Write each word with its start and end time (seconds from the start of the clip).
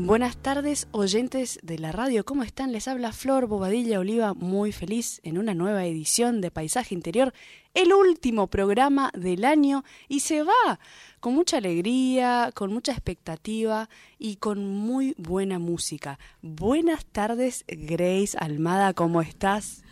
Buenas 0.00 0.36
tardes, 0.36 0.86
oyentes 0.92 1.58
de 1.64 1.76
la 1.76 1.90
radio. 1.90 2.24
¿Cómo 2.24 2.44
están? 2.44 2.70
Les 2.70 2.86
habla 2.86 3.10
Flor 3.12 3.46
Bobadilla 3.48 3.98
Oliva, 3.98 4.32
muy 4.32 4.70
feliz 4.70 5.20
en 5.24 5.38
una 5.38 5.54
nueva 5.54 5.84
edición 5.86 6.40
de 6.40 6.52
Paisaje 6.52 6.94
Interior, 6.94 7.34
el 7.74 7.92
último 7.92 8.46
programa 8.46 9.10
del 9.12 9.44
año 9.44 9.82
y 10.06 10.20
se 10.20 10.44
va 10.44 10.78
con 11.18 11.34
mucha 11.34 11.56
alegría, 11.56 12.52
con 12.54 12.72
mucha 12.72 12.92
expectativa 12.92 13.90
y 14.20 14.36
con 14.36 14.64
muy 14.64 15.16
buena 15.18 15.58
música. 15.58 16.20
Buenas 16.42 17.04
tardes, 17.04 17.64
Grace 17.66 18.38
Almada, 18.38 18.94
¿cómo 18.94 19.20
estás? 19.20 19.82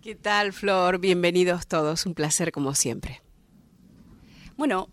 ¿Qué 0.00 0.14
tal, 0.14 0.52
Flor? 0.52 1.00
Bienvenidos 1.00 1.66
todos, 1.66 2.06
un 2.06 2.14
placer 2.14 2.52
como 2.52 2.74
siempre. 2.76 3.22
Bueno, 4.56 4.88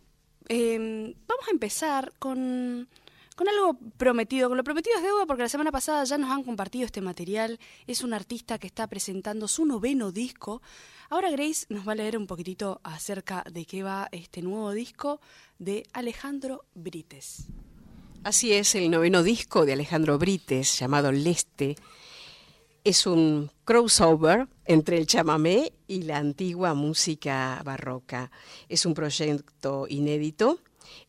eh, 0.49 1.13
vamos 1.27 1.47
a 1.47 1.51
empezar 1.51 2.13
con 2.17 2.89
con 3.35 3.49
algo 3.49 3.77
prometido, 3.97 4.47
con 4.47 4.57
lo 4.57 4.63
prometido 4.63 4.95
es 4.97 5.03
deuda 5.03 5.25
porque 5.25 5.43
la 5.43 5.49
semana 5.49 5.71
pasada 5.71 6.03
ya 6.05 6.17
nos 6.17 6.31
han 6.31 6.43
compartido 6.43 6.85
este 6.85 7.01
material. 7.01 7.59
Es 7.85 8.01
un 8.01 8.13
artista 8.13 8.57
que 8.57 8.67
está 8.67 8.87
presentando 8.87 9.47
su 9.47 9.65
noveno 9.65 10.11
disco. 10.11 10.61
Ahora 11.09 11.29
Grace 11.29 11.65
nos 11.69 11.87
va 11.87 11.91
a 11.91 11.95
leer 11.95 12.17
un 12.17 12.27
poquitito 12.27 12.79
acerca 12.83 13.43
de 13.51 13.65
qué 13.65 13.83
va 13.83 14.07
este 14.11 14.41
nuevo 14.41 14.71
disco 14.71 15.19
de 15.59 15.85
Alejandro 15.93 16.65
Brites. 16.73 17.47
Así 18.23 18.53
es, 18.53 18.73
el 18.73 18.89
noveno 18.89 19.21
disco 19.21 19.65
de 19.65 19.73
Alejandro 19.73 20.17
Brites, 20.17 20.79
llamado 20.79 21.11
Leste, 21.11 21.75
es 22.83 23.05
un 23.05 23.51
crossover 23.65 24.47
entre 24.65 24.97
el 24.97 25.07
chamamé 25.07 25.73
y 25.87 26.03
la 26.03 26.17
antigua 26.17 26.73
música 26.73 27.61
barroca. 27.65 28.31
Es 28.69 28.85
un 28.85 28.93
proyecto 28.93 29.85
inédito 29.89 30.59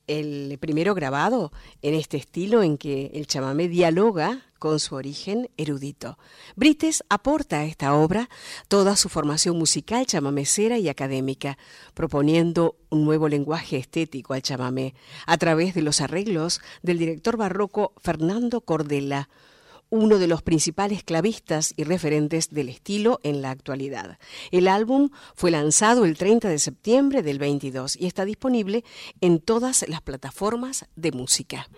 el 0.06 0.58
primero 0.58 0.94
grabado 0.94 1.52
en 1.82 1.94
este 1.94 2.16
estilo 2.16 2.62
en 2.62 2.78
que 2.78 3.10
el 3.14 3.27
chamamé 3.27 3.69
dialoga 3.69 4.42
con 4.58 4.80
su 4.80 4.94
origen 4.94 5.50
erudito. 5.56 6.19
Brites 6.55 7.05
aporta 7.08 7.60
a 7.60 7.64
esta 7.64 7.94
obra 7.94 8.28
toda 8.69 8.97
su 8.97 9.08
formación 9.08 9.58
musical 9.58 10.06
chamamecera 10.06 10.78
y 10.78 10.88
académica, 10.88 11.58
proponiendo 11.94 12.77
un 12.91 13.04
nuevo 13.04 13.28
lenguaje 13.28 13.77
estético 13.77 14.34
al 14.34 14.42
chamamé 14.42 14.94
a 15.27 15.36
través 15.38 15.74
de 15.74 15.82
los 15.82 16.00
arreglos 16.00 16.60
del 16.82 16.98
director 16.98 17.36
barroco 17.36 17.92
Fernando 18.02 18.60
Cordella, 18.60 19.28
uno 19.90 20.18
de 20.18 20.26
los 20.26 20.42
principales 20.42 21.02
clavistas 21.02 21.72
y 21.76 21.84
referentes 21.84 22.50
del 22.50 22.68
estilo 22.68 23.20
en 23.22 23.42
la 23.42 23.50
actualidad. 23.50 24.18
El 24.50 24.68
álbum 24.68 25.10
fue 25.34 25.50
lanzado 25.50 26.04
el 26.04 26.16
30 26.16 26.48
de 26.48 26.58
septiembre 26.58 27.22
del 27.22 27.38
22 27.38 27.96
y 27.96 28.06
está 28.06 28.24
disponible 28.24 28.84
en 29.20 29.40
todas 29.40 29.88
las 29.88 30.02
plataformas 30.02 30.86
de 30.96 31.12
música. 31.12 31.68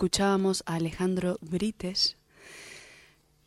Escuchábamos 0.00 0.62
a 0.64 0.76
Alejandro 0.76 1.36
Brites. 1.42 2.16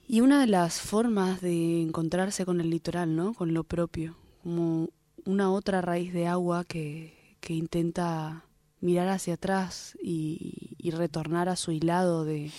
Y 0.07 0.21
una 0.21 0.39
de 0.39 0.45
las 0.45 0.81
formas 0.81 1.41
de 1.41 1.81
encontrarse 1.81 2.45
con 2.45 2.61
el 2.61 2.69
litoral, 2.69 3.15
¿no? 3.15 3.33
Con 3.33 3.55
lo 3.55 3.63
propio, 3.63 4.15
como 4.43 4.89
una 5.25 5.51
otra 5.51 5.81
raíz 5.81 6.13
de 6.13 6.27
agua 6.27 6.63
que, 6.63 7.35
que 7.39 7.55
intenta 7.55 8.45
mirar 8.81 9.07
hacia 9.07 9.33
atrás 9.33 9.97
y, 9.99 10.75
y, 10.77 10.91
retornar 10.91 11.49
a 11.49 11.55
su 11.55 11.71
hilado 11.71 12.23
de, 12.23 12.51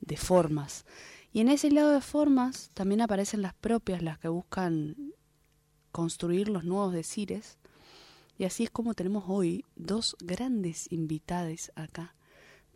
de 0.00 0.16
formas. 0.16 0.84
Y 1.32 1.38
en 1.38 1.48
ese 1.48 1.68
hilado 1.68 1.92
de 1.92 2.00
formas 2.00 2.72
también 2.74 3.00
aparecen 3.00 3.42
las 3.42 3.54
propias, 3.54 4.02
las 4.02 4.18
que 4.18 4.26
buscan 4.26 4.96
construir 5.92 6.48
los 6.48 6.64
nuevos 6.64 6.92
decires. 6.92 7.58
Y 8.38 8.44
así 8.44 8.64
es 8.64 8.70
como 8.70 8.94
tenemos 8.94 9.22
hoy 9.28 9.64
dos 9.76 10.16
grandes 10.18 10.90
invitados 10.90 11.70
acá, 11.76 12.16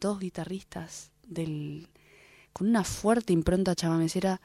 dos 0.01 0.19
guitarristas 0.19 1.13
del, 1.27 1.89
con 2.53 2.69
una 2.69 2.85
fuerte 2.85 3.33
impronta 3.33 3.75
chamamecera 3.75 4.41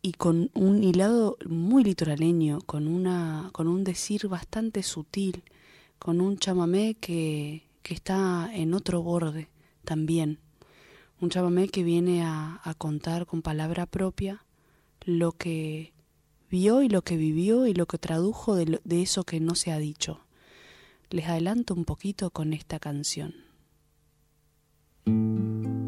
y 0.00 0.12
con 0.12 0.50
un 0.54 0.82
hilado 0.82 1.36
muy 1.46 1.84
litoraleño, 1.84 2.60
con, 2.62 2.88
una, 2.88 3.50
con 3.52 3.68
un 3.68 3.84
decir 3.84 4.26
bastante 4.28 4.82
sutil, 4.82 5.44
con 5.98 6.20
un 6.20 6.38
chamamé 6.38 6.94
que, 6.94 7.68
que 7.82 7.94
está 7.94 8.50
en 8.52 8.74
otro 8.74 9.02
borde 9.02 9.48
también. 9.84 10.38
Un 11.20 11.30
chamamé 11.30 11.68
que 11.68 11.84
viene 11.84 12.24
a, 12.24 12.60
a 12.64 12.74
contar 12.74 13.26
con 13.26 13.42
palabra 13.42 13.86
propia 13.86 14.44
lo 15.04 15.32
que 15.32 15.92
vio 16.50 16.82
y 16.82 16.88
lo 16.88 17.02
que 17.02 17.16
vivió 17.16 17.66
y 17.66 17.74
lo 17.74 17.86
que 17.86 17.98
tradujo 17.98 18.56
de, 18.56 18.66
lo, 18.66 18.80
de 18.82 19.02
eso 19.02 19.22
que 19.22 19.38
no 19.38 19.54
se 19.54 19.70
ha 19.70 19.78
dicho. 19.78 20.20
Les 21.10 21.28
adelanto 21.28 21.74
un 21.74 21.84
poquito 21.84 22.30
con 22.30 22.52
esta 22.52 22.80
canción. 22.80 23.51
thank 25.04 25.66
you 25.66 25.81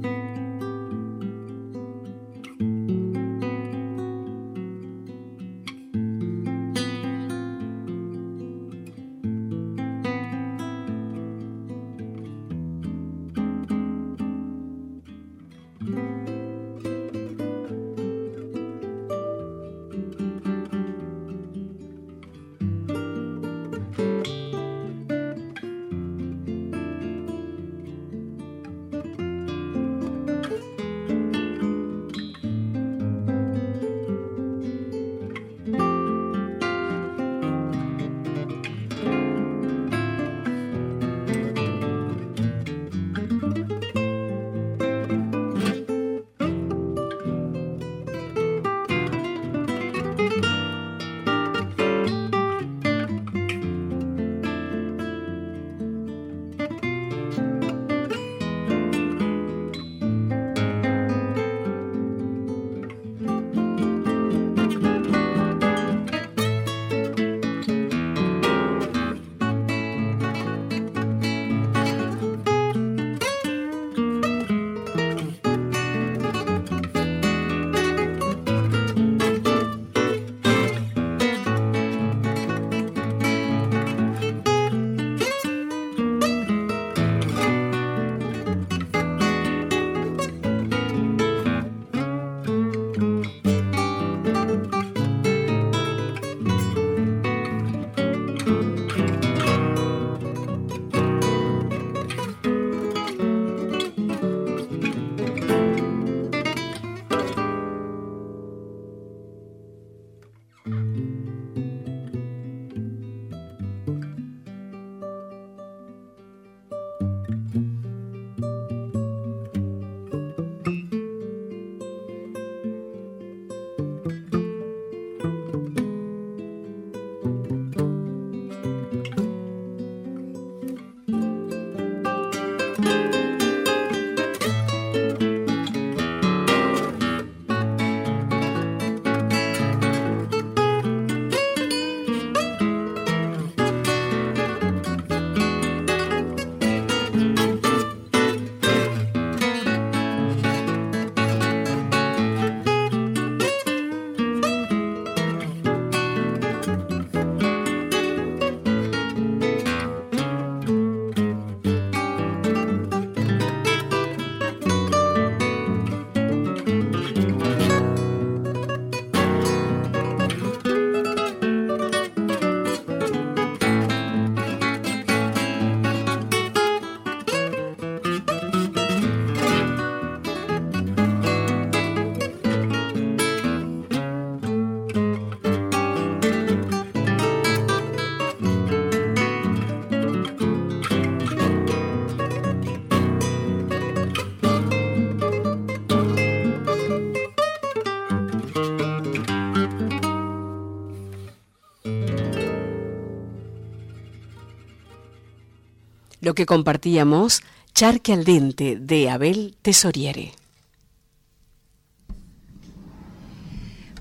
lo 206.25 206.35
que 206.35 206.47
compartíamos, 206.47 207.43
Charque 207.75 208.13
al 208.13 208.25
Dente, 208.25 208.77
de 208.81 209.11
Abel 209.11 209.57
Tesoriere. 209.61 210.33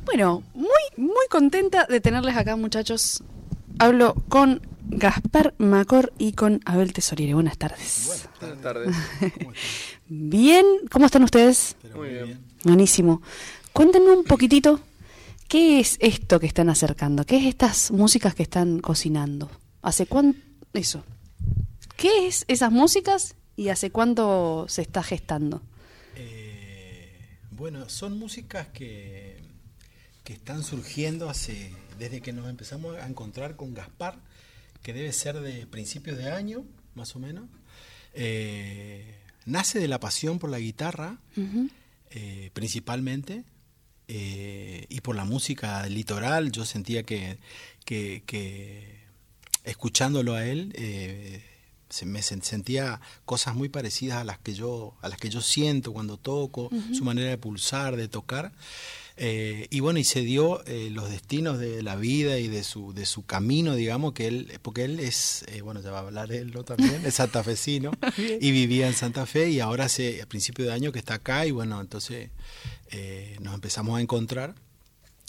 Bueno, 0.06 0.44
muy, 0.54 0.68
muy 0.96 1.28
contenta 1.30 1.86
de 1.86 2.00
tenerles 2.00 2.38
acá, 2.38 2.56
muchachos. 2.56 3.24
Hablo 3.80 4.16
con 4.30 4.62
Gaspar 4.86 5.54
Macor 5.58 6.14
y 6.18 6.34
con 6.34 6.62
Abel 6.66 6.94
Tesoriere. 6.94 7.34
Buenas 7.34 7.58
tardes. 7.58 8.28
Buenas 8.40 8.62
tardes. 8.62 8.96
bien, 10.08 10.66
¿cómo 10.92 11.08
están 11.08 11.24
ustedes? 11.24 11.76
Muy 11.96 12.10
bien. 12.10 12.40
Buenísimo. 12.64 13.22
Cuéntenme 13.74 14.12
un 14.12 14.24
poquitito, 14.24 14.80
¿qué 15.48 15.80
es 15.80 15.98
esto 16.00 16.40
que 16.40 16.46
están 16.46 16.70
acercando? 16.70 17.26
¿Qué 17.26 17.38
es 17.38 17.46
estas 17.48 17.92
músicas 17.92 18.36
que 18.36 18.44
están 18.44 18.80
cocinando? 18.80 19.50
¿Hace 19.82 20.06
cuánto? 20.06 20.40
Eso. 20.74 21.04
¿Qué 22.04 22.28
es 22.28 22.44
esas 22.50 22.70
músicas 22.70 23.38
y 23.56 23.70
hace 23.70 23.90
cuánto 23.90 24.66
se 24.68 24.82
está 24.82 25.04
gestando? 25.04 25.62
Eh, 26.18 27.18
bueno, 27.52 27.88
son 27.88 28.20
músicas 28.20 28.68
que, 28.68 29.38
que 30.26 30.34
están 30.34 30.66
surgiendo 30.66 31.30
hace 31.30 31.72
desde 31.98 32.20
que 32.20 32.34
nos 32.34 32.50
empezamos 32.50 32.98
a 32.98 33.08
encontrar 33.08 33.56
con 33.56 33.74
Gaspar, 33.74 34.20
que 34.82 34.92
debe 34.92 35.14
ser 35.14 35.40
de 35.40 35.66
principios 35.66 36.18
de 36.18 36.30
año, 36.30 36.66
más 36.94 37.16
o 37.16 37.20
menos. 37.20 37.46
Eh, 38.14 39.16
nace 39.46 39.80
de 39.80 39.88
la 39.88 40.02
pasión 40.02 40.40
por 40.40 40.50
la 40.50 40.60
guitarra, 40.60 41.22
eh, 42.12 42.50
principalmente, 42.52 43.46
y 44.10 45.00
por 45.00 45.16
la 45.16 45.24
música 45.24 45.86
litoral. 45.86 46.52
Yo 46.52 46.66
sentía 46.66 47.04
que, 47.04 47.38
que, 47.86 49.06
escuchándolo 49.64 50.34
a 50.34 50.46
él, 50.46 50.74
se 51.94 52.08
me 52.08 52.24
sentía 52.24 53.00
cosas 53.24 53.54
muy 53.54 53.70
parecidas 53.70 54.18
a 54.18 54.24
las 54.24 54.40
que 54.40 54.56
yo 54.56 54.96
a 55.02 55.10
las 55.10 55.20
que 55.20 55.30
yo 55.30 55.42
siento 55.42 55.94
cuando 55.94 56.18
toco 56.18 56.72
su 56.92 57.04
manera 57.04 57.30
de 57.30 57.38
pulsar 57.38 57.96
de 57.96 58.08
tocar. 58.08 58.52
Eh, 59.16 59.68
y 59.70 59.80
bueno 59.80 60.00
y 60.00 60.04
se 60.04 60.22
dio 60.22 60.66
eh, 60.66 60.90
los 60.92 61.08
destinos 61.12 61.60
de 61.60 61.84
la 61.84 61.96
vida 61.96 62.40
y 62.40 62.48
de 62.48 62.64
su 62.64 62.94
de 62.94 63.06
su 63.06 63.24
camino 63.24 63.76
digamos 63.76 64.14
que 64.14 64.26
él 64.26 64.60
porque 64.64 64.86
él 64.86 65.00
es 65.00 65.46
eh, 65.50 65.62
bueno 65.62 65.84
ya 65.84 65.92
va 65.92 66.00
a 66.00 66.02
hablar 66.02 66.32
él 66.32 66.52
¿no? 66.52 66.64
también 66.64 67.06
es 67.06 67.14
santafesino 67.14 67.92
y 68.18 68.50
vivía 68.50 68.88
en 68.88 68.96
Santa 68.96 69.28
Fe 69.28 69.52
y 69.52 69.60
ahora 69.60 69.86
hace 69.86 70.20
a 70.24 70.26
principio 70.26 70.66
de 70.66 70.74
año 70.74 70.92
que 70.92 70.98
está 70.98 71.14
acá 71.14 71.46
y 71.46 71.52
bueno 71.52 71.80
entonces 71.80 72.32
nos 73.40 73.56
empezamos 73.56 73.98
a 73.98 74.02
encontrar. 74.02 74.54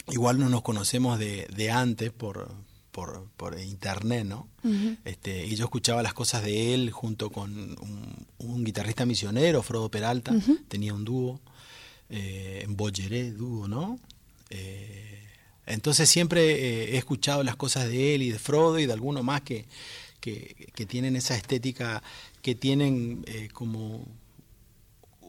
Igual 0.07 0.39
no 0.39 0.49
nos 0.49 0.61
conocemos 0.61 1.17
de, 1.17 1.47
de 1.55 1.71
antes 1.71 2.11
por 2.11 2.47
por, 2.95 3.27
por 3.35 3.59
internet, 3.59 4.23
¿no? 4.23 4.47
este, 5.03 5.45
y 5.45 5.57
yo 5.57 5.65
escuchaba 5.65 6.01
las 6.01 6.13
cosas 6.13 6.45
de 6.45 6.73
él 6.73 6.91
junto 6.91 7.29
con 7.29 7.75
un, 8.37 8.63
guitarrista 8.63 9.05
misionero, 9.05 9.61
Frodo 9.61 9.91
Peralta, 9.91 10.33
tenía 10.69 10.93
un 10.93 11.03
dúo, 11.03 11.41
eh, 12.09 12.61
en 12.63 12.77
Bolleré, 12.77 13.31
dúo, 13.31 13.67
¿no? 13.67 13.99
Eh, 14.49 15.27
entonces 15.65 16.09
siempre 16.09 16.51
eh, 16.53 16.95
he 16.95 16.97
escuchado 16.97 17.43
las 17.43 17.57
cosas 17.57 17.89
de 17.89 18.15
él 18.15 18.21
y 18.21 18.31
de 18.31 18.39
Frodo 18.39 18.79
y 18.79 18.85
de 18.85 18.93
alguno 18.93 19.23
más 19.23 19.41
que, 19.41 19.65
que, 20.21 20.69
que 20.73 20.85
tienen 20.85 21.17
esa 21.17 21.35
estética, 21.35 22.01
que 22.41 22.55
tienen 22.55 23.25
eh, 23.27 23.49
como 23.51 24.07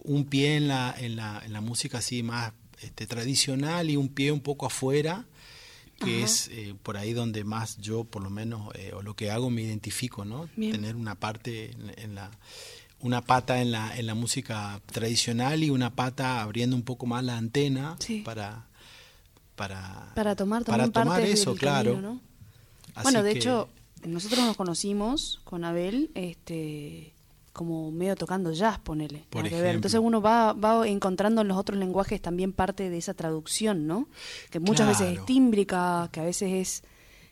un 0.05 0.25
pie 0.27 0.55
en 0.57 0.69
la, 0.69 0.95
en 0.97 1.17
la, 1.17 1.43
en 1.45 1.53
la 1.53 1.61
música 1.61 1.99
así 1.99 2.23
más 2.23 2.53
este, 2.81 3.09
tradicional 3.09 3.91
y 3.91 3.97
un 3.97 4.09
pie 4.09 4.31
un 4.31 4.41
poco 4.41 4.67
afuera 4.67 5.27
que 5.99 6.23
es 6.23 6.49
eh, 6.49 6.75
por 6.83 6.97
ahí 6.97 7.13
donde 7.13 7.45
más 7.45 7.79
yo, 7.79 8.05
por 8.05 8.23
lo 8.23 8.31
menos, 8.31 8.75
eh, 8.75 8.93
o 8.95 9.03
lo 9.03 9.15
que 9.15 9.31
hago 9.31 9.51
me 9.51 9.63
identifico, 9.63 10.25
¿no? 10.25 10.49
Tener 10.55 10.97
una 10.97 11.15
parte 11.15 11.71
en, 11.97 12.15
la 12.15 12.31
una 13.01 13.23
pata 13.23 13.61
en 13.61 13.73
la 13.73 13.97
en 13.97 14.07
la 14.07 14.15
música 14.15 14.81
tradicional 14.87 15.63
y 15.63 15.71
una 15.71 15.95
pata 15.95 16.43
abriendo 16.43 16.77
un 16.77 16.83
poco 16.83 17.07
más 17.07 17.25
la 17.25 17.37
antena 17.37 17.97
para 18.25 18.67
para 19.55 20.13
para 20.15 20.37
tomar 20.37 20.65
para 20.65 20.91
tomar 20.91 21.23
eso, 21.23 21.55
claro. 21.55 22.01
¿no? 22.01 22.21
Bueno, 23.03 23.23
de 23.23 23.33
hecho, 23.33 23.69
nosotros 24.05 24.45
nos 24.45 24.57
conocimos 24.57 25.41
con 25.45 25.65
Abel, 25.65 26.11
este 26.15 27.13
como 27.57 27.91
medio 27.91 28.15
tocando 28.17 28.53
jazz, 28.53 28.79
ponele. 28.79 29.25
Por 29.31 29.47
Entonces 29.47 29.99
uno 29.99 30.21
va, 30.21 30.53
va 30.53 30.87
encontrando 30.87 31.41
en 31.41 31.49
los 31.49 31.57
otros 31.57 31.79
lenguajes 31.79 32.21
también 32.21 32.53
parte 32.53 32.91
de 32.91 32.99
esa 32.99 33.15
traducción, 33.15 33.87
¿no? 33.87 34.09
Que 34.51 34.61
muchas 34.61 34.87
veces 34.87 35.19
es 35.19 35.25
tímbrica, 35.25 36.11
que 36.13 36.21
a 36.21 36.25
veces 36.25 36.53
es 36.53 36.83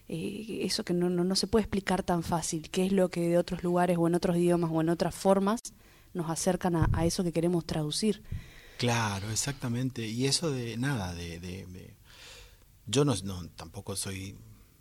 eh, 0.08 0.60
eso 0.62 0.82
que 0.82 0.94
no, 0.94 1.10
no, 1.10 1.36
se 1.36 1.46
puede 1.46 1.64
explicar 1.64 2.02
tan 2.02 2.22
fácil, 2.22 2.70
qué 2.70 2.86
es 2.86 2.92
lo 2.92 3.10
que 3.10 3.28
de 3.28 3.36
otros 3.36 3.62
lugares 3.62 3.98
o 4.00 4.06
en 4.06 4.14
otros 4.14 4.38
idiomas 4.38 4.70
o 4.72 4.80
en 4.80 4.88
otras 4.88 5.14
formas 5.14 5.60
nos 6.14 6.30
acercan 6.30 6.76
a, 6.76 7.04
eso 7.04 7.22
que 7.22 7.32
queremos 7.32 7.66
traducir. 7.66 8.22
Claro, 8.78 9.30
exactamente. 9.30 10.06
Y 10.06 10.26
eso 10.26 10.50
de 10.50 10.78
nada, 10.78 11.12
de, 11.12 11.38
de, 11.38 11.66
de 11.66 11.94
yo 12.86 13.04
no, 13.04 13.14
no, 13.24 13.46
tampoco 13.50 13.94
soy 13.94 14.36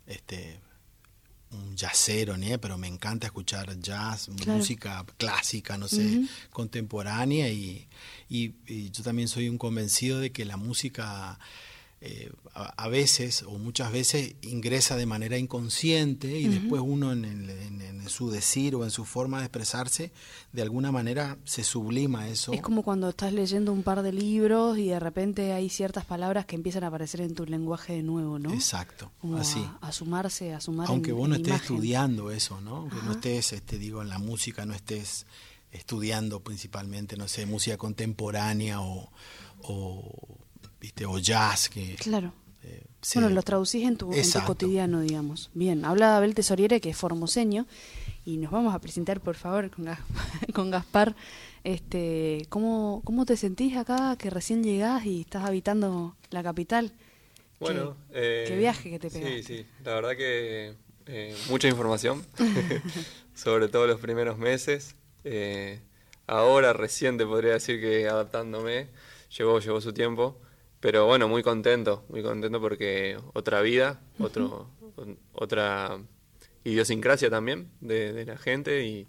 este 0.06 0.58
un 1.54 1.76
jazzero, 1.76 2.36
ni 2.36 2.56
pero 2.58 2.76
me 2.78 2.88
encanta 2.88 3.26
escuchar 3.26 3.78
jazz, 3.80 4.28
música 4.28 5.04
clásica, 5.16 5.78
no 5.78 5.88
sé, 5.88 6.22
contemporánea 6.50 7.48
y, 7.48 7.86
y, 8.28 8.90
yo 8.90 9.02
también 9.02 9.28
soy 9.28 9.48
un 9.48 9.58
convencido 9.58 10.20
de 10.20 10.32
que 10.32 10.44
la 10.44 10.56
música 10.56 11.38
eh, 12.06 12.30
a, 12.52 12.86
veces 12.88 13.44
o 13.44 13.52
muchas 13.52 13.90
veces 13.90 14.34
ingresa 14.42 14.94
de 14.94 15.06
manera 15.06 15.38
inconsciente 15.38 16.38
y 16.38 16.48
después 16.48 16.82
uno 16.84 17.12
en, 17.12 17.24
en, 17.24 18.08
su 18.10 18.30
decir 18.30 18.74
o 18.74 18.84
en 18.84 18.90
su 18.90 19.06
forma 19.06 19.38
de 19.38 19.44
expresarse, 19.46 20.12
de 20.52 20.60
alguna 20.60 20.92
manera 20.92 21.38
se 21.44 21.64
sublima 21.64 22.28
eso. 22.28 22.52
Es 22.52 22.60
como 22.60 22.82
cuando 22.82 23.08
estás 23.08 23.32
leyendo 23.32 23.72
un 23.72 23.82
par 23.82 24.02
de 24.02 24.12
libros 24.12 24.76
y 24.76 24.88
de 24.88 25.00
repente 25.00 25.54
hay 25.54 25.70
ciertas 25.70 26.04
palabras 26.04 26.44
que 26.44 26.56
empiezan 26.56 26.84
a 26.84 26.88
aparecer 26.88 27.22
en 27.22 27.34
tu 27.34 27.46
lenguaje 27.46 27.94
de 27.94 28.02
nuevo, 28.02 28.38
¿no? 28.38 28.52
Exacto, 28.52 29.10
como 29.22 29.38
así. 29.38 29.66
A, 29.80 29.90
sumarse, 29.90 30.52
a 30.52 30.60
sumar 30.60 30.86
Aunque 30.90 31.12
vos 31.12 31.26
no 31.26 31.36
estés 31.36 31.54
estudiando 31.54 32.30
eso, 32.30 32.60
¿no? 32.60 32.86
Que 32.90 32.96
no 32.96 33.12
estés, 33.12 33.54
este, 33.54 33.78
digo, 33.78 34.02
en 34.02 34.10
la 34.10 34.18
música, 34.18 34.66
no 34.66 34.74
estés 34.74 35.24
estudiando 35.72 36.40
principalmente, 36.40 37.16
no 37.16 37.28
sé, 37.28 37.46
música 37.46 37.78
contemporánea 37.78 38.82
o 38.82 39.10
¿viste? 40.84 41.06
o 41.06 41.18
jazz. 41.18 41.68
Que, 41.70 41.96
claro. 41.96 42.32
Eh, 42.62 42.84
bueno, 43.14 43.30
lo 43.30 43.42
traducís 43.42 43.84
en 43.84 43.96
tu, 43.96 44.10
cotidiano, 44.46 45.00
digamos. 45.00 45.50
Bien, 45.54 45.84
habla 45.84 46.16
Abel 46.16 46.34
Tesoriere, 46.34 46.80
que 46.80 46.90
es 46.90 46.96
formoseño, 46.96 47.66
y 48.24 48.36
nos 48.36 48.50
vamos 48.50 48.74
a 48.74 48.78
presentar, 48.80 49.20
por 49.20 49.34
favor, 49.34 49.70
con, 49.70 49.86
con 50.54 50.70
Gaspar. 50.70 51.16
Este, 51.62 52.44
¿cómo, 52.50 53.00
¿Cómo 53.04 53.24
te 53.24 53.38
sentís 53.38 53.76
acá, 53.76 54.16
que 54.18 54.28
recién 54.28 54.62
llegás 54.62 55.06
y 55.06 55.22
estás 55.22 55.44
habitando 55.44 56.16
la 56.30 56.42
capital? 56.42 56.92
Bueno, 57.60 57.96
qué, 58.12 58.44
eh, 58.52 58.56
viaje 58.58 58.90
que 58.90 58.98
te 58.98 59.08
pegaste. 59.08 59.42
Sí, 59.42 59.56
sí, 59.56 59.66
la 59.84 59.94
verdad 59.94 60.16
que 60.16 60.74
eh, 61.06 61.34
mucha 61.48 61.68
información, 61.68 62.22
sobre 63.34 63.68
todo 63.68 63.86
los 63.86 64.00
primeros 64.00 64.36
meses. 64.36 64.96
ahora 66.26 66.74
recién 66.74 67.16
podría 67.16 67.54
decir 67.54 67.80
que 67.80 68.06
adaptándome, 68.06 68.88
llevó, 69.30 69.60
llevó 69.60 69.80
su 69.80 69.94
tiempo. 69.94 70.38
Pero 70.84 71.06
bueno, 71.06 71.28
muy 71.28 71.42
contento, 71.42 72.04
muy 72.10 72.22
contento 72.22 72.60
porque 72.60 73.16
otra 73.32 73.62
vida, 73.62 74.02
otro, 74.18 74.68
otra 75.32 75.98
idiosincrasia 76.62 77.30
también 77.30 77.70
de, 77.80 78.26
la 78.26 78.36
gente 78.36 78.84
y, 78.84 79.08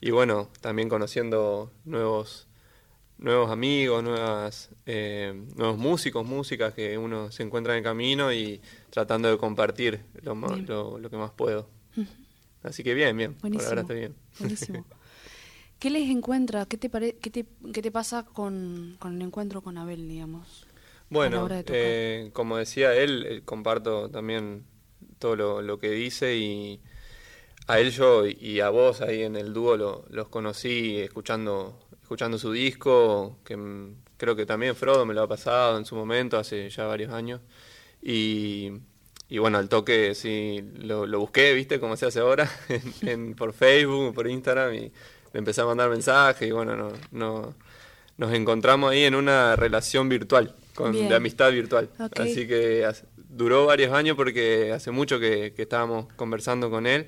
y, 0.00 0.12
bueno, 0.12 0.50
también 0.60 0.88
conociendo 0.88 1.72
nuevos 1.84 2.46
nuevos 3.18 3.50
amigos, 3.50 4.04
nuevas, 4.04 4.70
eh, 4.86 5.34
nuevos 5.56 5.78
músicos, 5.78 6.24
músicas 6.24 6.74
que 6.74 6.96
uno 6.96 7.32
se 7.32 7.42
encuentra 7.42 7.72
en 7.72 7.78
el 7.78 7.84
camino 7.84 8.32
y 8.32 8.60
tratando 8.90 9.28
de 9.28 9.36
compartir 9.36 10.04
lo, 10.22 10.36
lo, 10.36 11.10
que 11.10 11.16
más 11.16 11.32
puedo. 11.32 11.68
Así 12.62 12.84
que 12.84 12.94
bien, 12.94 13.16
bien, 13.16 13.34
por 13.34 13.50
ahora 13.64 13.80
estoy 13.80 13.98
bien. 13.98 14.14
Buenísimo. 14.38 14.86
¿Qué 15.80 15.90
les 15.90 16.08
encuentra? 16.08 16.66
¿Qué 16.66 16.76
te, 16.76 16.88
qué 16.88 17.30
te, 17.30 17.46
qué 17.72 17.82
te 17.82 17.90
pasa 17.90 18.24
con, 18.24 18.96
con 19.00 19.16
el 19.16 19.22
encuentro 19.22 19.60
con 19.60 19.76
Abel, 19.76 20.08
digamos? 20.08 20.69
Bueno, 21.10 21.48
eh, 21.50 22.30
como 22.32 22.56
decía 22.56 22.94
él, 22.94 23.26
eh, 23.28 23.42
comparto 23.44 24.08
también 24.10 24.64
todo 25.18 25.60
lo, 25.60 25.78
que 25.80 25.90
dice 25.90 26.36
y 26.36 26.80
a 27.66 27.80
él 27.80 27.90
yo 27.90 28.26
y 28.26 28.60
a 28.60 28.70
vos 28.70 29.00
ahí 29.00 29.22
en 29.22 29.34
el 29.34 29.52
dúo 29.52 29.76
los 29.76 30.28
conocí 30.28 30.98
escuchando, 31.00 31.80
escuchando 32.00 32.38
su 32.38 32.52
disco, 32.52 33.38
que 33.44 33.58
creo 34.16 34.36
que 34.36 34.46
también 34.46 34.76
Frodo 34.76 35.04
me 35.04 35.12
lo 35.12 35.22
ha 35.22 35.28
pasado 35.28 35.78
en 35.78 35.84
su 35.84 35.96
momento, 35.96 36.38
hace 36.38 36.70
ya 36.70 36.86
varios 36.86 37.12
años. 37.12 37.40
Y, 38.02 38.70
bueno, 39.38 39.58
al 39.58 39.68
toque 39.68 40.14
sí 40.14 40.64
lo, 40.78 41.06
busqué, 41.18 41.54
viste, 41.54 41.80
como 41.80 41.96
se 41.96 42.06
hace 42.06 42.20
ahora, 42.20 42.48
en, 43.02 43.34
por 43.34 43.52
Facebook, 43.52 44.14
por 44.14 44.28
Instagram, 44.28 44.74
y 44.74 44.80
le 45.32 45.38
empecé 45.38 45.60
a 45.60 45.66
mandar 45.66 45.90
mensajes 45.90 46.48
y 46.48 46.52
bueno, 46.52 46.76
no, 46.76 46.92
no, 47.10 47.54
nos 48.16 48.32
encontramos 48.32 48.92
ahí 48.92 49.04
en 49.04 49.14
una 49.16 49.56
relación 49.56 50.08
virtual 50.08 50.54
de 50.88 51.14
amistad 51.14 51.52
virtual. 51.52 51.90
Así 52.16 52.46
que 52.46 52.86
duró 53.28 53.66
varios 53.66 53.92
años 53.92 54.16
porque 54.16 54.72
hace 54.72 54.90
mucho 54.90 55.20
que, 55.20 55.54
estábamos 55.56 56.06
conversando 56.14 56.70
con 56.70 56.86
él. 56.86 57.06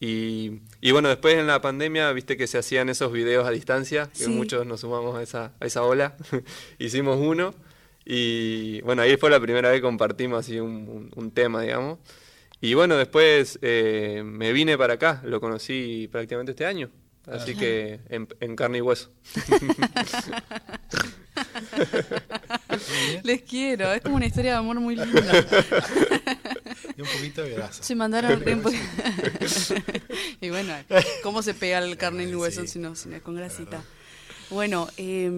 Y, 0.00 0.60
bueno, 0.90 1.08
después 1.08 1.36
en 1.36 1.46
la 1.46 1.60
pandemia, 1.60 2.12
viste 2.12 2.36
que 2.36 2.48
se 2.48 2.58
hacían 2.58 2.88
esos 2.88 3.12
videos 3.12 3.46
a 3.46 3.50
distancia, 3.50 4.10
que 4.18 4.26
muchos 4.26 4.66
nos 4.66 4.80
sumamos 4.80 5.16
a 5.16 5.22
esa, 5.22 5.52
a 5.60 5.66
esa 5.66 5.82
ola. 5.84 6.16
Hicimos 6.78 7.18
uno 7.20 7.54
y 8.04 8.80
bueno, 8.82 9.02
ahí 9.02 9.16
fue 9.16 9.30
la 9.30 9.40
primera 9.40 9.70
vez 9.70 9.78
que 9.78 9.82
compartimos 9.82 10.40
así 10.40 10.58
un, 10.58 11.30
tema, 11.34 11.62
digamos. 11.62 11.98
Y 12.60 12.74
bueno, 12.74 12.96
después 12.96 13.58
eh, 13.62 14.22
me 14.24 14.52
vine 14.52 14.76
para 14.76 14.94
acá, 14.94 15.20
lo 15.24 15.40
conocí 15.40 16.08
prácticamente 16.10 16.52
este 16.52 16.66
año. 16.66 16.90
Así 17.26 17.54
que 17.54 18.00
en, 18.08 18.56
carne 18.56 18.78
y 18.78 18.80
hueso. 18.80 19.10
Les 23.22 23.42
quiero, 23.42 23.92
es 23.92 24.02
como 24.02 24.16
una 24.16 24.26
historia 24.26 24.52
de 24.52 24.56
amor 24.58 24.80
muy 24.80 24.96
linda. 24.96 25.32
Y 26.96 27.02
un 27.02 27.08
poquito 27.08 27.42
de 27.42 27.50
grasa. 27.50 27.82
Se 27.82 27.94
mandaron 27.94 28.32
un 28.32 28.62
poquito. 28.62 28.82
y 30.40 30.50
bueno, 30.50 30.74
¿cómo 31.22 31.42
se 31.42 31.54
pega 31.54 31.78
el 31.78 31.96
carne 31.96 32.24
y 32.24 32.28
el 32.28 32.36
hueso 32.36 32.66
si 32.66 32.78
no, 32.78 32.94
si 32.94 33.08
no 33.08 33.16
es 33.16 33.22
con 33.22 33.34
grasita? 33.34 33.82
Bueno, 34.50 34.88
eh, 34.96 35.28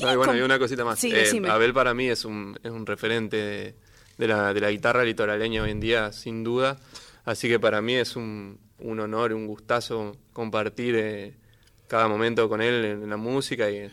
no, 0.00 0.12
y 0.12 0.16
bueno, 0.16 0.36
y 0.36 0.40
una 0.40 0.58
cosita 0.58 0.84
más. 0.84 0.98
Sí, 0.98 1.12
eh, 1.12 1.42
Abel 1.48 1.72
para 1.72 1.94
mí 1.94 2.08
es 2.08 2.24
un, 2.24 2.58
es 2.62 2.70
un 2.70 2.84
referente 2.84 3.36
de, 3.36 3.74
de, 4.18 4.28
la, 4.28 4.52
de 4.52 4.60
la 4.60 4.70
guitarra 4.70 5.04
litoraleña 5.04 5.62
hoy 5.62 5.70
en 5.70 5.80
día, 5.80 6.12
sin 6.12 6.42
duda. 6.42 6.78
Así 7.24 7.48
que 7.48 7.60
para 7.60 7.80
mí 7.80 7.94
es 7.94 8.16
un, 8.16 8.58
un 8.78 9.00
honor, 9.00 9.32
un 9.32 9.46
gustazo 9.46 10.16
compartir 10.32 10.96
eh, 10.96 11.34
cada 11.86 12.08
momento 12.08 12.48
con 12.48 12.60
él 12.60 12.84
en, 12.84 13.08
la 13.08 13.16
música 13.16 13.70
y 13.70 13.88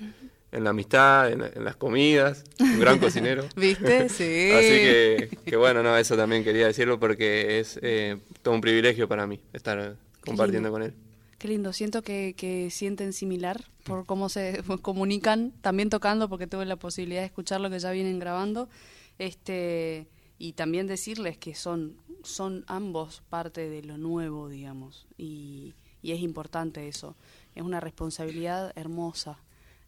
en, 0.51 0.63
la 0.63 0.71
amistad, 0.71 1.31
en, 1.31 1.63
las 1.63 1.75
comidas. 1.75 2.43
Un 2.59 2.79
gran 2.79 2.99
cocinero. 2.99 3.45
¿Viste? 3.55 4.09
Sí. 4.09 4.51
Así 4.51 4.67
que, 4.67 5.37
que, 5.45 5.55
bueno, 5.55 5.81
no, 5.83 5.97
eso 5.97 6.15
también 6.17 6.43
quería 6.43 6.67
decirlo 6.67 6.99
porque 6.99 7.59
es 7.59 7.79
eh, 7.81 8.17
todo 8.41 8.53
un 8.53 8.61
privilegio 8.61 9.07
para 9.07 9.25
mí 9.25 9.39
estar 9.53 9.95
compartiendo 10.25 10.71
con 10.71 10.83
él. 10.83 10.93
Qué 11.37 11.47
lindo, 11.47 11.73
siento 11.73 12.03
que, 12.03 12.35
que, 12.37 12.69
sienten 12.69 13.13
similar 13.13 13.63
por 13.83 14.05
cómo 14.05 14.29
se 14.29 14.61
comunican, 14.81 15.53
también 15.61 15.89
tocando, 15.89 16.29
porque 16.29 16.47
tuve 16.47 16.65
la 16.65 16.75
posibilidad 16.75 17.21
de 17.21 17.27
escuchar 17.27 17.61
lo 17.61 17.69
que 17.69 17.79
ya 17.79 17.91
vienen 17.91 18.19
grabando. 18.19 18.69
Este, 19.17 20.07
y 20.37 20.53
también 20.53 20.87
decirles 20.87 21.37
que 21.37 21.55
son, 21.55 21.95
son 22.23 22.63
ambos 22.67 23.23
parte 23.29 23.69
de 23.69 23.83
lo 23.83 23.97
nuevo, 23.97 24.49
digamos, 24.49 25.07
y, 25.17 25.73
y 26.01 26.11
es 26.11 26.19
importante 26.21 26.87
eso. 26.87 27.15
Es 27.55 27.63
una 27.63 27.79
responsabilidad 27.79 28.71
hermosa, 28.75 29.39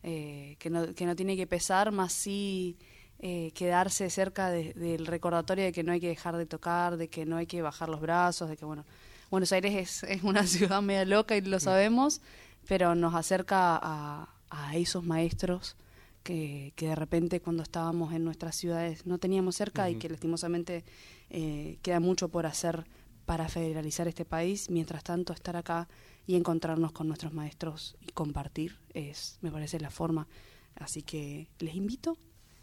eh, 0.03 0.55
que, 0.60 0.69
no, 0.69 0.93
que 0.93 1.05
no 1.05 1.15
tiene 1.15 1.36
que 1.36 1.48
pesar, 1.48 1.91
más 1.91 2.13
sí 2.13 2.77
eh, 3.19 3.51
quedarse 3.55 4.10
cerca 4.10 4.50
del 4.50 5.05
recordatorio 5.05 5.65
de 5.65 5.72
que 5.72 5.83
no 5.83 5.91
hay 5.91 6.00
que 6.00 6.10
dejar 6.10 6.38
de 6.38 6.45
tocar, 6.45 6.98
de 6.98 7.07
que 7.07 7.25
no 7.25 7.38
hay 7.38 7.48
que 7.48 7.62
bajar 7.62 7.89
los 7.89 8.01
brazos, 8.01 8.50
de 8.50 8.57
que, 8.57 8.65
bueno, 8.65 8.86
Buenos 9.31 9.51
Aires 9.51 9.74
es, 9.75 10.03
es 10.03 10.24
una 10.24 10.45
ciudad 10.48 10.81
media 10.81 11.05
loca 11.05 11.36
y 11.36 11.41
lo 11.41 11.60
sabemos, 11.60 12.22
pero 12.67 12.95
nos 12.95 13.15
acerca 13.15 13.79
a, 13.81 14.29
a 14.50 14.75
esos 14.75 15.03
maestros 15.03 15.75
que, 16.24 16.74
de 16.77 16.95
repente 16.95 17.41
cuando 17.41 17.63
estábamos 17.63 18.13
en 18.13 18.24
nuestras 18.24 18.55
ciudades 18.55 19.05
no 19.05 19.17
teníamos 19.17 19.55
cerca 19.55 19.89
y 19.89 19.95
que 19.95 20.10
lastimosamente 20.10 20.83
eh, 21.29 21.77
queda 21.81 22.00
mucho 22.00 22.29
por 22.29 22.45
hacer 22.45 22.86
para 23.25 23.48
federalizar 23.48 24.07
este 24.07 24.25
país. 24.25 24.69
Mientras 24.69 25.03
tanto, 25.03 25.33
estar 25.33 25.55
acá 25.55 25.88
y 26.25 26.36
encontrarnos 26.36 26.92
con 26.92 27.08
nuestros 27.08 27.34
maestros 27.34 27.96
y 28.01 28.12
compartir 28.12 28.77
es, 28.94 29.38
me 29.42 29.51
parece, 29.51 29.80
la 29.80 29.89
forma. 29.89 30.27
Así 30.75 31.01
que 31.01 31.48
les 31.60 31.75
invito 31.75 32.18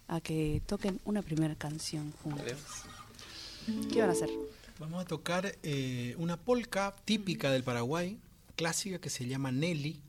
a 0.08 0.20
que 0.20 0.62
toquen 0.66 1.00
una 1.04 1.22
primera 1.22 1.54
canción 1.54 2.12
juntos. 2.22 2.52
¿Qué 3.92 4.00
van 4.00 4.10
a 4.10 4.12
hacer? 4.12 4.30
Vamos 4.78 5.02
a 5.02 5.04
tocar 5.04 5.56
eh, 5.62 6.14
una 6.18 6.38
polka 6.38 6.96
típica 7.04 7.50
del 7.50 7.62
Paraguay, 7.62 8.18
clásica, 8.56 8.98
que 8.98 9.10
se 9.10 9.26
llama 9.26 9.52
Nelly, 9.52 10.00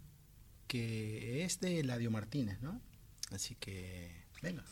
que 0.67 1.43
es 1.43 1.59
de 1.59 1.83
Ladio 1.83 2.09
Martínez, 2.09 2.61
¿no? 2.61 2.79
Así 3.31 3.55
que, 3.55 4.09
venga. 4.41 4.63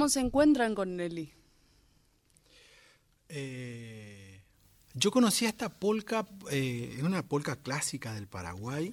¿Cómo 0.00 0.08
se 0.08 0.20
encuentran 0.20 0.74
con 0.74 0.96
Nelly? 0.96 1.30
Eh, 3.28 4.40
yo 4.94 5.10
conocía 5.10 5.50
esta 5.50 5.68
polka, 5.68 6.26
eh, 6.50 6.94
es 6.96 7.02
una 7.02 7.22
polka 7.22 7.56
clásica 7.56 8.14
del 8.14 8.26
Paraguay. 8.26 8.92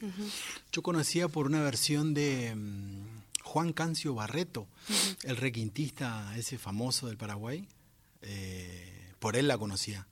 Yo 0.74 0.84
conocía 0.84 1.30
por 1.30 1.46
una 1.46 1.64
versión 1.64 2.14
de 2.14 2.54
mm, 2.54 3.06
Juan 3.42 3.72
Cancio 3.72 4.16
Barreto, 4.16 4.68
el 5.24 5.38
requintista 5.38 6.38
ese 6.38 6.58
famoso 6.58 7.08
del 7.08 7.16
Paraguay. 7.16 7.66
Eh, 8.24 9.14
por 9.20 9.38
él 9.38 9.48
la 9.48 9.58
conocía. 9.58 10.06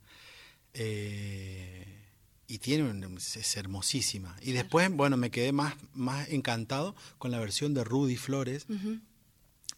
Eh, 0.74 2.06
y 2.48 2.60
tiene 2.60 3.18
es 3.18 3.58
hermosísima. 3.58 4.38
Y 4.42 4.54
después, 4.54 4.90
bueno, 4.94 5.18
me 5.18 5.30
quedé 5.30 5.52
más, 5.52 5.76
más 5.94 6.30
encantado 6.30 6.96
con 7.18 7.32
la 7.32 7.40
versión 7.40 7.74
de 7.74 7.84
Rudy 7.84 8.16
Flores 8.16 8.66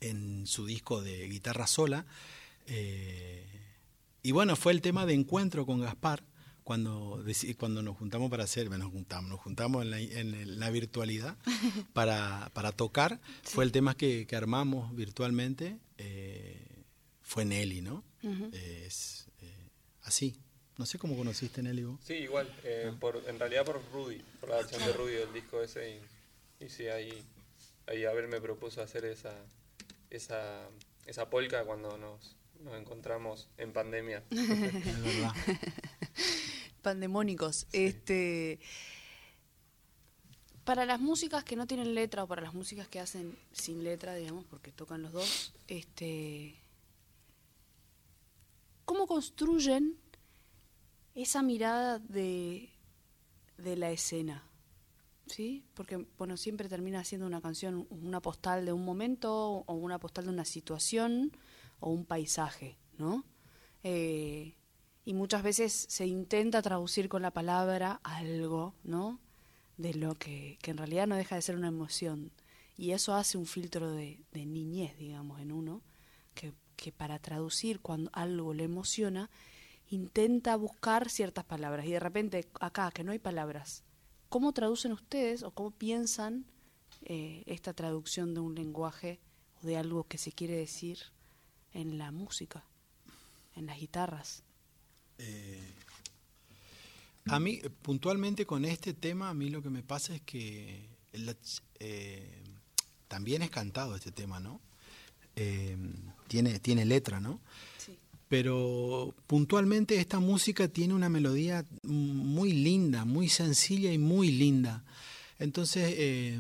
en 0.02 0.48
su 0.48 0.66
disco 0.66 1.02
de 1.02 1.28
guitarra 1.28 1.68
sola. 1.68 2.06
Eh, 2.68 3.46
y 4.24 4.32
bueno, 4.32 4.56
fue 4.56 4.74
el 4.74 4.82
tema 4.82 5.06
de 5.06 5.14
encuentro 5.14 5.66
con 5.66 5.82
Gaspar 5.82 6.24
cuando, 6.68 7.24
cuando 7.58 7.82
nos 7.82 7.96
juntamos 7.96 8.30
para 8.30 8.44
hacer, 8.44 8.70
nos 8.70 8.92
juntamos, 8.92 9.30
nos 9.30 9.40
juntamos 9.40 9.84
en 9.84 9.90
la, 9.90 10.02
en 10.02 10.60
la 10.60 10.70
virtualidad 10.70 11.38
para, 11.94 12.52
para 12.54 12.74
tocar. 12.74 13.22
Fue 13.44 13.64
el 13.64 13.72
tema 13.72 13.96
que, 13.96 14.28
que 14.28 14.36
armamos 14.36 14.94
virtualmente. 14.94 15.80
Eh, 15.98 16.84
fue 17.22 17.46
Nelly, 17.46 17.82
¿no? 17.82 18.04
Es 18.52 19.28
eh, 19.42 19.70
así. 20.02 20.36
No 20.78 20.86
sé 20.86 21.00
cómo 21.00 21.16
conociste 21.16 21.64
Nelly 21.64 21.84
vos. 21.84 22.02
Sí, 22.04 22.16
igual. 22.16 22.54
Eh, 22.66 22.92
ah. 22.92 22.98
por, 23.00 23.24
en 23.28 23.40
realidad 23.40 23.64
por 23.64 23.82
Rudy, 23.94 24.22
por 24.42 24.50
la 24.50 24.58
versión 24.58 24.86
de 24.86 24.92
Rudy 24.92 25.14
del 25.14 25.32
disco 25.32 25.62
ese. 25.62 26.02
Y, 26.60 26.66
y 26.66 26.68
sí, 26.68 26.88
ahí, 26.88 27.24
ahí 27.88 28.04
Abel 28.04 28.28
me 28.28 28.42
propuso 28.42 28.82
hacer 28.82 29.06
esa, 29.06 29.34
esa, 30.10 30.70
esa 31.06 31.30
polka 31.30 31.64
cuando 31.66 31.98
nos, 31.98 32.36
nos 32.62 32.76
encontramos 32.76 33.50
en 33.58 33.74
pandemia. 33.74 34.24
es 34.32 35.04
verdad. 35.04 35.34
Pandemónicos. 36.82 37.68
Este. 37.72 38.60
Para 40.64 40.86
las 40.86 41.00
músicas 41.00 41.44
que 41.44 41.56
no 41.56 41.66
tienen 41.66 41.96
letra 41.96 42.24
o 42.24 42.28
para 42.28 42.42
las 42.42 42.54
músicas 42.54 42.88
que 42.88 43.00
hacen 43.00 43.38
sin 43.54 43.84
letra, 43.84 44.16
digamos, 44.16 44.44
porque 44.46 44.74
tocan 44.74 45.02
los 45.02 45.14
dos, 45.14 45.54
este, 45.70 46.56
¿cómo 48.84 49.08
construyen 49.08 49.98
esa 51.16 51.42
mirada 51.42 52.00
de, 52.00 52.70
de 53.58 53.78
la 53.78 53.92
escena? 53.92 54.47
¿Sí? 55.28 55.66
Porque, 55.74 56.06
bueno, 56.18 56.38
siempre 56.38 56.70
termina 56.70 57.04
siendo 57.04 57.28
una 57.28 57.42
canción, 57.42 57.88
una 57.90 58.22
postal 58.22 58.66
de 58.66 58.74
un 58.74 58.86
momento 58.86 59.64
o 59.66 59.74
una 59.74 60.00
postal 60.00 60.26
de 60.26 60.32
una 60.32 60.46
situación 60.46 61.32
o 61.80 61.90
un 61.92 62.06
paisaje, 62.06 62.78
¿no? 62.98 63.26
Eh, 63.84 64.56
y 65.06 65.14
muchas 65.14 65.44
veces 65.44 65.86
se 65.90 66.06
intenta 66.06 66.62
traducir 66.62 67.08
con 67.08 67.22
la 67.22 67.32
palabra 67.32 68.02
algo, 68.04 68.74
¿no? 68.84 69.20
De 69.78 69.94
lo 69.94 70.16
que, 70.16 70.58
que 70.62 70.72
en 70.72 70.78
realidad 70.78 71.08
no 71.08 71.16
deja 71.16 71.36
de 71.36 71.42
ser 71.42 71.56
una 71.56 71.70
emoción. 71.70 72.32
Y 72.78 72.92
eso 72.92 73.16
hace 73.16 73.38
un 73.38 73.46
filtro 73.46 73.92
de, 73.92 74.24
de 74.32 74.46
niñez, 74.46 74.98
digamos, 74.98 75.40
en 75.40 75.52
uno, 75.52 75.82
que, 76.34 76.54
que 76.76 76.92
para 76.92 77.20
traducir 77.20 77.80
cuando 77.80 78.10
algo 78.14 78.54
le 78.54 78.66
emociona, 78.66 79.30
intenta 79.90 80.56
buscar 80.56 81.10
ciertas 81.10 81.46
palabras. 81.46 81.86
Y 81.86 81.92
de 81.92 82.00
repente, 82.00 82.48
acá, 82.60 82.92
que 82.92 83.04
no 83.04 83.12
hay 83.12 83.20
palabras, 83.20 83.84
¿cómo 84.30 84.54
traducen 84.54 84.92
ustedes 84.92 85.44
o 85.44 85.52
cómo 85.52 85.72
piensan 85.72 86.46
eh, 87.04 87.44
esta 87.46 87.74
traducción 87.74 88.34
de 88.34 88.40
un 88.40 88.56
lenguaje 88.56 89.20
o 89.62 89.68
de 89.68 89.78
algo 89.78 90.04
que 90.06 90.18
se 90.18 90.32
quiere 90.32 90.56
decir 90.56 91.00
en 91.74 91.98
la 91.98 92.12
música, 92.12 92.64
en 93.56 93.66
las 93.66 93.80
guitarras? 93.80 94.44
Eh, 95.18 95.74
a 97.26 97.40
mí, 97.40 97.62
puntualmente 97.82 98.46
con 98.46 98.66
este 98.66 98.94
tema, 98.94 99.30
a 99.30 99.34
mí 99.34 99.50
lo 99.50 99.62
que 99.62 99.70
me 99.70 99.84
pasa 99.84 100.16
es 100.16 100.22
que 100.22 100.88
eh, 101.80 102.44
también 103.08 103.42
es 103.42 103.50
cantado 103.50 103.96
este 103.96 104.12
tema, 104.12 104.40
¿no? 104.40 104.62
Tiene, 106.28 106.60
tiene 106.60 106.84
letra, 106.84 107.20
¿no? 107.20 107.40
Pero 108.28 109.16
puntualmente 109.26 110.00
esta 110.00 110.20
música 110.20 110.68
tiene 110.68 110.94
una 110.94 111.10
melodía 111.10 111.66
muy 111.84 112.52
linda, 112.52 113.06
muy 113.06 113.30
sencilla 113.30 113.94
y 113.94 113.98
muy 113.98 114.32
linda. 114.32 114.84
Entonces, 115.40 115.94
eh, 115.98 116.40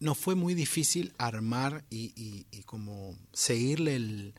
nos 0.00 0.18
fue 0.18 0.34
muy 0.34 0.54
difícil 0.54 1.12
armar 1.18 1.84
y, 1.90 2.44
como 2.66 3.16
seguirle 3.32 3.96
el, 3.96 4.34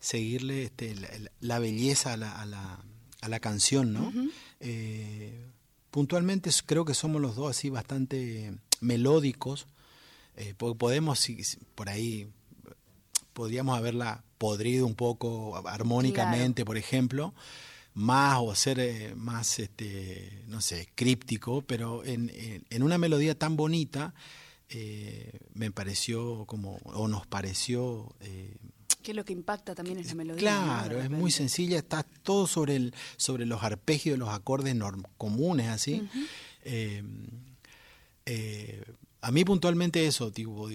seguirle 0.00 0.64
este, 0.64 0.94
la, 1.40 1.58
belleza 1.58 2.14
a 2.14 2.16
la, 2.16 2.40
a 2.40 2.46
la, 2.46 2.80
a 3.20 3.28
la 3.28 3.40
canción, 3.40 3.92
¿no? 3.92 4.12
Eh, 4.60 5.46
puntualmente 5.90 6.50
creo 6.64 6.84
que 6.84 6.94
somos 6.94 7.20
los 7.20 7.36
dos 7.36 7.50
así 7.50 7.68
bastante 7.68 8.54
melódicos, 8.80 9.66
eh, 10.36 10.54
podemos, 10.54 11.28
por 11.74 11.90
ahí, 11.90 12.30
podríamos 13.34 13.76
haberla 13.76 14.24
podrido 14.40 14.86
un 14.86 14.96
poco 14.96 15.56
armónicamente, 15.68 16.64
por 16.64 16.78
ejemplo, 16.78 17.34
más 17.92 18.38
o 18.40 18.54
ser 18.54 18.80
eh, 18.80 19.14
más, 19.14 19.58
este, 19.58 20.42
no 20.48 20.60
sé, 20.60 20.88
críptico, 20.94 21.62
pero 21.62 22.04
en, 22.04 22.32
en, 22.70 22.82
una 22.82 22.96
melodía 22.96 23.38
tan 23.38 23.56
bonita, 23.56 24.14
me 25.52 25.70
pareció 25.72 26.46
como, 26.46 26.76
o 26.84 27.08
nos 27.08 27.26
pareció 27.26 28.14
¿Qué 29.02 29.12
es 29.12 29.16
lo 29.16 29.24
que 29.24 29.32
impacta 29.32 29.74
también 29.74 29.98
en 29.98 30.06
la 30.06 30.14
melodía? 30.14 30.40
Claro, 30.40 31.00
es 31.00 31.10
muy 31.10 31.30
sencilla, 31.30 31.78
está 31.78 32.02
todo 32.02 32.46
sobre, 32.46 32.76
el, 32.76 32.94
sobre 33.16 33.46
los 33.46 33.62
arpegios, 33.62 34.18
los 34.18 34.28
acordes 34.28 34.76
comunes, 35.16 35.68
así. 35.68 36.06
Eh, 36.64 37.02
eh, 38.26 38.84
a 39.22 39.30
mí 39.32 39.44
puntualmente 39.44 40.06
eso, 40.06 40.32
tipo, 40.32 40.68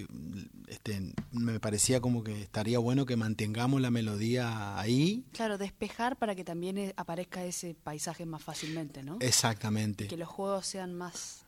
este, 0.67 1.13
me 1.31 1.59
parecía 1.59 1.99
como 1.99 2.23
que 2.23 2.43
estaría 2.43 2.77
bueno 2.79 3.05
que 3.05 3.15
mantengamos 3.15 3.81
la 3.81 3.89
melodía 3.89 4.79
ahí. 4.79 5.25
Claro, 5.33 5.57
despejar 5.57 6.17
para 6.17 6.35
que 6.35 6.43
también 6.43 6.77
eh, 6.77 6.93
aparezca 6.95 7.43
ese 7.43 7.73
paisaje 7.73 8.25
más 8.25 8.43
fácilmente, 8.43 9.03
¿no? 9.03 9.17
Exactamente. 9.19 10.07
Que 10.07 10.17
los 10.17 10.29
juegos 10.29 10.67
sean 10.67 10.93
más 10.93 11.41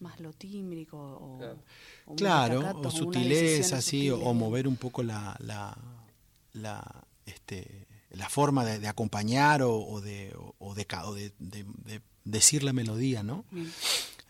más 0.00 0.20
lo 0.20 0.32
tímbrico 0.32 0.96
o, 0.96 2.14
claro, 2.14 2.60
o, 2.60 2.86
o 2.86 2.90
sutileza, 2.92 3.78
así, 3.78 4.08
o, 4.10 4.32
mover 4.32 4.68
un 4.68 4.76
poco 4.76 5.02
la, 5.02 5.36
la, 5.40 7.04
este, 7.26 7.88
la 8.10 8.28
forma 8.28 8.64
de, 8.64 8.86
acompañar 8.86 9.62
o, 9.62 10.00
de, 10.00 10.32
o 10.58 10.74
de, 10.74 11.32
de, 11.40 12.00
decir 12.22 12.62
la 12.62 12.72
melodía, 12.72 13.24
¿no? 13.24 13.44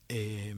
Eh, 0.09 0.57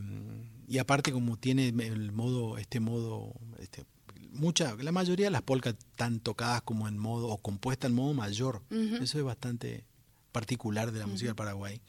y 0.71 0.79
aparte 0.79 1.11
como 1.11 1.37
tiene 1.37 1.67
el 1.67 2.13
modo, 2.13 2.57
este 2.57 2.79
modo, 2.79 3.35
este, 3.59 3.85
mucha, 4.31 4.77
la 4.77 4.93
mayoría 4.93 5.27
de 5.27 5.31
las 5.33 5.43
polcas 5.43 5.75
están 5.75 6.21
tocadas 6.21 6.63
como 6.63 6.87
en 6.87 6.97
modo, 6.97 7.27
o 7.27 7.39
compuestas 7.39 7.91
en 7.91 7.97
modo 7.97 8.15
mayor. 8.15 8.63
Eso 8.71 9.19
es 9.19 9.25
bastante 9.25 9.83
particular 10.31 10.93
de 10.93 11.01
la 11.01 11.09
música 11.09 11.31
del 11.31 11.35
Paraguay. 11.35 11.81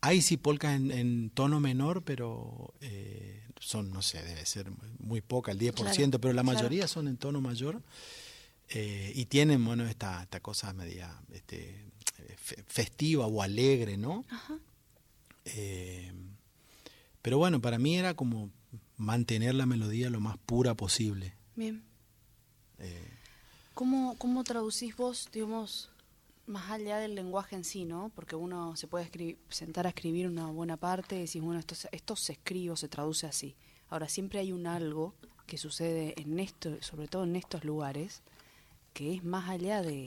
Hay 0.00 0.22
sí 0.22 0.38
polcas 0.38 0.80
en, 0.80 1.28
tono 1.28 1.60
menor, 1.60 2.04
pero 2.04 2.72
eh, 2.80 3.42
son, 3.60 3.92
no 3.92 4.00
sé, 4.00 4.22
debe 4.22 4.46
ser 4.46 4.72
muy 4.98 5.20
poca, 5.20 5.52
el 5.52 5.58
10%, 5.58 6.18
pero 6.18 6.32
la 6.32 6.42
mayoría 6.42 6.88
son 6.88 7.08
en 7.08 7.18
tono 7.18 7.42
mayor. 7.42 7.82
Eh, 8.70 9.12
y 9.14 9.26
tienen, 9.26 9.62
bueno, 9.62 9.86
esta, 9.86 10.22
esta 10.22 10.40
cosa 10.40 10.72
media 10.72 11.20
este, 11.34 11.84
festiva 12.66 13.26
o 13.26 13.42
alegre, 13.42 13.98
¿no? 13.98 14.24
Eh, 15.44 16.14
pero 17.26 17.38
bueno, 17.38 17.60
para 17.60 17.76
mí 17.76 17.96
era 17.96 18.14
como 18.14 18.52
mantener 18.96 19.56
la 19.56 19.66
melodía 19.66 20.10
lo 20.10 20.20
más 20.20 20.38
pura 20.38 20.76
posible. 20.76 21.34
Bien. 21.56 21.82
Eh, 22.78 23.10
¿Cómo, 23.74 24.14
¿Cómo 24.16 24.44
traducís 24.44 24.94
vos, 24.94 25.28
digamos, 25.32 25.90
más 26.46 26.70
allá 26.70 26.98
del 26.98 27.16
lenguaje 27.16 27.56
en 27.56 27.64
sí, 27.64 27.84
¿no? 27.84 28.12
Porque 28.14 28.36
uno 28.36 28.76
se 28.76 28.86
puede 28.86 29.06
escribir, 29.06 29.38
sentar 29.48 29.86
a 29.86 29.88
escribir 29.88 30.28
una 30.28 30.46
buena 30.52 30.76
parte 30.76 31.16
y 31.16 31.22
decir, 31.22 31.42
bueno, 31.42 31.58
esto, 31.58 31.74
esto 31.90 32.14
se 32.14 32.34
escribe 32.34 32.70
o 32.70 32.76
se 32.76 32.86
traduce 32.86 33.26
así. 33.26 33.56
Ahora, 33.88 34.08
siempre 34.08 34.38
hay 34.38 34.52
un 34.52 34.68
algo 34.68 35.16
que 35.48 35.58
sucede 35.58 36.14
en 36.22 36.38
esto, 36.38 36.80
sobre 36.80 37.08
todo 37.08 37.24
en 37.24 37.34
estos 37.34 37.64
lugares, 37.64 38.22
que 38.92 39.14
es 39.14 39.24
más 39.24 39.50
allá 39.50 39.82
de, 39.82 40.04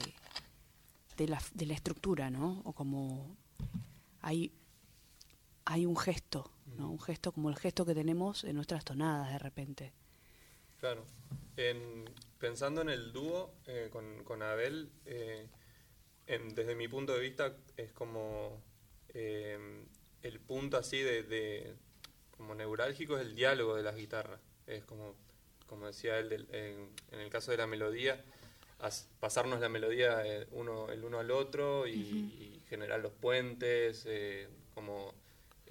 de, 1.18 1.28
la, 1.28 1.42
de 1.52 1.66
la 1.66 1.74
estructura, 1.74 2.30
¿no? 2.30 2.62
O 2.64 2.72
como 2.72 3.36
hay, 4.22 4.54
hay 5.66 5.84
un 5.84 5.98
gesto, 5.98 6.50
¿no? 6.76 6.90
Un 6.90 7.00
gesto 7.00 7.32
como 7.32 7.48
el 7.50 7.56
gesto 7.56 7.84
que 7.84 7.94
tenemos 7.94 8.44
en 8.44 8.56
nuestras 8.56 8.84
tonadas 8.84 9.32
de 9.32 9.38
repente. 9.38 9.92
Claro. 10.80 11.04
pensando 12.38 12.80
en 12.80 12.88
el 12.88 13.12
dúo 13.12 13.52
eh, 13.66 13.88
con, 13.92 14.24
con, 14.24 14.42
Abel, 14.42 14.90
eh, 15.04 15.46
desde 16.26 16.74
mi 16.74 16.88
punto 16.88 17.12
de 17.12 17.20
vista 17.20 17.54
es 17.76 17.92
como 17.92 18.62
eh, 19.10 19.84
el 20.22 20.40
punto 20.40 20.78
así 20.78 21.00
de, 21.00 21.22
de, 21.22 21.74
como 22.34 22.54
neurálgico 22.54 23.18
es 23.18 23.26
el 23.26 23.34
diálogo 23.34 23.76
de 23.76 23.82
las 23.82 23.94
guitarras. 23.94 24.40
Es 24.66 24.84
como, 24.84 25.14
como 25.66 25.86
decía 25.86 26.18
él, 26.18 26.48
en 26.50 27.20
el 27.20 27.28
caso 27.28 27.50
de 27.50 27.58
la 27.58 27.66
melodía, 27.66 28.24
pasarnos 29.18 29.60
la 29.60 29.68
melodía 29.68 30.22
uno, 30.52 30.90
el 30.90 31.04
uno 31.04 31.18
al 31.18 31.30
otro 31.30 31.86
y, 31.86 32.62
generar 32.70 33.00
los 33.00 33.12
puentes, 33.12 34.06
como 34.72 35.12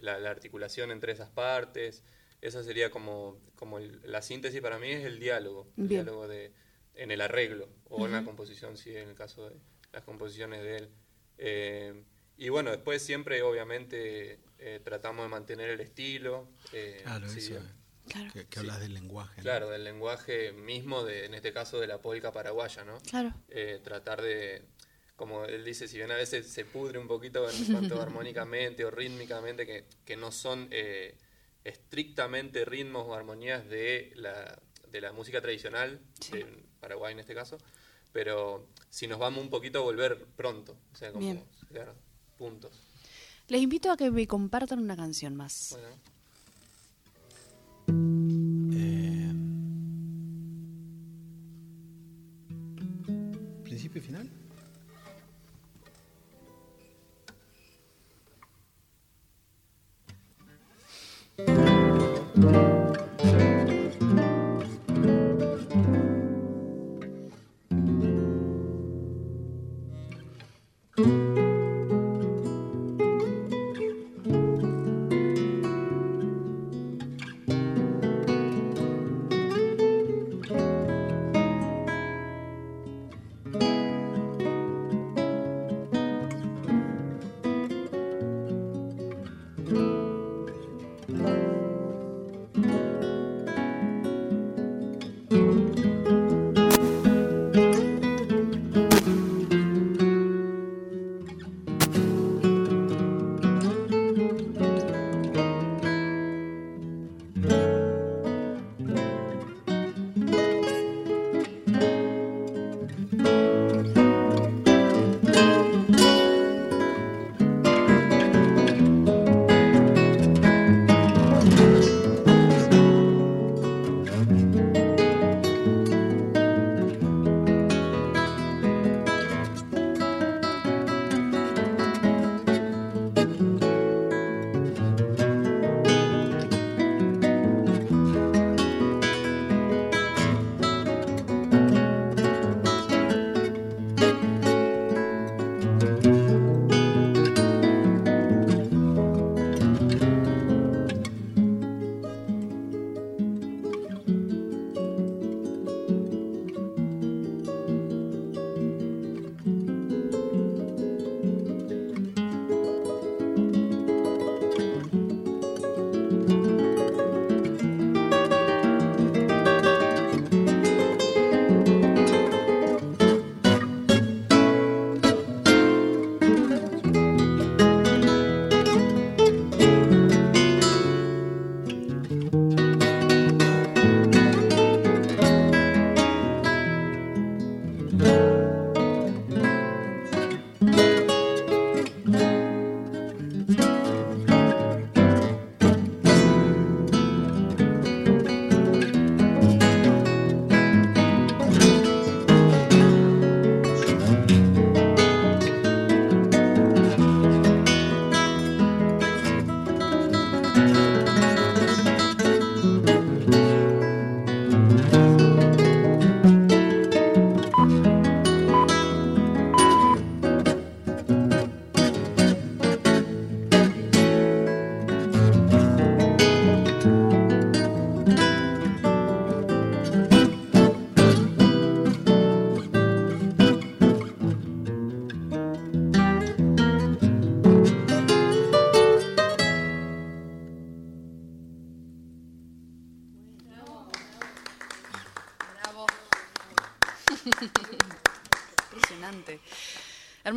la, 0.01 0.29
articulación 0.29 0.91
entre 0.91 1.11
esas 1.13 1.29
partes. 1.29 2.03
esa 2.41 2.63
sería 2.63 2.89
como, 2.89 3.37
como 3.55 3.79
el- 3.79 3.99
la 4.05 4.21
síntesis 4.21 4.61
para 4.61 4.79
mí 4.79 4.89
es 4.89 5.03
el 5.05 5.19
diálogo, 5.19 5.67
el 5.77 5.87
Bien. 5.87 6.05
diálogo 6.05 6.27
de, 6.27 6.53
en 6.95 7.11
el 7.11 7.19
arreglo 7.21 7.67
o 7.89 8.05
en 8.05 8.13
la 8.13 8.23
composición, 8.23 8.77
sí, 8.77 8.95
en 8.95 9.09
el 9.09 9.15
caso 9.15 9.49
de 9.49 9.55
las 9.91 10.03
composiciones 10.03 10.61
de 10.63 10.77
él. 10.77 10.89
Eh, 11.37 12.03
y 12.37 12.47
bueno, 12.49 12.71
después 12.71 13.01
siempre 13.01 13.41
obviamente 13.41 14.39
eh, 14.57 14.79
tratamos 14.83 15.25
de 15.25 15.29
mantener 15.29 15.69
el 15.69 15.81
estilo. 15.81 16.47
eh, 16.71 17.01
Claro, 17.03 17.27
sí, 17.29 17.39
eso. 17.39 17.61
Claro. 18.07 18.31
Que, 18.33 18.45
que 18.47 18.59
hablas 18.59 18.79
del 18.79 18.93
lenguaje. 18.93 19.37
¿no? 19.37 19.43
Claro, 19.43 19.69
del 19.69 19.83
lenguaje 19.83 20.51
mismo, 20.53 21.03
de, 21.03 21.25
en 21.25 21.33
este 21.33 21.51
caso 21.53 21.79
de 21.79 21.87
la 21.87 21.99
polca 22.01 22.31
paraguaya, 22.31 22.83
¿no? 22.83 22.97
Claro. 23.01 23.33
Eh, 23.49 23.79
tratar 23.83 24.21
de, 24.21 24.63
como 25.19 25.43
él 25.43 25.65
dice, 25.65 25.89
si 25.89 25.97
bien 25.97 26.09
a 26.11 26.15
veces 26.15 26.47
se 26.47 26.63
pudre 26.63 26.97
un 26.97 27.05
poquito 27.05 27.49
en 27.49 27.65
cuanto 27.65 28.01
armónicamente 28.01 28.85
o 28.85 28.89
rítmicamente, 28.89 29.65
que, 29.65 29.83
que 30.05 30.15
no 30.15 30.31
son 30.31 30.69
eh, 30.71 31.17
estrictamente 31.65 32.63
ritmos 32.63 33.05
o 33.05 33.13
armonías 33.13 33.67
de 33.67 34.13
la, 34.15 34.57
de 34.89 35.01
la 35.01 35.11
música 35.11 35.41
tradicional, 35.41 35.99
de 36.31 36.63
Paraguay 36.79 37.11
en 37.11 37.19
este 37.19 37.35
caso, 37.35 37.57
pero 38.13 38.69
si 38.89 39.07
nos 39.07 39.19
vamos 39.19 39.43
un 39.43 39.49
poquito 39.49 39.79
a 39.79 39.81
volver 39.81 40.25
pronto, 40.37 40.77
o 40.93 40.95
sea, 40.95 41.11
como 41.11 41.25
Bien. 41.25 41.43
claro, 41.67 41.95
puntos. 42.37 42.71
Les 43.49 43.61
invito 43.61 43.91
a 43.91 43.97
que 43.97 44.11
me 44.11 44.25
compartan 44.25 44.79
una 44.79 44.95
canción 44.95 45.35
más. 45.35 45.71
Bueno, 45.71 45.97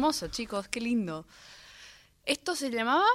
Hermoso, 0.02 0.26
chicos, 0.26 0.66
qué 0.66 0.80
lindo. 0.80 1.24
¿Esto 2.26 2.56
se 2.56 2.72
llamaba? 2.72 3.06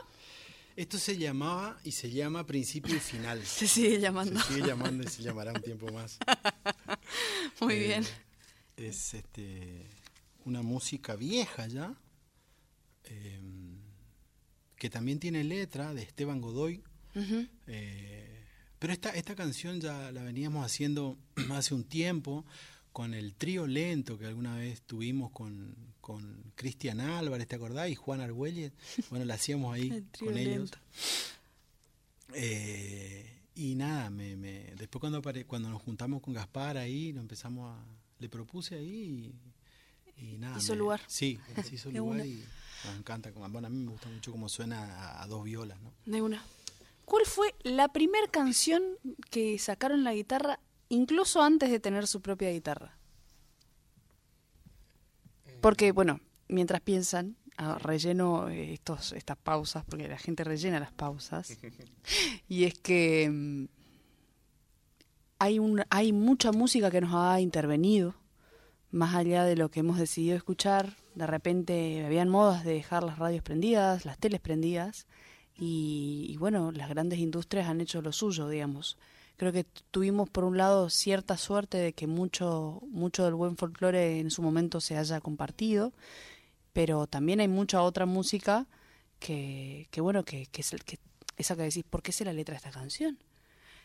Esto 0.78 0.97
se 0.97 1.17
llamaba 1.17 1.78
y 1.84 1.91
se 1.91 2.10
llama 2.10 2.45
Principio 2.47 2.95
y 2.95 3.00
Final. 3.00 3.45
Se 3.45 3.67
sigue 3.67 4.00
llamando. 4.00 4.39
Se 4.39 4.54
sigue 4.54 4.67
llamando 4.67 5.04
y 5.04 5.08
se 5.08 5.21
llamará 5.21 5.52
un 5.52 5.62
tiempo 5.62 5.91
más. 5.91 6.17
Muy 7.60 7.73
Eh, 7.73 7.80
bien. 7.88 8.06
Es 8.78 9.13
este, 9.13 9.86
una 10.45 10.62
música 10.62 11.17
vieja 11.17 11.67
ya, 11.67 11.93
eh, 13.04 13.41
que 14.78 14.89
también 14.89 15.19
tiene 15.19 15.43
letra 15.43 15.93
de 15.93 16.04
Esteban 16.04 16.39
Godoy. 16.39 16.82
Eh, 17.67 18.45
pero 18.80 18.93
esta, 18.93 19.10
esta 19.10 19.36
canción 19.36 19.82
ya 19.82 20.10
la 20.13 20.23
veníamos 20.23 20.65
haciendo 20.65 21.17
hace 21.52 21.73
un 21.73 21.84
tiempo 21.84 22.45
con 22.93 23.13
el 23.13 23.36
trío 23.36 23.67
lento 23.67 24.17
que 24.17 24.26
alguna 24.26 24.56
vez 24.56 24.82
tuvimos 24.84 25.32
con, 25.32 25.76
con 26.08 26.54
Cristian 26.56 27.02
Álvarez, 27.02 27.48
¿te 27.50 27.58
acordás? 27.58 27.89
Y 27.89 27.96
Juan 27.96 28.22
Argüelles. 28.22 28.72
Bueno, 29.10 29.26
la 29.26 29.34
hacíamos 29.34 29.76
ahí 29.76 29.89
El 29.89 30.06
con 30.17 30.38
ellos. 30.38 30.72
Eh, 32.34 33.41
y 33.56 33.76
nada, 33.76 34.10
me, 34.10 34.36
me- 34.38 34.74
después 34.78 35.00
cuando, 35.02 35.22
apare- 35.22 35.46
cuando 35.46 35.70
nos 35.70 35.82
juntamos 35.82 36.22
con 36.22 36.34
Gaspar 36.34 36.78
ahí, 36.78 37.12
lo 37.13 37.22
empezamos 37.22 37.76
a, 37.78 37.84
le 38.20 38.30
propuse 38.30 38.76
ahí 38.76 39.34
y, 40.17 40.24
y 40.34 40.38
nada. 40.38 40.58
Hizo 40.58 40.74
me- 40.74 40.80
lugar. 40.80 41.02
Sí, 41.08 41.39
se 41.67 41.76
hizo 41.76 41.91
lugar 41.91 42.15
una. 42.17 42.26
y 42.26 42.43
nos 42.86 42.96
encanta. 42.98 43.32
Bueno, 43.32 43.67
a 43.67 43.70
mí 43.70 43.78
me 43.84 43.91
gusta 43.91 44.10
mucho 44.10 44.32
cómo 44.32 44.48
suena 44.50 44.84
a, 44.84 45.24
a 45.24 45.28
dos 45.28 45.43
violas, 45.43 45.80
¿no? 45.82 45.91
De 46.06 46.22
una. 46.22 46.43
¿Cuál 47.06 47.26
fue 47.26 47.54
la 47.63 47.88
primera 47.93 48.28
canción 48.28 48.84
que 49.30 49.58
sacaron 49.60 50.04
la 50.04 50.13
guitarra, 50.13 50.60
incluso 50.89 51.41
antes 51.41 51.70
de 51.72 51.80
tener 51.80 52.06
su 52.08 52.22
propia 52.22 52.52
guitarra? 52.52 52.96
Porque, 55.67 55.91
bueno, 55.91 56.21
mientras 56.47 56.80
piensan, 56.80 57.36
ah, 57.58 57.77
relleno 57.77 58.47
eh, 58.47 58.71
estos, 58.71 59.12
estas 59.12 59.36
pausas, 59.36 59.84
porque 59.84 60.08
la 60.08 60.17
gente 60.17 60.45
rellena 60.45 60.80
las 60.80 60.93
pausas. 60.93 61.58
y 62.47 62.63
es 62.63 62.75
que 62.75 63.30
mm, 63.30 63.65
hay, 65.39 65.60
un, 65.60 65.84
hay 65.89 66.13
mucha 66.13 66.53
música 66.53 66.89
que 66.89 67.01
nos 67.01 67.13
ha 67.13 67.41
intervenido, 67.41 68.15
más 68.91 69.13
allá 69.13 69.43
de 69.43 69.58
lo 69.58 69.69
que 69.69 69.82
hemos 69.82 69.99
decidido 69.99 70.38
escuchar. 70.38 70.95
De 71.15 71.27
repente 71.27 72.06
habían 72.06 72.30
modas 72.30 72.63
de 72.63 72.71
dejar 72.71 73.03
las 73.03 73.19
radios 73.19 73.43
prendidas, 73.43 74.06
las 74.06 74.17
teles 74.17 74.39
prendidas, 74.39 75.06
y, 75.53 76.27
y 76.30 76.38
bueno, 76.38 76.71
las 76.71 76.88
grandes 76.88 77.19
industrias 77.19 77.67
han 77.67 77.82
hecho 77.82 78.01
lo 78.01 78.13
suyo, 78.13 78.47
digamos. 78.47 78.97
Creo 79.38 79.54
que 79.54 79.65
tuvimos 79.91 80.30
por 80.30 80.43
un 80.43 80.58
lado 80.58 80.89
cierta 80.89 81.38
suerte 81.38 81.78
de 81.78 81.93
que 81.93 82.08
mucho, 82.08 82.82
mucho 82.89 83.23
del 83.23 83.36
buen 83.36 83.56
folclore 83.56 84.19
en 84.19 84.32
su 84.32 84.41
momento 84.41 84.82
se 84.82 84.97
haya 84.97 85.21
compartido, 85.21 85.93
pero 86.73 87.06
también 87.06 87.39
hay 87.39 87.47
mucha 87.47 87.84
otra 87.84 88.08
música 88.08 88.65
que, 89.19 89.88
que 89.91 90.02
bueno, 90.02 90.26
que, 90.26 90.50
es, 90.52 90.76
que 90.84 90.97
esa 91.38 91.56
que 91.56 91.62
decís, 91.63 91.84
¿por 91.88 92.02
qué 92.02 92.10
es 92.10 92.21
la 92.21 92.34
letra 92.34 92.54
de 92.54 92.58
esta 92.58 92.71
canción? 92.71 93.19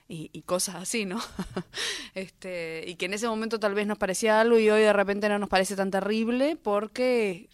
Y, 0.08 0.30
y, 0.32 0.42
cosas 0.42 0.76
así, 0.76 1.04
¿no? 1.04 1.20
este, 2.14 2.84
y 2.86 2.96
que 2.96 3.06
en 3.06 3.14
ese 3.14 3.28
momento 3.28 3.60
tal 3.60 3.74
vez 3.74 3.86
nos 3.86 3.98
parecía 3.98 4.40
algo 4.40 4.58
y 4.58 4.68
hoy 4.68 4.82
de 4.82 4.92
repente 4.92 5.28
no 5.28 5.38
nos 5.38 5.48
parece 5.48 5.76
tan 5.76 5.90
terrible 5.90 6.56
porque, 6.56 7.50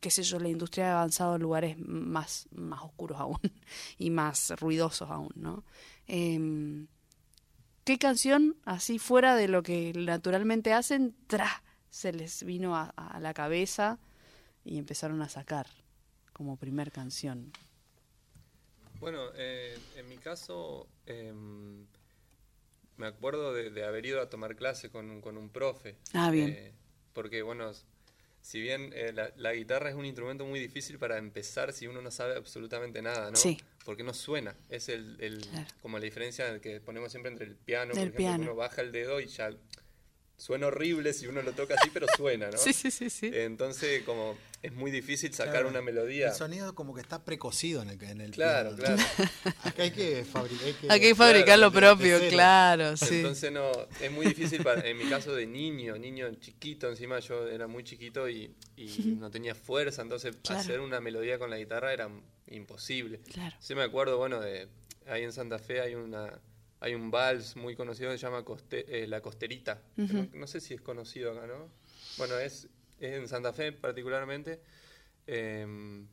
qué 0.00 0.10
sé 0.10 0.22
yo, 0.22 0.38
la 0.38 0.48
industria 0.48 0.88
ha 0.92 0.98
avanzado 0.98 1.36
en 1.36 1.42
lugares 1.42 1.78
más, 1.78 2.46
más 2.52 2.82
oscuros 2.82 3.18
aún 3.18 3.40
y 3.98 4.10
más 4.10 4.52
ruidosos 4.60 5.10
aún, 5.10 5.32
¿no? 5.34 5.64
Eh, 6.08 6.86
¿Qué 7.86 7.98
canción, 7.98 8.56
así 8.64 8.98
fuera 8.98 9.36
de 9.36 9.46
lo 9.46 9.62
que 9.62 9.92
naturalmente 9.94 10.72
hacen, 10.72 11.14
tra, 11.28 11.62
se 11.88 12.12
les 12.12 12.42
vino 12.42 12.74
a, 12.74 12.88
a 12.88 13.20
la 13.20 13.32
cabeza 13.32 14.00
y 14.64 14.78
empezaron 14.78 15.22
a 15.22 15.28
sacar 15.28 15.68
como 16.32 16.56
primer 16.56 16.90
canción? 16.90 17.52
Bueno, 18.98 19.28
eh, 19.36 19.78
en 19.94 20.08
mi 20.08 20.16
caso, 20.18 20.88
eh, 21.06 21.32
me 22.96 23.06
acuerdo 23.06 23.54
de, 23.54 23.70
de, 23.70 23.84
haber 23.84 24.04
ido 24.04 24.20
a 24.20 24.28
tomar 24.28 24.56
clase 24.56 24.90
con, 24.90 25.20
con 25.20 25.36
un 25.36 25.48
profe. 25.48 25.96
Ah, 26.12 26.32
bien. 26.32 26.48
Eh, 26.48 26.72
porque, 27.12 27.42
bueno, 27.42 27.70
si 28.46 28.60
bien 28.60 28.92
eh, 28.94 29.10
la, 29.12 29.32
la, 29.34 29.52
guitarra 29.54 29.88
es 29.90 29.96
un 29.96 30.04
instrumento 30.06 30.46
muy 30.46 30.60
difícil 30.60 31.00
para 31.00 31.18
empezar 31.18 31.72
si 31.72 31.88
uno 31.88 32.00
no 32.00 32.12
sabe 32.12 32.36
absolutamente 32.36 33.02
nada, 33.02 33.32
¿no? 33.32 33.36
Sí. 33.36 33.58
Porque 33.84 34.04
no 34.04 34.14
suena. 34.14 34.54
Es 34.68 34.88
el, 34.88 35.16
el 35.20 35.40
Claro. 35.40 35.66
como 35.82 35.98
la 35.98 36.04
diferencia 36.04 36.60
que 36.60 36.80
ponemos 36.80 37.10
siempre 37.10 37.32
entre 37.32 37.44
el 37.44 37.56
piano, 37.56 37.90
por 37.90 37.98
El 37.98 38.02
ejemplo, 38.04 38.18
piano. 38.18 38.44
uno 38.44 38.54
baja 38.54 38.82
el 38.82 38.92
dedo 38.92 39.18
y 39.20 39.26
ya 39.26 39.50
suena 40.36 40.66
horrible 40.66 41.12
si 41.12 41.26
uno 41.26 41.42
lo 41.42 41.52
toca 41.52 41.74
así, 41.74 41.88
pero 41.92 42.06
suena, 42.16 42.50
¿no? 42.50 42.58
Sí, 42.58 42.72
sí, 42.72 42.90
sí, 42.90 43.08
sí. 43.10 43.30
Entonces, 43.32 44.02
como 44.02 44.36
es 44.62 44.72
muy 44.72 44.90
difícil 44.90 45.32
sacar 45.32 45.52
Claro, 45.54 45.68
una 45.68 45.80
melodía. 45.82 46.28
El 46.28 46.34
sonido 46.34 46.74
como 46.74 46.94
que 46.94 47.00
está 47.00 47.24
precocido 47.24 47.82
en 47.82 47.90
el, 47.90 48.02
en 48.02 48.20
el 48.20 48.30
Claro, 48.32 48.74
piano. 48.76 48.96
claro. 48.96 49.02
Acá 49.64 49.82
hay 49.84 49.90
que 49.92 50.24
fabricar. 50.24 50.68
Aquí 50.68 50.86
hay 50.88 51.00
que 51.00 51.14
fabricar 51.14 51.58
lo 51.58 51.70
Claro, 51.70 51.96
propio, 51.96 52.18
claro, 52.28 52.96
sí. 52.96 53.16
Entonces 53.16 53.50
no, 53.52 53.70
es 54.00 54.10
muy 54.12 54.26
difícil 54.26 54.62
para, 54.62 54.86
en 54.86 54.96
mi 54.98 55.04
caso 55.08 55.34
de 55.34 55.46
niño, 55.46 55.96
niño 55.96 56.32
chiquito, 56.34 56.88
encima 56.90 57.18
yo 57.20 57.48
era 57.48 57.66
muy 57.66 57.84
chiquito 57.84 58.28
y, 58.28 58.54
y 58.76 59.16
no 59.18 59.30
tenía 59.30 59.54
fuerza, 59.54 60.02
entonces 60.02 60.36
Claro. 60.42 60.60
hacer 60.60 60.80
una 60.80 61.00
melodía 61.00 61.38
con 61.38 61.48
la 61.50 61.58
guitarra 61.58 61.92
era 61.92 62.08
imposible. 62.48 63.20
Claro. 63.32 63.56
Sí 63.60 63.74
me 63.74 63.82
acuerdo, 63.82 64.18
bueno, 64.18 64.40
de 64.40 64.68
ahí 65.06 65.22
en 65.22 65.32
Santa 65.32 65.58
Fe 65.58 65.80
hay 65.80 65.94
una 65.94 66.38
hay 66.80 66.94
un 66.94 67.10
vals 67.10 67.56
muy 67.56 67.74
conocido 67.74 68.10
que 68.10 68.18
se 68.18 68.26
llama 68.26 68.44
Coste- 68.44 68.84
eh, 68.88 69.06
La 69.06 69.20
Costerita. 69.20 69.82
no, 69.96 70.28
no 70.40 70.46
sé 70.46 70.60
si 70.60 70.74
es 70.74 70.80
conocido 70.80 71.32
acá, 71.32 71.46
¿no? 71.46 71.70
Bueno, 72.18 72.38
es, 72.38 72.68
es 73.00 73.14
en 73.14 73.28
Santa 73.28 73.52
Fe 73.52 73.72
particularmente. 73.72 74.60
eh, 75.26 76.04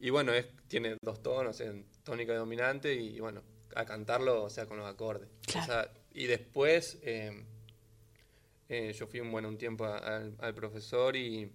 y 0.00 0.10
bueno, 0.10 0.32
es, 0.32 0.46
tiene 0.68 0.96
dos 1.00 1.22
tonos, 1.22 1.60
en 1.60 1.86
tónica 2.02 2.32
y 2.32 2.36
dominante, 2.36 2.92
y 2.92 3.20
bueno, 3.20 3.42
a 3.76 3.84
cantarlo, 3.84 4.42
o 4.44 4.50
sea, 4.50 4.66
con 4.66 4.76
los 4.78 4.86
acordes. 4.86 5.28
Claro. 5.46 5.62
O 5.62 5.66
sea, 5.66 5.92
y 6.12 6.26
después 6.26 6.98
eh, 7.02 7.44
eh, 8.68 8.92
yo 8.92 9.06
fui 9.06 9.20
un, 9.20 9.30
bueno, 9.30 9.48
un 9.48 9.58
tiempo 9.58 9.84
a- 9.84 9.98
al, 9.98 10.34
al 10.40 10.54
profesor 10.54 11.14
y 11.16 11.50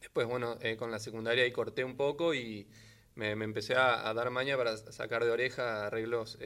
después, 0.00 0.26
bueno, 0.26 0.56
eh, 0.60 0.76
con 0.76 0.90
la 0.90 0.98
secundaria 0.98 1.44
ahí 1.44 1.52
corté 1.52 1.84
un 1.84 1.96
poco 1.96 2.34
y 2.34 2.66
me, 3.14 3.36
me 3.36 3.44
empecé 3.44 3.74
a, 3.74 4.08
a 4.08 4.14
dar 4.14 4.30
maña 4.30 4.56
para 4.56 4.76
sacar 4.76 5.24
de 5.24 5.30
oreja 5.30 5.86
arreglos 5.86 6.38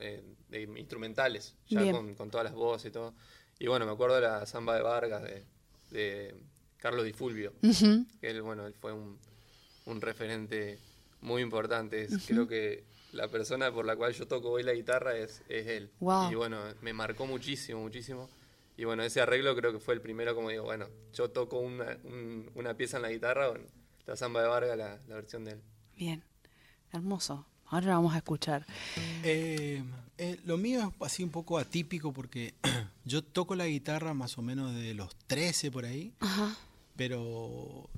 eh, 0.00 0.22
de 0.48 0.62
instrumentales, 0.62 1.54
ya 1.68 1.90
con, 1.92 2.14
con 2.14 2.30
todas 2.30 2.44
las 2.44 2.54
voces 2.54 2.90
y 2.90 2.92
todo. 2.92 3.14
Y 3.58 3.66
bueno, 3.66 3.86
me 3.86 3.92
acuerdo 3.92 4.16
de 4.16 4.22
la 4.22 4.46
samba 4.46 4.74
de 4.76 4.82
Vargas, 4.82 5.22
de, 5.22 5.44
de 5.90 6.34
Carlos 6.78 7.04
Di 7.04 7.12
Fulvio, 7.12 7.52
Ujú. 7.62 8.06
que 8.20 8.30
él, 8.30 8.42
bueno, 8.42 8.66
él 8.66 8.74
fue 8.74 8.92
un, 8.92 9.18
un 9.86 10.00
referente 10.00 10.78
muy 11.20 11.42
importante. 11.42 12.02
Es- 12.02 12.26
Creo 12.26 12.48
que 12.48 12.84
la 13.12 13.28
persona 13.28 13.70
por 13.72 13.84
la 13.84 13.96
cual 13.96 14.12
yo 14.14 14.26
toco 14.26 14.50
hoy 14.50 14.62
la 14.62 14.72
guitarra 14.72 15.16
es, 15.16 15.42
es 15.48 15.66
él. 15.66 15.90
Wow. 16.00 16.30
Y 16.30 16.34
bueno, 16.36 16.58
me 16.80 16.92
marcó 16.92 17.26
muchísimo, 17.26 17.80
muchísimo. 17.80 18.28
Y 18.76 18.84
bueno, 18.84 19.02
ese 19.02 19.20
arreglo 19.20 19.54
creo 19.54 19.72
que 19.72 19.78
fue 19.80 19.92
el 19.94 20.00
primero, 20.00 20.34
como 20.34 20.48
digo, 20.48 20.64
bueno, 20.64 20.88
yo 21.12 21.28
toco 21.30 21.58
una, 21.58 21.98
un- 22.04 22.50
una 22.54 22.74
pieza 22.74 22.96
en 22.96 23.02
la 23.02 23.10
guitarra, 23.10 23.50
bueno, 23.50 23.66
la 24.06 24.16
samba 24.16 24.40
de 24.42 24.48
Vargas, 24.48 24.78
la, 24.78 24.98
la 25.06 25.14
versión 25.16 25.44
de 25.44 25.50
él. 25.52 25.60
Bien, 25.96 26.24
hermoso. 26.92 27.46
Ahora 27.70 27.86
la 27.86 27.94
vamos 27.94 28.14
a 28.14 28.18
escuchar. 28.18 28.66
Eh, 29.22 29.82
eh, 30.18 30.40
lo 30.44 30.56
mío 30.58 30.80
es 30.80 31.06
así 31.06 31.22
un 31.22 31.30
poco 31.30 31.56
atípico 31.58 32.12
porque 32.12 32.54
yo 33.04 33.22
toco 33.22 33.54
la 33.54 33.66
guitarra 33.66 34.12
más 34.12 34.36
o 34.38 34.42
menos 34.42 34.74
de 34.74 34.92
los 34.94 35.14
13 35.26 35.70
por 35.70 35.84
ahí, 35.84 36.12
Ajá. 36.20 36.56
pero 36.96 37.88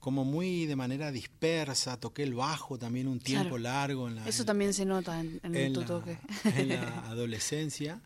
como 0.00 0.24
muy 0.24 0.66
de 0.66 0.76
manera 0.76 1.12
dispersa. 1.12 1.98
Toqué 2.00 2.22
el 2.24 2.34
bajo 2.34 2.78
también 2.78 3.06
un 3.06 3.20
tiempo 3.20 3.56
Claro. 3.56 3.58
largo 3.58 4.08
en 4.08 4.16
la, 4.16 4.26
Eso 4.28 4.42
en- 4.42 4.46
también 4.46 4.74
se 4.74 4.84
nota 4.86 5.20
en, 5.20 5.40
en 5.42 5.54
en 5.54 5.72
tu 5.72 5.80
la, 5.82 5.86
toque. 5.86 6.18
en 6.44 6.68
la 6.70 6.98
adolescencia. 7.10 8.00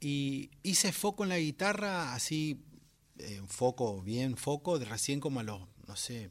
Y 0.00 0.50
hice 0.62 0.92
foco 0.92 1.22
en 1.22 1.28
la 1.30 1.38
guitarra, 1.38 2.14
así, 2.14 2.60
eh, 3.18 3.40
foco, 3.46 4.02
bien 4.02 4.36
foco, 4.36 4.78
de 4.78 4.84
recién 4.86 5.20
como 5.20 5.40
a 5.40 5.42
los, 5.42 5.60
no 5.86 5.96
sé, 5.96 6.30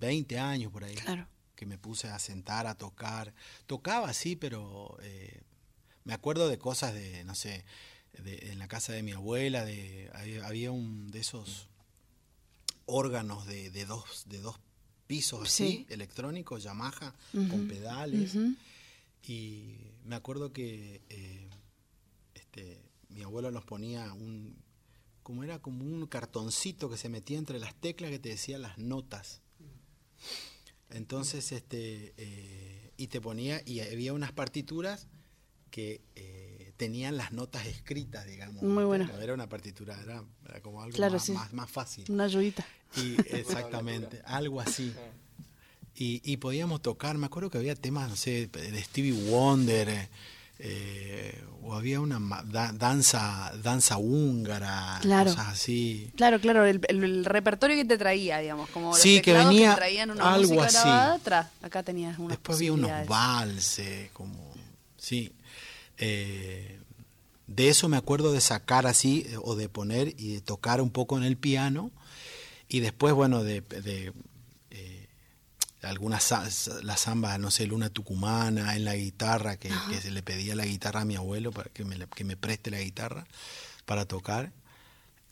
20 0.00 0.38
años 0.38 0.72
por 0.72 0.82
ahí. 0.84 0.94
Claro. 0.96 1.26
Que 1.56 1.66
me 1.66 1.78
puse 1.78 2.08
a 2.08 2.18
sentar, 2.18 2.66
a 2.66 2.76
tocar. 2.76 3.34
Tocaba 3.66 4.08
así, 4.10 4.36
pero 4.36 4.96
eh, 5.02 5.40
me 6.04 6.12
acuerdo 6.14 6.48
de 6.48 6.58
cosas 6.58 6.94
de, 6.94 7.24
no 7.24 7.34
sé, 7.34 7.64
de, 8.22 8.50
en 8.52 8.58
la 8.58 8.68
casa 8.68 8.92
de 8.92 9.02
mi 9.02 9.12
abuela, 9.12 9.64
de 9.64 10.10
había, 10.44 10.70
un 10.70 11.10
de 11.10 11.18
esos 11.20 11.68
órganos 12.84 13.46
de, 13.46 13.70
de 13.70 13.84
dos, 13.86 14.24
de 14.28 14.38
dos 14.38 14.60
pisos 15.06 15.42
así, 15.48 15.68
Sí. 15.68 15.86
electrónicos, 15.88 16.62
Yamaha, 16.62 17.14
con 17.32 17.66
pedales. 17.68 18.36
Y 19.22 19.76
me 20.04 20.14
acuerdo 20.14 20.52
que 20.52 21.00
eh, 21.08 21.48
este, 22.34 22.80
mi 23.08 23.22
abuelo 23.22 23.50
nos 23.50 23.64
ponía 23.64 24.12
un, 24.12 24.56
como 25.22 25.42
era 25.42 25.58
como 25.60 25.84
un 25.84 26.06
cartoncito 26.06 26.88
que 26.90 26.96
se 26.96 27.08
metía 27.08 27.38
entre 27.38 27.58
las 27.58 27.74
teclas 27.74 28.10
que 28.10 28.18
te 28.18 28.28
decía 28.28 28.58
las 28.58 28.78
notas. 28.78 29.40
Entonces, 30.90 31.52
este, 31.52 32.14
eh, 32.16 32.90
y 32.96 33.08
te 33.08 33.20
ponía, 33.20 33.60
y 33.64 33.80
había 33.80 34.12
unas 34.12 34.32
partituras 34.32 35.08
que 35.70 36.00
eh, 36.14 36.72
tenían 36.76 37.16
las 37.16 37.32
notas 37.32 37.66
escritas, 37.66 38.26
digamos. 38.26 38.62
Muy 38.62 38.84
buena. 38.84 39.10
Era 39.20 39.34
una 39.34 39.48
partitura, 39.48 40.00
era, 40.02 40.24
era 40.48 40.60
como 40.60 40.82
algo 40.82 40.94
Claro, 40.96 41.14
más, 41.14 41.24
sí. 41.24 41.32
más, 41.32 41.52
más 41.52 41.70
fácil. 41.70 42.04
Una 42.08 42.24
ayudita. 42.24 42.64
Y 42.96 43.16
exactamente, 43.34 44.22
algo 44.24 44.60
así. 44.60 44.92
Y, 45.94 46.20
y 46.30 46.36
podíamos 46.36 46.82
tocar, 46.82 47.16
me 47.18 47.26
acuerdo 47.26 47.50
que 47.50 47.58
había 47.58 47.74
temas, 47.74 48.08
no 48.08 48.16
sé, 48.16 48.46
de 48.46 48.82
Stevie 48.84 49.30
Wonder, 49.30 49.88
eh, 49.88 50.08
eh, 50.58 51.42
o 51.62 51.74
había 51.74 52.00
una 52.00 52.18
da- 52.44 52.72
danza 52.72 53.52
danza 53.62 53.96
húngara, 53.98 54.98
Claro. 55.02 55.30
cosas 55.30 55.48
así. 55.48 56.10
Claro, 56.16 56.40
claro, 56.40 56.64
el, 56.64 56.80
el- 56.88 57.04
el 57.04 57.24
repertorio 57.24 57.76
que 57.76 57.84
te 57.84 57.98
traía, 57.98 58.38
digamos, 58.38 58.68
como 58.70 58.90
los 58.90 59.00
Sí, 59.00 59.20
que 59.20 59.32
venía 59.32 59.74
traían 59.74 60.10
una 60.10 60.32
algo 60.32 60.62
así. 60.62 60.76
grabada 60.78 61.14
atrás. 61.14 61.48
Acá 61.62 61.82
tenías 61.82 62.18
unas 62.18 62.30
Después 62.30 62.56
había 62.58 62.72
unos 62.72 62.90
valses, 63.08 64.10
como, 64.12 64.38
sí. 64.96 65.32
Eh, 65.98 66.78
de 67.46 67.68
eso 67.68 67.88
me 67.88 67.96
acuerdo 67.96 68.32
de 68.32 68.40
sacar 68.40 68.86
así, 68.86 69.26
eh, 69.28 69.36
o 69.42 69.54
de 69.56 69.68
poner 69.68 70.14
y 70.18 70.34
de 70.34 70.40
tocar 70.40 70.80
un 70.80 70.90
poco 70.90 71.16
en 71.16 71.24
el 71.24 71.36
piano, 71.36 71.90
y 72.68 72.80
después, 72.80 73.14
bueno, 73.14 73.42
de, 73.44 73.60
de 73.60 74.12
algunas 75.88 76.22
sa- 76.22 76.50
sa- 76.50 76.82
la 76.82 76.96
samba, 76.96 77.38
no 77.38 77.50
sé, 77.50 77.66
Luna 77.66 77.90
Tucumana, 77.90 78.76
en 78.76 78.84
la 78.84 78.94
guitarra, 78.96 79.56
que, 79.56 79.70
que 79.90 80.00
se 80.00 80.10
le 80.10 80.22
pedía 80.22 80.54
la 80.54 80.64
guitarra 80.66 81.00
a 81.02 81.04
mi 81.04 81.16
abuelo 81.16 81.52
para 81.52 81.70
que 81.70 81.84
me, 81.84 81.96
que 82.08 82.24
me 82.24 82.36
preste 82.36 82.70
la 82.70 82.80
guitarra 82.80 83.26
para 83.84 84.04
tocar, 84.06 84.52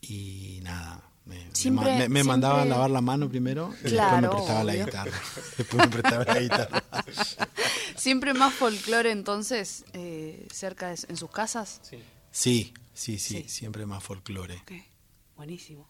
y 0.01 0.59
nada, 0.63 1.01
Me, 1.25 1.49
Siempre- 1.53 1.85
me, 1.85 1.91
me 1.93 2.05
siempre- 2.05 2.23
mandaba 2.23 2.61
a 2.61 2.65
lavar 2.65 2.91
la 2.91 3.01
mano 3.01 3.27
primero 3.27 3.73
y 3.83 3.87
Claro, 3.89 4.29
después 4.29 4.29
me 4.29 4.37
prestaba 4.37 4.63
la 4.63 4.75
guitarra. 4.75 5.21
Después 5.57 5.83
me 5.83 5.87
prestaba 5.87 6.23
la 6.25 6.39
guitarra. 6.39 6.83
Siempre 7.95 8.33
más 8.35 8.53
folclore 8.53 9.09
entonces 9.11 9.85
eh, 9.93 10.47
cerca 10.53 10.89
de, 10.89 10.99
en 11.09 11.17
sus 11.17 11.31
casas. 11.31 11.79
Sí. 11.83 11.97
Sí, 12.31 12.73
sí, 12.93 13.17
sí, 13.17 13.43
Sí. 13.43 13.49
siempre 13.49 13.85
más 13.87 14.03
folclore. 14.03 14.61
Buenísimo. 15.35 15.87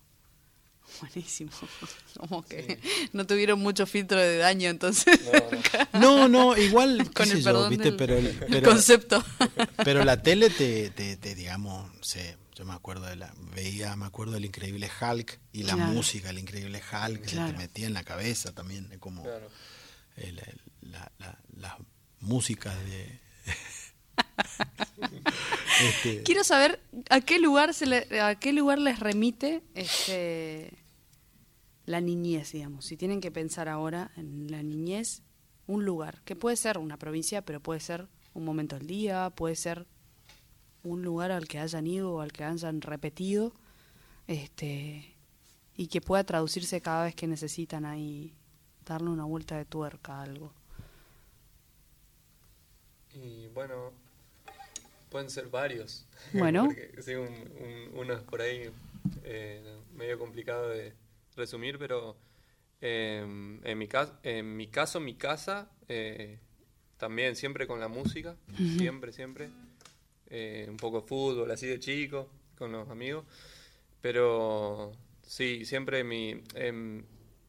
Buenísimo. 1.01 1.51
Como 2.19 2.43
que 2.45 2.79
no 3.13 3.25
tuvieron 3.27 3.59
mucho 3.59 3.85
filtro 3.85 4.19
de 4.19 4.37
daño 4.37 4.69
entonces. 4.69 5.19
No, 5.93 6.27
no, 6.27 6.55
igual, 6.57 7.03
qué 7.09 7.13
Con 7.13 7.25
sé 7.27 7.33
el 7.33 7.39
yo, 7.39 7.43
perdón 7.45 7.69
¿viste? 7.69 7.83
del, 7.85 7.95
pero, 7.95 8.17
el- 8.17 8.39
del 8.39 8.49
pero, 8.49 8.69
concepto. 8.69 9.23
pero 9.83 10.03
la 10.05 10.21
tele 10.21 10.49
te, 10.49 10.89
te, 10.91 11.17
te, 11.17 11.35
digamos, 11.35 11.89
sé, 12.01 12.37
yo 12.55 12.63
me 12.65 12.73
acuerdo 12.73 13.05
de 13.07 13.17
la, 13.17 13.33
veía, 13.53 13.95
me 13.95 14.05
acuerdo 14.05 14.33
del 14.33 14.45
increíble 14.45 14.89
Hulk 15.01 15.39
y 15.51 15.63
la 15.63 15.73
Claro. 15.73 15.91
música, 15.91 16.29
el 16.29 16.39
increíble 16.39 16.81
Hulk, 16.81 17.21
que 17.21 17.29
se 17.29 17.35
te 17.35 17.53
metía 17.53 17.87
en 17.87 17.93
la 17.93 18.03
cabeza 18.03 18.53
también, 18.53 18.87
como 18.99 19.23
Claro. 19.23 19.49
el- 20.17 20.39
el- 20.39 20.61
la- 20.91 21.11
la- 21.19 21.39
las 21.57 21.73
músicas 22.21 22.75
de... 22.85 23.19
Este, 25.81 26.23
Quiero 26.23 26.43
saber 26.43 26.79
a 27.09 27.19
qué 27.21 27.39
lugar 27.39 27.73
se 27.73 27.85
le- 27.85 28.21
a 28.21 28.35
qué 28.35 28.53
lugar 28.53 28.79
les 28.79 28.99
remite 28.99 29.61
este 29.73 30.71
la 31.85 32.01
niñez, 32.01 32.51
digamos. 32.53 32.85
Si 32.85 32.97
tienen 32.97 33.21
que 33.21 33.29
pensar 33.31 33.67
ahora 33.69 34.11
en 34.15 34.49
la 34.49 34.63
niñez, 34.63 35.21
un 35.67 35.85
lugar, 35.85 36.21
que 36.23 36.35
puede 36.35 36.55
ser 36.55 36.77
una 36.77 36.97
provincia, 36.97 37.41
pero 37.43 37.59
puede 37.59 37.79
ser 37.79 38.07
un 38.33 38.45
momento 38.45 38.77
del 38.77 38.87
día, 38.87 39.29
puede 39.31 39.55
ser 39.55 39.85
un 40.83 41.03
lugar 41.03 41.31
al 41.31 41.47
que 41.47 41.59
hayan 41.59 41.85
ido 41.87 42.13
o 42.13 42.21
al 42.21 42.31
que 42.31 42.43
hayan 42.43 42.81
repetido, 42.81 43.53
este 44.27 45.13
y 45.77 45.87
que 45.87 45.99
pueda 46.01 46.23
traducirse 46.23 46.79
cada 46.81 47.03
vez 47.03 47.15
que 47.15 47.27
necesitan 47.27 47.85
ahí 47.85 48.33
darle 48.85 49.09
una 49.09 49.25
vuelta 49.25 49.57
de 49.57 49.65
tuerca 49.65 50.19
a 50.19 50.23
algo. 50.23 50.53
Y 53.13 53.47
bueno, 53.53 53.91
pueden 55.15 55.29
ser 55.29 55.47
varios. 55.47 56.05
Bueno. 56.33 56.65
Porque 56.65 56.91
sí, 57.01 57.13
un, 57.13 57.27
un- 57.29 57.89
uno 57.99 58.13
es 58.15 58.19
por 58.23 58.41
ahí 58.41 58.69
eh, 59.23 59.77
medio 59.93 60.19
complicado 60.19 60.67
de 60.69 60.91
resumir, 61.37 61.77
pero 61.79 62.17
eh, 62.81 63.21
en, 63.63 63.77
mi 63.77 63.87
cas- 63.87 64.11
en 64.23 64.57
mi 64.57 64.67
caso, 64.67 64.99
mi 64.99 65.15
casa, 65.15 65.71
eh, 65.87 66.37
también 66.97 67.37
siempre 67.37 67.65
con 67.65 67.79
la 67.79 67.87
música, 67.87 68.35
siempre, 68.77 69.13
siempre. 69.13 69.49
Eh, 70.27 70.65
un 70.69 70.75
poco 70.75 70.99
de 71.01 71.07
fútbol, 71.07 71.49
así 71.51 71.65
de 71.67 71.79
chico, 71.79 72.27
con 72.57 72.73
los 72.73 72.89
amigos. 72.89 73.23
Pero 74.01 74.91
sí, 75.21 75.63
siempre 75.63 76.03
mi, 76.03 76.43
en, 76.55 77.05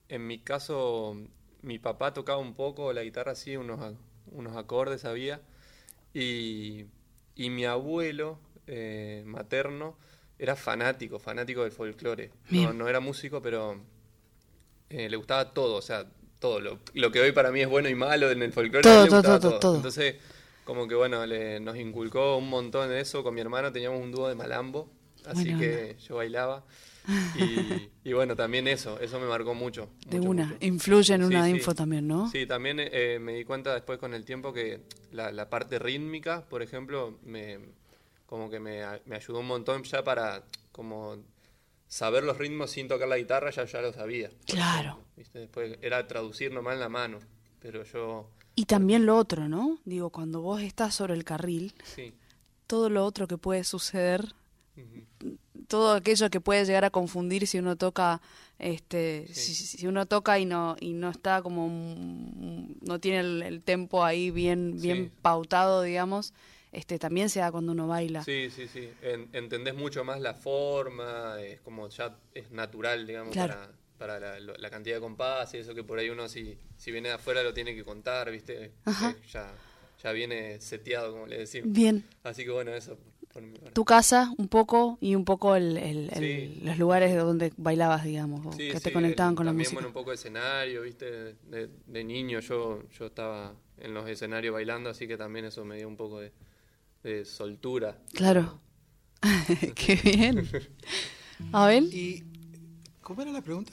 en 0.08 0.26
mi 0.26 0.38
caso, 0.38 1.16
mi 1.62 1.80
papá 1.80 2.12
tocaba 2.14 2.38
un 2.38 2.54
poco 2.54 2.92
la 2.92 3.02
guitarra 3.02 3.32
así, 3.32 3.56
unos, 3.56 3.94
unos 4.30 4.56
acordes 4.56 5.04
había. 5.04 5.40
Y, 6.14 6.84
y 7.36 7.50
mi 7.50 7.64
abuelo 7.66 8.38
eh, 8.66 9.22
materno 9.26 9.96
era 10.38 10.56
fanático, 10.56 11.18
fanático 11.18 11.62
del 11.62 11.72
folclore. 11.72 12.30
No, 12.50 12.72
no 12.72 12.88
era 12.88 13.00
músico, 13.00 13.40
pero 13.42 13.80
eh, 14.90 15.08
le 15.08 15.16
gustaba 15.16 15.52
todo, 15.52 15.76
o 15.76 15.82
sea, 15.82 16.06
todo. 16.38 16.60
Lo, 16.60 16.78
lo 16.94 17.10
que 17.10 17.20
hoy 17.20 17.32
para 17.32 17.50
mí 17.50 17.60
es 17.60 17.68
bueno 17.68 17.88
y 17.88 17.94
malo 17.94 18.30
en 18.30 18.42
el 18.42 18.52
folclore, 18.52 18.82
Todo, 18.82 19.04
le 19.04 19.08
todo, 19.08 19.16
gustaba 19.18 19.40
todo, 19.40 19.58
todo. 19.60 19.76
Entonces, 19.76 20.16
como 20.64 20.86
que 20.88 20.94
bueno, 20.94 21.24
le- 21.26 21.60
nos 21.60 21.76
inculcó 21.76 22.36
un 22.36 22.48
montón 22.48 22.88
de 22.88 23.00
eso. 23.00 23.22
Con 23.22 23.34
mi 23.34 23.40
hermano 23.40 23.72
teníamos 23.72 24.00
un 24.00 24.12
dúo 24.12 24.28
de 24.28 24.34
malambo, 24.34 24.88
así 25.26 25.54
que 25.56 25.96
yo 26.06 26.16
bailaba. 26.16 26.64
Y, 27.36 27.90
y 28.04 28.12
bueno, 28.12 28.34
también 28.36 28.66
eso, 28.68 28.98
eso 29.00 29.20
me 29.20 29.26
marcó 29.26 29.54
mucho. 29.54 29.88
De 30.06 30.18
mucho, 30.18 30.30
una, 30.30 30.46
mucho. 30.46 30.58
influye 30.66 31.14
en 31.14 31.20
Sí, 31.22 31.26
una 31.26 31.44
sí. 31.44 31.50
info 31.50 31.74
también, 31.74 32.06
¿no? 32.08 32.30
Sí, 32.30 32.46
también 32.46 32.78
eh, 32.80 33.18
me 33.20 33.34
di 33.34 33.44
cuenta 33.44 33.74
después 33.74 33.98
con 33.98 34.14
el 34.14 34.24
tiempo 34.24 34.52
que 34.52 34.80
la, 35.12 35.30
la 35.32 35.48
parte 35.48 35.78
rítmica, 35.78 36.44
por 36.48 36.62
ejemplo, 36.62 37.18
me, 37.22 37.58
como 38.26 38.50
que 38.50 38.58
me, 38.60 38.82
me 39.04 39.16
ayudó 39.16 39.40
un 39.40 39.46
montón 39.46 39.82
ya 39.84 40.02
para 40.02 40.44
como 40.72 41.16
saber 41.88 42.24
los 42.24 42.38
ritmos 42.38 42.70
sin 42.70 42.88
tocar 42.88 43.08
la 43.08 43.16
guitarra, 43.18 43.50
ya, 43.50 43.64
ya 43.64 43.80
lo 43.80 43.92
sabía. 43.92 44.30
Claro. 44.46 44.90
ejemplo, 44.90 45.04
¿viste? 45.16 45.38
Después 45.40 45.78
era 45.82 46.06
traducir 46.06 46.52
nomás 46.52 46.74
en 46.74 46.80
la 46.80 46.88
mano, 46.88 47.18
pero 47.60 47.84
yo, 47.84 48.28
Y 48.56 48.64
también 48.64 49.06
lo 49.06 49.16
otro, 49.16 49.48
¿no? 49.48 49.78
Digo, 49.84 50.10
cuando 50.10 50.40
vos 50.40 50.62
estás 50.62 50.94
sobre 50.94 51.14
el 51.14 51.24
carril, 51.24 51.74
sí. 51.84 52.12
todo 52.66 52.90
lo 52.90 53.04
otro 53.04 53.28
que 53.28 53.38
puede 53.38 53.62
suceder. 53.64 54.34
Todo 55.66 55.92
aquello 55.94 56.30
que 56.30 56.40
puede 56.40 56.64
llegar 56.64 56.84
a 56.84 56.90
confundir 56.90 57.46
si 57.46 57.58
uno 57.58 57.76
toca, 57.76 58.20
este, 58.58 59.26
Sí. 59.32 59.54
si, 59.54 59.66
si 59.78 59.86
uno 59.86 60.06
toca 60.06 60.38
y 60.38 60.44
no 60.46 60.76
y 60.80 60.92
no 60.92 61.10
está 61.10 61.42
como 61.42 61.68
mm, 61.68 62.76
no 62.82 62.98
tiene 63.00 63.20
el, 63.20 63.42
el 63.42 63.62
tempo 63.62 64.04
ahí 64.04 64.30
bien 64.30 64.80
bien 64.80 65.10
Sí. 65.10 65.18
pautado, 65.22 65.82
digamos, 65.82 66.32
este 66.72 66.98
también 66.98 67.28
se 67.28 67.40
da 67.40 67.50
cuando 67.52 67.72
uno 67.72 67.86
baila. 67.88 68.22
Sí, 68.24 68.50
sí, 68.50 68.66
sí. 68.68 68.90
En- 69.02 69.28
entendés 69.32 69.74
mucho 69.74 70.04
más 70.04 70.20
la 70.20 70.34
forma, 70.34 71.40
es 71.40 71.60
como 71.60 71.88
ya 71.88 72.16
es 72.34 72.50
natural, 72.50 73.06
digamos, 73.06 73.32
Claro. 73.32 73.54
para, 73.98 74.18
para 74.18 74.38
la, 74.40 74.54
la 74.58 74.70
cantidad 74.70 74.96
de 74.96 75.00
compás 75.00 75.54
y 75.54 75.58
eso 75.58 75.74
que 75.74 75.82
por 75.84 75.98
ahí 75.98 76.10
uno 76.10 76.28
si, 76.28 76.58
si 76.76 76.90
viene 76.92 77.08
de 77.08 77.14
afuera 77.14 77.42
lo 77.42 77.54
tiene 77.54 77.74
que 77.74 77.82
contar, 77.84 78.30
¿viste? 78.30 78.72
Ajá. 78.84 79.10
Eh, 79.10 79.16
ya, 79.32 79.54
ya 80.02 80.12
viene 80.12 80.60
seteado, 80.60 81.12
como 81.12 81.26
le 81.26 81.38
decimos. 81.38 81.72
Bien. 81.72 82.04
Así 82.22 82.44
que 82.44 82.50
bueno, 82.50 82.74
eso. 82.74 82.98
Tu 83.72 83.84
casa 83.84 84.32
un 84.38 84.48
poco 84.48 84.96
y 85.00 85.14
un 85.14 85.24
poco 85.24 85.54
el, 85.56 85.76
el- 85.76 86.10
el- 86.14 86.54
Sí. 86.54 86.60
los 86.62 86.78
lugares 86.78 87.10
de 87.12 87.18
donde 87.18 87.52
bailabas, 87.56 88.04
digamos, 88.04 88.46
o 88.46 88.52
Sí, 88.52 88.68
que 88.70 88.80
te 88.80 88.92
conectaban 88.92 89.32
el- 89.32 89.36
con 89.36 89.46
la 89.46 89.50
también, 89.50 89.64
música. 89.66 89.74
bueno, 89.76 89.88
un 89.88 89.94
poco 89.94 90.10
de 90.10 90.16
escenario, 90.16 90.82
¿viste? 90.82 91.34
De, 91.42 91.68
de 91.86 92.04
niño 92.04 92.40
yo, 92.40 92.82
yo 92.98 93.06
estaba 93.06 93.54
en 93.78 93.92
los 93.94 94.08
escenarios 94.08 94.54
bailando, 94.54 94.88
así 94.90 95.06
que 95.06 95.16
también 95.18 95.44
eso 95.44 95.64
me 95.64 95.76
dio 95.76 95.88
un 95.88 95.96
poco 95.96 96.20
de, 96.20 96.32
de 97.02 97.24
soltura. 97.26 97.98
Claro. 98.14 98.60
Qué 99.74 99.96
bien. 99.96 100.48
Abel, 101.52 101.92
¿Y 101.92 102.24
cómo 103.02 103.22
era 103.22 103.30
la 103.32 103.42
pregunta? 103.42 103.72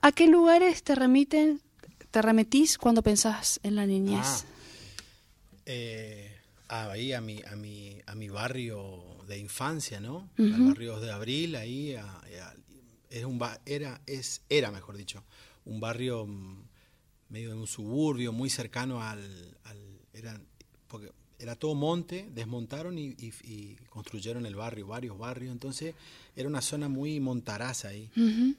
¿a 0.00 0.12
qué 0.12 0.26
lugares 0.28 0.82
te 0.84 0.94
remiten, 0.94 1.60
te 2.10 2.22
remitís 2.22 2.78
cuando 2.78 3.02
pensás 3.02 3.58
en 3.62 3.74
la 3.74 3.84
niñez? 3.86 4.20
Ah, 4.24 4.44
eh, 5.66 6.27
ahí 6.68 7.12
a 7.12 7.20
mi, 7.20 7.42
a 7.42 7.56
mi, 7.56 8.00
a 8.06 8.14
mi 8.14 8.28
barrio 8.28 9.04
de 9.26 9.38
infancia, 9.38 10.00
¿no? 10.00 10.28
Al 10.36 10.62
barrio 10.64 11.00
de 11.00 11.10
Abril, 11.10 11.56
ahí 11.56 11.94
a- 11.94 12.04
a- 12.18 12.54
era 13.10 13.26
un 13.26 13.38
ba- 13.38 13.60
era, 13.66 14.00
es, 14.06 14.42
era 14.48 14.70
mejor 14.70 14.96
dicho, 14.96 15.24
un 15.64 15.80
barrio 15.80 16.26
mm, 16.26 16.62
medio 17.30 17.50
de 17.50 17.56
un 17.56 17.66
suburbio, 17.66 18.32
muy 18.32 18.50
cercano 18.50 19.02
al, 19.02 19.56
al- 19.64 19.98
porque 20.88 21.10
era 21.40 21.54
todo 21.54 21.74
monte, 21.74 22.28
desmontaron 22.34 22.98
y, 22.98 23.14
y- 23.18 23.32
y 23.44 23.76
construyeron 23.90 24.44
el 24.46 24.56
barrio, 24.56 24.86
varios 24.88 25.16
barrios, 25.16 25.52
entonces 25.52 25.94
era 26.34 26.48
una 26.48 26.60
zona 26.62 26.88
muy 26.88 27.20
montaraza 27.20 27.88
ahí, 27.88 28.10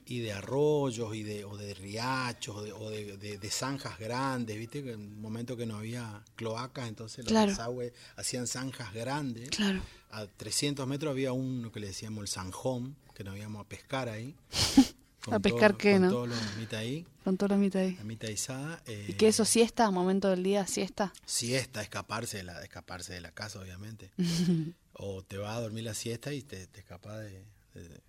y 0.05 0.19
de 0.19 0.31
arroyos, 0.33 1.13
y 1.15 1.23
de, 1.23 1.43
o 1.45 1.57
de 1.57 1.73
riachos, 1.73 2.55
o 2.55 2.61
de, 2.63 2.71
o 2.73 2.89
de- 2.89 3.17
de- 3.17 3.37
de 3.37 3.49
zanjas 3.51 3.99
grandes, 3.99 4.57
viste, 4.57 4.83
que 4.83 4.91
en 4.93 5.01
un 5.01 5.21
momento 5.21 5.55
que 5.57 5.65
no 5.65 5.77
había 5.77 6.23
cloacas, 6.35 6.87
entonces 6.87 7.25
los 7.25 7.31
Claro. 7.31 7.51
desagües 7.51 7.91
hacían 8.15 8.47
zanjas 8.47 8.93
grandes, 8.93 9.49
Claro. 9.49 9.81
a 10.11 10.25
300 10.25 10.87
metros 10.87 11.11
había 11.11 11.31
uno 11.33 11.71
que 11.71 11.79
le 11.79 11.87
decíamos 11.87 12.21
el 12.21 12.27
zanjón, 12.27 12.95
que 13.13 13.23
nos 13.25 13.37
íbamos 13.37 13.65
a 13.65 13.67
pescar 13.67 14.07
ahí. 14.09 14.33
¿A 15.33 15.39
pescar 15.39 15.77
qué, 15.77 15.93
con 15.93 16.01
no? 16.09 16.25
los 16.27 16.37
mitad 16.57 16.79
ahí, 16.79 17.05
Con 17.23 17.37
toda 17.37 17.49
la 17.55 17.57
mitad 17.57 17.81
ahí. 17.81 17.95
la 17.95 18.03
mitad 18.03 18.27
izada. 18.29 18.81
¿Y 18.87 18.91
eh, 18.91 19.15
qué 19.17 19.27
eso, 19.27 19.45
siesta, 19.45 19.89
momento 19.91 20.29
del 20.29 20.43
día, 20.43 20.65
siesta? 20.67 21.13
siesta, 21.25 21.81
escaparse 21.81 22.37
de 22.37 22.43
la, 22.43 22.61
escaparse 22.63 23.13
de 23.13 23.21
la 23.21 23.31
casa, 23.31 23.59
obviamente. 23.59 24.11
o 24.93 25.23
te 25.23 25.37
vas 25.37 25.55
a 25.57 25.61
dormir 25.61 25.83
la 25.85 25.93
siesta 25.93 26.33
y 26.33 26.41
te, 26.41 26.67
te 26.67 26.79
escapas 26.79 27.19
de, 27.19 27.43
de- 27.75 28.01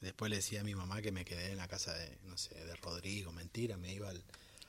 Después 0.00 0.30
le 0.30 0.36
decía 0.36 0.60
a 0.60 0.64
mi 0.64 0.76
mamá 0.76 1.02
que 1.02 1.10
me 1.10 1.24
quedé 1.24 1.50
en 1.50 1.56
la 1.56 1.66
casa 1.66 1.92
de, 1.92 2.18
no 2.24 2.36
sé, 2.38 2.54
de 2.54 2.76
Rodrigo. 2.76 3.32
Mentira, 3.32 3.76
me 3.76 3.92
iba 3.92 4.08
al, 4.08 4.22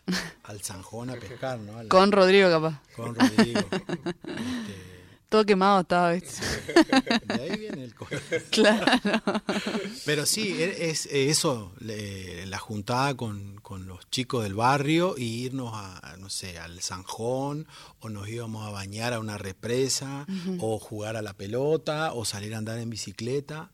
al 0.43 0.61
Zanjón 0.61 1.11
a 1.11 1.13
pescar, 1.17 1.59
¿no? 1.59 1.87
Con 1.87 2.11
Rodrigo, 2.11 2.49
capaz. 2.49 2.81
con 2.95 3.13
Rodrigo. 3.13 3.61
Este, 4.23 4.98
Todo 5.29 5.45
quemado 5.45 5.81
estaba, 5.81 6.11
¿viste? 6.13 6.41
de 7.25 7.41
ahí 7.41 7.57
viene 7.59 7.83
el 7.83 7.93
co- 7.93 8.07
claro. 8.49 8.85
Pero 10.03 10.25
sí, 10.25 10.55
e- 10.59 10.89
es, 10.89 11.05
eh, 11.05 11.29
eso, 11.29 11.71
la 11.79 12.57
juntada 12.57 13.15
con, 13.15 13.57
con 13.61 13.85
los 13.85 14.09
chicos 14.09 14.43
del 14.43 14.55
barrio 14.55 15.13
y 15.17 15.25
irnos 15.45 15.71
a, 15.75 16.15
no 16.17 16.29
sé, 16.31 16.57
al 16.57 16.81
Zanjón, 16.81 17.67
o 17.99 18.09
nos 18.09 18.27
íbamos 18.27 18.65
a 18.67 18.71
bañar 18.71 19.13
a 19.13 19.19
una 19.19 19.37
represa, 19.37 20.25
o 20.59 20.79
jugar 20.79 21.15
a 21.15 21.21
la 21.21 21.33
pelota, 21.33 22.11
o 22.13 22.25
salir 22.25 22.55
a 22.55 22.57
andar 22.57 22.79
en 22.79 22.89
bicicleta 22.89 23.69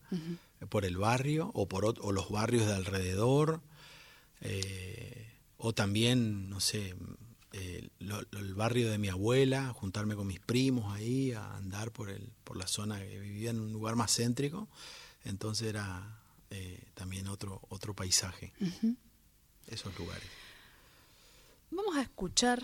por 0.68 0.84
el 0.84 0.98
barrio, 0.98 1.50
o 1.54 1.66
por 1.68 1.86
o 1.86 2.12
los 2.12 2.28
barrios 2.30 2.66
de 2.66 2.74
alrededor, 2.74 3.62
eh, 4.42 5.32
o 5.56 5.72
también, 5.72 6.50
no 6.50 6.60
sé, 6.60 6.94
eh, 7.58 7.88
lo- 8.00 8.20
lo- 8.30 8.38
el 8.40 8.54
barrio 8.54 8.90
de 8.90 8.98
mi 8.98 9.08
abuela, 9.08 9.72
juntarme 9.72 10.14
con 10.14 10.26
mis 10.26 10.40
primos 10.40 10.92
ahí, 10.92 11.32
a 11.32 11.56
andar 11.56 11.90
por, 11.90 12.10
el, 12.10 12.28
por 12.44 12.56
la 12.58 12.66
zona 12.66 12.98
que 12.98 13.18
vivía 13.18 13.50
en 13.50 13.60
un 13.60 13.72
lugar 13.72 13.96
más 13.96 14.14
céntrico. 14.14 14.68
Entonces 15.24 15.68
era 15.68 16.18
eh, 16.50 16.82
también 16.94 17.26
otro, 17.28 17.60
otro 17.70 17.94
paisaje, 17.94 18.52
esos 19.68 19.98
lugares. 19.98 20.28
Vamos 21.70 21.96
a 21.96 22.02
escuchar 22.02 22.62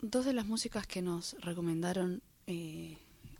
dos 0.00 0.24
de 0.24 0.32
las 0.32 0.46
músicas 0.46 0.86
que 0.86 1.00
nos 1.02 1.34
recomendaron 1.40 2.20
eh, 2.46 2.98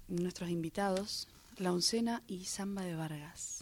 nuestros 0.09 0.49
invitados, 0.51 1.29
La 1.59 1.73
Oncena 1.73 2.23
y 2.29 2.45
Samba 2.45 2.83
de 2.83 2.95
Vargas. 2.95 3.62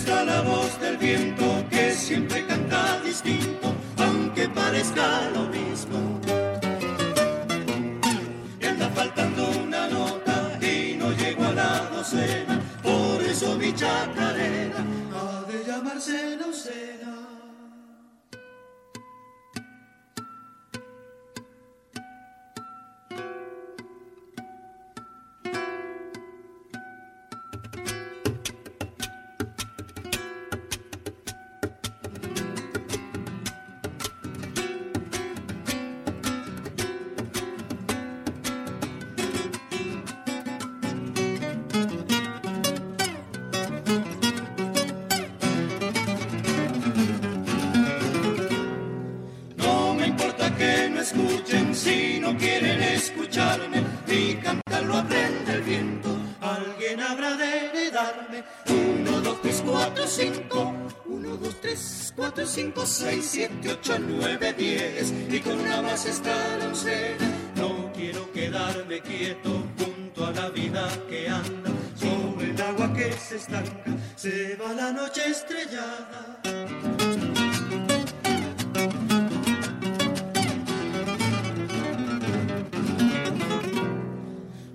gusta 0.00 0.24
la 0.24 0.40
voz 0.40 0.80
del 0.80 0.96
viento 0.96 1.44
que 1.68 1.92
siempre 1.92 2.46
canta 2.46 3.00
distinto, 3.04 3.74
aunque 3.98 4.48
parezca 4.48 5.28
lo 5.34 5.42
mismo. 5.48 6.20
Y 8.60 8.66
anda 8.66 8.88
faltando 8.90 9.50
una 9.62 9.88
nota 9.88 10.58
y 10.62 10.96
no 10.96 11.12
llego 11.12 11.44
a 11.44 11.52
la 11.52 11.90
docena, 11.94 12.60
por 12.82 13.22
eso 13.22 13.56
mi 13.58 13.74
chacarera 13.74 14.82
ha 15.14 15.44
de 15.50 15.64
llamarse 15.66 16.36
no 16.38 16.52
sé. 16.52 16.99
5, 62.50 62.84
6, 62.84 63.28
7, 63.30 63.70
8, 63.70 63.98
9, 64.08 64.54
10 64.58 65.14
y 65.30 65.38
con 65.38 65.60
una 65.60 65.82
más 65.82 66.04
está 66.04 66.34
la 66.58 66.66
oncena. 66.66 67.30
No 67.54 67.92
quiero 67.92 68.32
quedarme 68.32 69.00
quieto 69.02 69.62
junto 69.78 70.26
a 70.26 70.32
la 70.32 70.48
vida 70.48 70.88
que 71.08 71.28
anda 71.28 71.70
sobre 71.94 72.50
el 72.50 72.60
agua 72.60 72.92
que 72.92 73.12
se 73.12 73.36
estanca, 73.36 73.92
se 74.16 74.56
va 74.56 74.72
la 74.72 74.90
noche 74.90 75.30
estrellada. 75.30 76.40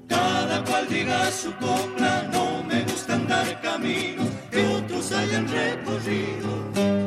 Cada 0.08 0.64
cual 0.64 0.88
diga 0.88 1.30
su 1.30 1.54
copla, 1.58 2.30
no 2.32 2.64
me 2.64 2.84
gusta 2.84 3.16
andar 3.16 3.62
caminos 3.62 4.30
que 4.50 4.66
otros 4.66 5.12
hayan 5.12 5.46
recorrido 5.50 7.05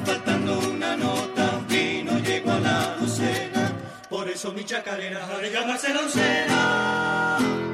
faltando 0.00 0.58
una 0.58 0.96
nota 0.96 1.60
y 1.68 2.02
no 2.02 2.18
llego 2.18 2.52
a 2.52 2.60
la 2.60 2.96
docena. 2.96 3.72
Por 4.08 4.28
eso 4.28 4.52
mi 4.52 4.64
chacarera 4.64 5.26
ha 5.26 5.38
de 5.38 5.50
llamarse 5.50 5.92
la. 5.92 7.71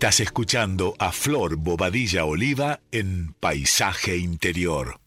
Estás 0.00 0.20
escuchando 0.20 0.94
a 0.98 1.12
Flor 1.12 1.56
Bobadilla 1.56 2.24
Oliva 2.24 2.80
en 2.90 3.34
Paisaje 3.34 4.16
Interior. 4.16 4.98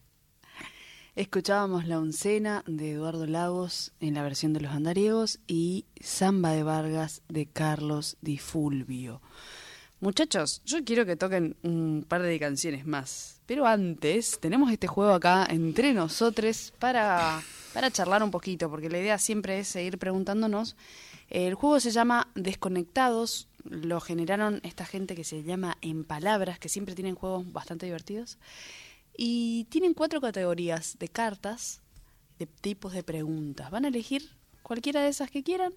Escuchábamos 1.16 1.88
La 1.88 1.98
Oncena 1.98 2.62
de 2.68 2.92
Eduardo 2.92 3.26
Lagos 3.26 3.92
en 3.98 4.14
la 4.14 4.22
versión 4.22 4.52
de 4.52 4.60
los 4.60 4.70
andariegos 4.70 5.40
y 5.48 5.84
Samba 6.00 6.52
de 6.52 6.62
Vargas 6.62 7.22
de 7.28 7.46
Carlos 7.46 8.16
Di 8.20 8.38
Fulvio. 8.38 9.20
Muchachos, 9.98 10.62
yo 10.64 10.84
quiero 10.84 11.04
que 11.04 11.16
toquen 11.16 11.56
un 11.64 12.06
par 12.08 12.22
de 12.22 12.38
canciones 12.38 12.86
más. 12.86 13.40
Pero 13.46 13.66
antes, 13.66 14.38
tenemos 14.38 14.70
este 14.70 14.86
juego 14.86 15.14
acá 15.14 15.44
entre 15.50 15.92
nosotros 15.92 16.72
para, 16.78 17.42
para 17.74 17.90
charlar 17.90 18.22
un 18.22 18.30
poquito, 18.30 18.70
porque 18.70 18.88
la 18.88 19.00
idea 19.00 19.18
siempre 19.18 19.58
es 19.58 19.68
seguir 19.68 19.98
preguntándonos. 19.98 20.76
El 21.28 21.54
juego 21.54 21.80
se 21.80 21.90
llama 21.90 22.28
Desconectados, 22.36 23.48
lo 23.64 24.00
generaron 24.00 24.60
esta 24.62 24.86
gente 24.86 25.16
que 25.16 25.24
se 25.24 25.42
llama 25.42 25.76
En 25.80 26.04
Palabras, 26.04 26.60
que 26.60 26.68
siempre 26.68 26.94
tienen 26.94 27.16
juegos 27.16 27.52
bastante 27.52 27.86
divertidos. 27.86 28.38
Y 29.16 29.64
tienen 29.70 29.92
cuatro 29.92 30.20
categorías 30.20 30.96
de 31.00 31.08
cartas, 31.08 31.82
de 32.38 32.46
tipos 32.46 32.92
de 32.92 33.02
preguntas. 33.02 33.72
Van 33.72 33.84
a 33.84 33.88
elegir 33.88 34.30
cualquiera 34.62 35.02
de 35.02 35.08
esas 35.08 35.30
que 35.30 35.42
quieran, 35.42 35.72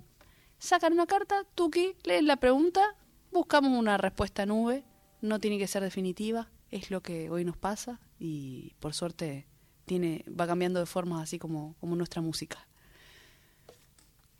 sacan 0.60 0.94
una 0.94 1.08
carta, 1.08 1.46
tuki, 1.56 1.96
leen 2.04 2.28
la 2.28 2.38
pregunta, 2.38 2.96
buscamos 3.32 3.72
una 3.72 3.98
respuesta 3.98 4.46
nube, 4.46 4.84
no 5.22 5.40
tiene 5.40 5.58
que 5.58 5.68
ser 5.68 5.82
definitiva, 5.82 6.48
es 6.70 6.92
lo 6.92 7.02
que 7.02 7.32
hoy 7.32 7.44
nos 7.44 7.58
pasa 7.58 8.00
y 8.20 8.76
por 8.80 8.94
suerte 8.94 9.48
tiene, 9.88 10.24
va 10.28 10.46
cambiando 10.46 10.80
de 10.80 10.86
forma 10.86 11.24
así 11.24 11.40
como, 11.40 11.76
como 11.80 11.96
nuestra 11.96 12.22
música. 12.22 12.68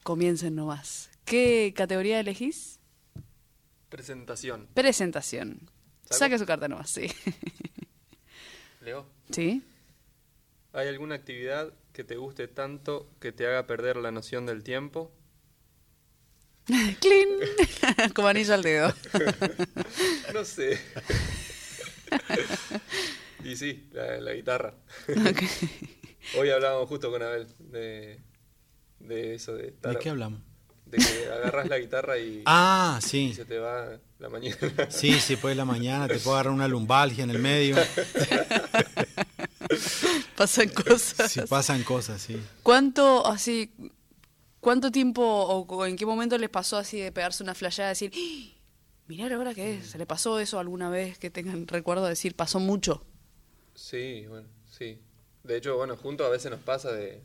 Comiencen 0.04 0.56
nomás. 0.56 1.10
¿Qué 1.26 1.74
categoría 1.76 2.20
elegís? 2.20 2.80
Presentación. 3.90 4.68
Presentación. 4.74 5.70
¿Saco? 6.04 6.20
Saque 6.20 6.38
su 6.38 6.46
carta 6.46 6.68
nomás, 6.68 6.90
sí. 6.90 7.08
Leo, 8.82 9.08
¿Sí? 9.32 9.64
¿hay 10.74 10.88
alguna 10.88 11.16
actividad 11.16 11.74
que 11.94 12.04
te 12.04 12.18
guste 12.18 12.48
tanto 12.48 13.10
que 13.20 13.32
te 13.32 13.48
haga 13.48 13.66
perder 13.68 13.98
la 13.98 14.12
noción 14.12 14.46
del 14.46 14.64
tiempo? 14.64 15.12
¡Clean! 17.00 17.30
como 18.14 18.28
anillo 18.28 18.54
al 18.54 18.64
dedo. 18.64 18.94
No 20.34 20.44
sé. 20.44 20.80
Y 23.44 23.56
sí, 23.56 23.90
la, 23.94 24.18
la 24.20 24.34
guitarra. 24.34 24.74
Hoy 26.38 26.50
hablábamos 26.50 26.90
justo 26.90 27.10
con 27.12 27.22
Abel 27.24 27.48
de, 27.60 28.20
de 29.00 29.36
eso, 29.36 29.54
de, 29.56 29.70
estar- 29.70 29.94
¿De 29.94 30.00
qué 30.00 30.10
hablamos? 30.10 30.42
de 30.86 30.98
que 31.00 31.26
agarras 31.32 31.68
la 31.68 31.80
guitarra 31.80 32.18
y, 32.18 32.44
Ah, 32.46 33.00
y 33.00 33.06
sí. 33.06 33.34
se 33.34 33.44
te 33.46 33.60
va 33.60 34.00
la 34.20 34.30
mañana. 34.30 34.58
Sí, 34.90 35.20
sí, 35.20 35.36
pues 35.36 35.56
la 35.58 35.66
mañana 35.66 36.08
te 36.08 36.16
puedo 36.20 36.36
agarrar 36.36 36.54
una 36.54 36.68
lumbalgia 36.68 37.24
en 37.26 37.30
el 37.32 37.40
medio. 37.40 37.76
Pasan 40.36 40.70
cosas. 40.70 41.32
Si 41.32 41.42
pasan 41.42 41.84
cosas, 41.84 42.22
sí. 42.22 42.42
¿Cuánto, 42.64 43.26
así, 43.28 43.72
cuánto 44.60 44.92
tiempo 44.92 45.24
o 45.24 45.86
en 45.86 45.96
qué 45.98 46.06
momento 46.06 46.38
les 46.38 46.50
pasó 46.50 46.78
así 46.78 47.00
de 47.00 47.12
pegarse 47.12 47.44
una 47.44 47.54
flayada 47.56 47.90
y 47.90 47.92
decir, 47.92 48.12
¡Ah! 48.16 48.54
mirá 49.08 49.36
ahora 49.36 49.54
qué 49.54 49.76
es? 49.76 49.88
¿Se 49.92 49.98
le 49.98 50.06
pasó 50.06 50.40
eso 50.40 50.60
alguna 50.60 50.90
vez 50.90 51.18
que 51.18 51.30
tengan 51.30 51.68
recuerdo 51.68 52.04
de 52.04 52.10
decir, 52.12 52.36
pasó 52.36 52.60
mucho? 52.60 53.06
Sí, 53.78 54.26
bueno, 54.28 54.48
sí. 54.76 54.98
De 55.44 55.56
hecho, 55.58 55.78
bueno, 55.78 55.96
juntos 55.96 56.26
a 56.26 56.30
veces 56.32 56.50
nos 56.50 56.60
pasa 56.62 56.92
de 56.92 57.22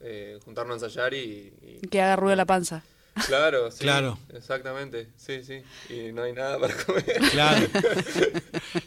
eh, 0.00 0.38
juntarnos 0.44 0.82
a 0.82 0.86
ensayar 0.86 1.14
y, 1.14 1.52
y- 1.62 1.86
Que 1.88 2.02
haga 2.02 2.16
ruido 2.16 2.34
la 2.34 2.44
panza. 2.44 2.82
Claro, 3.28 3.70
sí. 3.70 3.78
Claro. 3.78 4.18
Exactamente, 4.34 5.08
sí, 5.16 5.42
sí. 5.44 5.62
Y 5.88 6.12
no 6.12 6.24
hay 6.24 6.32
nada 6.32 6.58
para 6.58 6.74
comer. 6.84 7.04
Claro. 7.30 7.66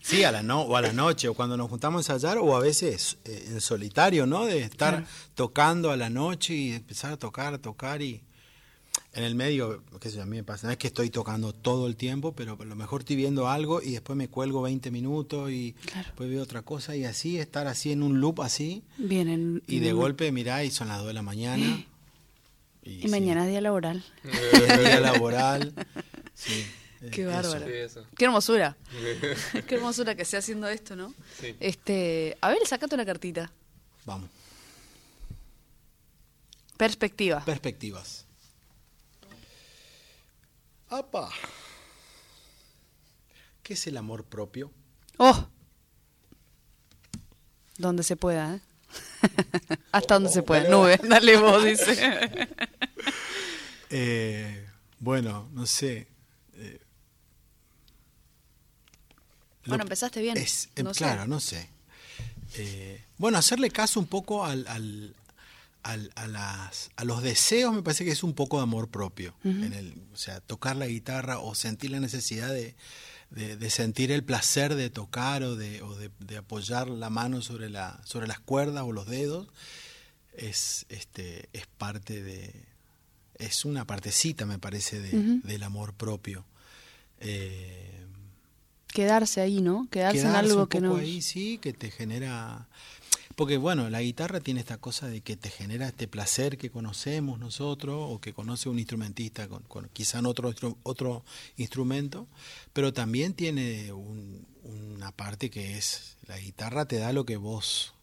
Sí, 0.02 0.24
a 0.24 0.32
la 0.32 0.44
no, 0.44 0.62
o 0.64 0.76
a 0.76 0.82
la 0.82 0.92
noche, 0.94 1.28
o 1.28 1.34
cuando 1.34 1.56
nos 1.56 1.70
juntamos 1.70 2.10
a 2.10 2.14
ensayar, 2.14 2.38
o 2.40 2.56
a 2.56 2.60
veces 2.60 3.18
eh, 3.26 3.46
en 3.48 3.62
solitario, 3.62 4.26
¿no? 4.26 4.46
De 4.46 4.60
estar 4.60 4.96
Claro. 4.98 5.08
tocando 5.36 5.92
a 5.92 5.98
la 5.98 6.10
noche 6.10 6.54
y 6.54 6.72
empezar 6.74 7.14
a 7.14 7.18
tocar, 7.18 7.54
a 7.54 7.58
tocar 7.60 8.02
y 8.02 8.22
en 9.14 9.24
el 9.24 9.34
medio, 9.36 9.84
qué 10.00 10.10
sé 10.10 10.18
yo, 10.18 10.24
a 10.24 10.26
mí 10.26 10.38
me 10.38 10.44
pasa, 10.44 10.68
no 10.68 10.72
es 10.72 10.78
que 10.78 10.88
estoy 10.88 11.10
tocando 11.10 11.52
todo 11.54 11.88
el 11.88 11.96
tiempo, 11.96 12.34
pero 12.34 12.58
a 12.60 12.66
lo 12.66 12.76
mejor 12.76 13.02
estoy 13.02 13.16
viendo 13.16 13.48
algo 13.50 13.82
y 13.82 13.92
después 13.92 14.16
me 14.16 14.28
cuelgo 14.28 14.62
20 14.62 14.92
minutos 14.92 15.50
y 15.52 15.74
Claro. 15.86 16.08
después 16.08 16.30
veo 16.30 16.44
otra 16.44 16.62
cosa 16.62 16.96
y 16.96 17.06
así, 17.06 17.40
estar 17.40 17.66
así 17.68 17.92
en 17.92 18.04
un 18.04 18.22
loop 18.22 18.42
así 18.42 18.84
Vienen. 18.98 19.64
y 19.68 19.80
de 19.80 19.94
golpe 19.94 20.32
mirá 20.32 20.64
y 20.64 20.70
son 20.72 20.88
las 20.90 21.00
2 21.00 21.08
de 21.08 21.14
la 21.14 21.22
mañana. 21.24 21.86
Y 22.82 23.08
mañana 23.10 23.44
es 23.44 23.50
día 23.50 23.62
laboral. 23.62 24.04
el 24.24 24.80
día 24.80 25.00
laboral. 25.02 25.74
Sí, 26.34 26.66
Qué 27.12 27.22
eso. 27.24 27.30
bárbaro. 27.30 27.66
Sí. 27.68 28.00
Qué 28.18 28.26
hermosura. 28.26 28.78
Qué 29.68 29.76
hermosura 29.76 30.16
que 30.16 30.24
esté 30.24 30.38
haciendo 30.38 30.68
esto, 30.68 30.96
¿no? 30.96 31.14
Sí. 31.40 31.56
Este, 31.60 32.36
a 32.42 32.50
ver, 32.50 32.66
sacate 32.66 32.96
una 32.96 33.06
cartita. 33.06 33.52
Vamos, 34.06 34.30
Perspectiva. 36.78 37.44
perspectivas. 37.46 38.26
¡Apa! 40.90 41.30
¿Qué 43.64 43.74
es 43.74 43.88
el 43.88 43.98
amor 43.98 44.26
propio? 44.26 44.72
¡Oh! 45.18 45.48
Donde 47.78 48.04
se 48.04 48.16
pueda, 48.16 48.56
¿eh? 48.56 48.62
Hasta 49.92 50.16
donde 50.16 50.30
se 50.30 50.42
pueda. 50.44 50.68
Nube, 50.70 51.00
dale 51.08 51.38
vos, 51.38 51.64
dice. 51.64 52.50
Eh, 53.92 54.70
bueno, 55.00 55.50
no 55.52 55.66
sé. 55.66 56.08
eh, 56.54 56.80
Bueno, 59.66 59.82
empezaste 59.84 60.22
bien. 60.22 60.38
es- 60.38 60.70
sé. 60.94 61.00
claro, 61.00 61.26
no 61.26 61.40
sé. 61.40 61.68
Eh, 62.54 63.04
bueno, 63.18 63.40
hacerle 63.40 63.72
caso 63.72 64.00
un 64.00 64.06
poco 64.06 64.46
al, 64.46 64.68
al- 64.68 65.16
al- 65.84 66.12
a, 66.16 66.28
las, 66.28 66.90
a 66.96 67.04
los 67.06 67.22
deseos 67.24 67.74
me 67.74 67.82
parece 67.82 68.04
que 68.06 68.12
es 68.12 68.24
un 68.24 68.34
poco 68.34 68.58
de 68.58 68.64
amor 68.64 68.90
propio. 68.90 69.34
en 69.44 69.74
el, 69.74 69.94
o 70.14 70.18
sea, 70.18 70.42
tocar 70.42 70.76
la 70.76 70.88
guitarra 70.88 71.40
o 71.40 71.56
sentir 71.56 71.92
la 71.92 72.00
necesidad 72.00 72.50
de, 72.54 72.76
de- 73.30 73.56
de 73.58 73.70
sentir 73.70 74.12
el 74.12 74.24
placer 74.24 74.76
de 74.76 74.90
tocar 74.90 75.44
o 75.44 75.56
de, 75.56 75.82
o 75.82 75.96
de- 75.96 76.38
apoyar 76.38 76.88
la 76.90 77.10
mano 77.10 77.42
sobre, 77.42 77.70
la, 77.70 78.00
sobre 78.04 78.28
las 78.28 78.40
cuerdas 78.40 78.84
o 78.84 78.92
los 78.92 79.06
dedos 79.08 79.48
es, 80.34 80.86
este, 80.90 81.50
es 81.54 81.66
parte 81.68 82.22
de... 82.24 82.54
Es 83.36 83.64
una 83.64 83.86
partecita, 83.86 84.46
me 84.46 84.60
parece, 84.60 85.00
de- 85.00 85.40
del 85.44 85.64
amor 85.64 85.94
propio. 85.94 86.46
Eh, 87.22 88.06
Quedarse 88.88 89.40
ahí, 89.40 89.62
¿no? 89.62 89.88
Quedarse, 89.92 90.18
en 90.20 90.24
quedarse 90.28 90.50
algo 90.52 90.64
un 90.64 90.68
que 90.68 90.82
poco 90.82 90.94
no. 90.94 91.00
ahí, 91.00 91.22
sí, 91.22 91.58
que 91.60 91.72
te 91.74 91.92
genera... 91.92 92.68
Porque 93.40 93.56
bueno, 93.56 93.90
la 93.90 94.02
guitarra 94.02 94.42
tiene 94.42 94.60
esta 94.60 94.80
cosa 94.80 95.08
de 95.08 95.22
que 95.22 95.38
te 95.38 95.50
genera 95.50 95.88
este 95.88 96.10
placer 96.10 96.58
que 96.58 96.70
conocemos 96.70 97.40
nosotros 97.40 97.96
o 98.10 98.20
que 98.20 98.34
conoce 98.34 98.68
un 98.68 98.80
instrumentista 98.80 99.48
con, 99.48 99.64
con 99.64 99.88
quizá 99.94 100.20
en 100.20 100.26
otro, 100.26 100.54
otro 100.84 101.24
instrumento, 101.56 102.28
pero 102.74 102.92
también 102.92 103.34
tiene 103.34 103.94
un- 103.94 104.46
una 104.64 105.14
parte 105.14 105.50
que 105.50 105.78
es, 105.78 106.18
la 106.28 106.38
guitarra 106.38 106.86
te 106.86 106.98
da 106.98 107.14
lo 107.14 107.26
que 107.26 107.38
vos... 107.38 107.94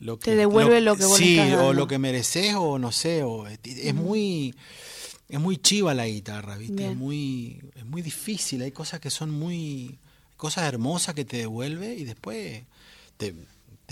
Lo 0.00 0.18
Te 0.18 0.36
devuelve 0.36 0.82
lo 0.82 0.96
que 0.96 1.06
vos 1.06 1.16
Sí, 1.16 1.38
o 1.38 1.42
dando. 1.46 1.72
lo 1.72 1.86
que 1.86 1.96
mereces 1.98 2.54
o 2.56 2.78
no 2.78 2.92
sé, 2.92 3.22
o 3.22 3.46
es, 3.46 3.58
es 3.64 3.94
muy... 3.94 4.54
Es 5.30 5.40
muy 5.40 5.56
chiva 5.56 5.94
la 5.94 6.06
guitarra, 6.06 6.58
¿viste? 6.58 6.74
Bien. 6.74 6.90
Es 6.90 6.96
muy, 6.96 7.62
es 7.74 7.86
muy 7.86 8.02
difícil, 8.02 8.60
hay 8.60 8.72
cosas 8.72 9.00
que 9.00 9.08
son 9.08 9.30
muy... 9.30 9.98
Cosas 10.36 10.64
hermosas 10.64 11.14
que 11.14 11.24
te 11.24 11.38
devuelve 11.38 11.94
y 11.94 12.04
después 12.04 12.64
te, 13.16 13.34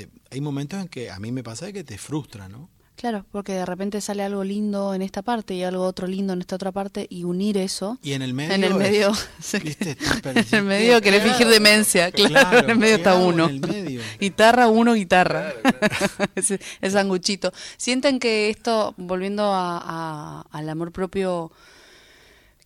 te- 0.06 0.08
hay 0.30 0.40
momentos 0.40 0.80
en 0.80 0.88
que 0.88 1.10
a 1.10 1.18
mí 1.18 1.32
me 1.32 1.42
pasa 1.42 1.72
que 1.72 1.82
te 1.84 1.98
frustra, 1.98 2.48
¿no? 2.48 2.68
Claro, 2.96 3.24
porque 3.30 3.52
de 3.52 3.64
repente 3.64 4.00
sale 4.00 4.24
algo 4.24 4.42
lindo 4.42 4.92
en 4.92 5.02
esta 5.02 5.22
parte 5.22 5.54
y 5.54 5.62
algo 5.62 5.84
otro 5.84 6.08
lindo 6.08 6.32
en 6.32 6.40
esta 6.40 6.56
otra 6.56 6.72
parte 6.72 7.06
y 7.08 7.22
unir 7.22 7.56
eso. 7.56 7.96
Y 8.02 8.12
en 8.14 8.22
el 8.22 8.34
medio. 8.34 8.54
En 8.54 8.64
el 8.64 8.72
es- 8.72 8.76
medio. 8.78 9.12
¿viste? 9.64 9.96
en 10.24 10.44
el 10.58 10.64
medio 10.64 11.00
querés 11.00 11.22
fingir 11.22 11.46
demencia, 11.46 12.10
claro, 12.10 12.58
en 12.58 12.70
el 12.70 12.76
medio 12.78 12.96
¿qué 12.96 13.00
está 13.02 13.14
uno. 13.14 13.44
En 13.48 13.50
el 13.50 13.60
medio. 13.60 14.00
Guitarra, 14.20 14.66
uno, 14.68 14.94
guitarra. 14.94 15.52
Claro, 15.62 15.78
claro. 15.78 16.32
Ese, 16.34 16.54
ese 16.80 16.90
sanguchito. 16.90 17.52
Sienten 17.76 18.18
que 18.18 18.50
esto, 18.50 18.94
volviendo 18.96 19.44
a- 19.44 19.78
a- 19.80 20.46
al 20.50 20.68
amor 20.68 20.90
propio, 20.90 21.52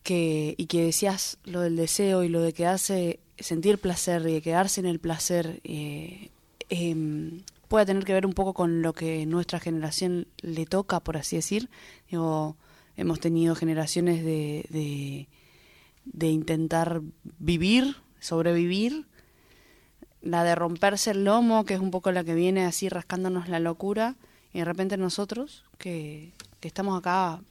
que, 0.02 0.54
y 0.56 0.66
que 0.66 0.82
decías 0.84 1.36
lo 1.44 1.60
del 1.60 1.76
deseo 1.76 2.24
y 2.24 2.28
lo 2.28 2.40
de 2.40 2.52
quedarse, 2.54 3.20
sentir 3.38 3.78
placer 3.78 4.22
y 4.26 4.32
de 4.32 4.40
quedarse 4.42 4.80
en 4.80 4.86
el 4.86 4.98
placer, 4.98 5.60
eh, 5.64 6.30
em, 6.72 7.42
pueda 7.68 7.84
tener 7.84 8.04
que 8.06 8.14
ver 8.14 8.24
un 8.24 8.32
poco 8.32 8.54
con 8.54 8.80
lo 8.80 8.94
que 8.94 9.26
nuestra 9.26 9.60
generación 9.60 10.26
le 10.40 10.64
toca, 10.64 11.00
por 11.00 11.18
así 11.18 11.36
decir. 11.36 11.68
Digo, 12.10 12.56
hemos 12.96 13.20
tenido 13.20 13.54
generaciones 13.54 14.24
de, 14.24 14.64
de, 14.70 15.28
de 16.06 16.28
intentar 16.28 17.02
vivir, 17.38 17.96
sobrevivir, 18.20 19.06
la 20.22 20.44
de 20.44 20.54
romperse 20.54 21.10
el 21.10 21.24
lomo, 21.24 21.66
que 21.66 21.74
es 21.74 21.80
un 21.80 21.90
poco 21.90 22.10
la 22.10 22.24
que 22.24 22.34
viene 22.34 22.64
así 22.64 22.88
rascándonos 22.88 23.48
la 23.48 23.60
locura, 23.60 24.16
y 24.54 24.60
de 24.60 24.64
repente 24.64 24.96
nosotros, 24.96 25.64
que, 25.76 26.32
que 26.60 26.68
estamos 26.68 26.98
acá 26.98 27.42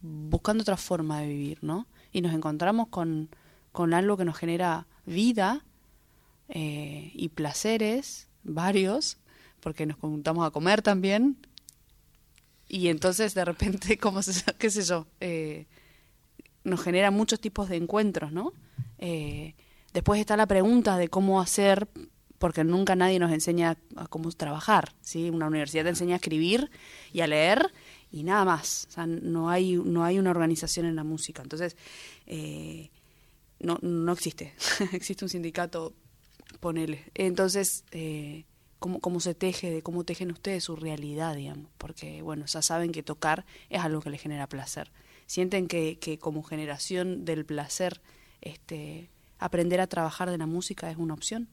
buscando 0.00 0.62
otra 0.62 0.78
forma 0.78 1.20
de 1.20 1.28
vivir, 1.28 1.58
¿no? 1.60 1.86
Y 2.12 2.22
nos 2.22 2.32
encontramos 2.32 2.88
con, 2.88 3.28
con 3.72 3.92
algo 3.92 4.16
que 4.16 4.24
nos 4.24 4.38
genera 4.38 4.86
vida 5.04 5.64
eh, 6.48 7.10
y 7.14 7.28
placeres, 7.28 8.28
varios, 8.44 9.18
porque 9.60 9.86
nos 9.86 9.96
juntamos 9.96 10.46
a 10.46 10.50
comer 10.50 10.82
también, 10.82 11.36
y 12.68 12.88
entonces 12.88 13.34
de 13.34 13.44
repente, 13.44 13.98
como 13.98 14.22
se, 14.22 14.44
qué 14.58 14.70
sé 14.70 14.82
yo, 14.82 15.06
eh, 15.20 15.66
nos 16.64 16.82
genera 16.82 17.10
muchos 17.10 17.40
tipos 17.40 17.68
de 17.68 17.76
encuentros, 17.76 18.32
¿no? 18.32 18.52
Eh, 18.98 19.54
después 19.92 20.20
está 20.20 20.36
la 20.36 20.46
pregunta 20.46 20.96
de 20.96 21.08
cómo 21.08 21.40
hacer, 21.40 21.88
porque 22.38 22.64
nunca 22.64 22.96
nadie 22.96 23.18
nos 23.18 23.32
enseña 23.32 23.76
a 23.96 24.06
cómo 24.08 24.30
trabajar, 24.32 24.94
¿sí? 25.00 25.30
Una 25.30 25.46
universidad 25.46 25.84
te 25.84 25.90
enseña 25.90 26.14
a 26.14 26.16
escribir 26.16 26.70
y 27.12 27.20
a 27.20 27.26
leer 27.26 27.72
y 28.10 28.22
nada 28.22 28.44
más, 28.44 28.88
no 29.06 29.50
hay, 29.50 29.76
no 29.76 30.04
hay 30.04 30.18
una 30.18 30.30
organización 30.30 30.86
en 30.86 30.94
la 30.94 31.04
música, 31.04 31.42
entonces 31.42 31.76
eh, 32.26 32.90
no, 33.58 33.78
no 33.82 34.12
existe, 34.12 34.54
existe 34.92 35.24
un 35.24 35.28
sindicato, 35.28 35.94
ponele. 36.58 37.04
Entonces, 37.14 37.84
eh, 37.92 38.44
¿cómo, 38.78 39.00
¿cómo 39.00 39.20
se 39.20 39.34
teje, 39.34 39.70
de 39.70 39.82
cómo 39.82 40.04
tejen 40.04 40.30
ustedes 40.32 40.64
su 40.64 40.76
realidad, 40.76 41.34
digamos? 41.36 41.70
Porque, 41.78 42.22
bueno, 42.22 42.46
ya 42.46 42.62
saben 42.62 42.92
que 42.92 43.02
tocar 43.02 43.44
es 43.70 43.80
algo 43.80 44.00
que 44.00 44.10
les 44.10 44.20
genera 44.20 44.46
placer. 44.48 44.90
Sienten 45.26 45.68
que, 45.68 45.98
que 45.98 46.18
como 46.18 46.42
generación 46.42 47.24
del 47.24 47.44
placer, 47.44 48.00
este, 48.42 49.08
aprender 49.38 49.80
a 49.80 49.86
trabajar 49.86 50.30
de 50.30 50.38
la 50.38 50.46
música 50.46 50.90
es 50.90 50.96
una 50.96 51.14
opción. 51.14 51.48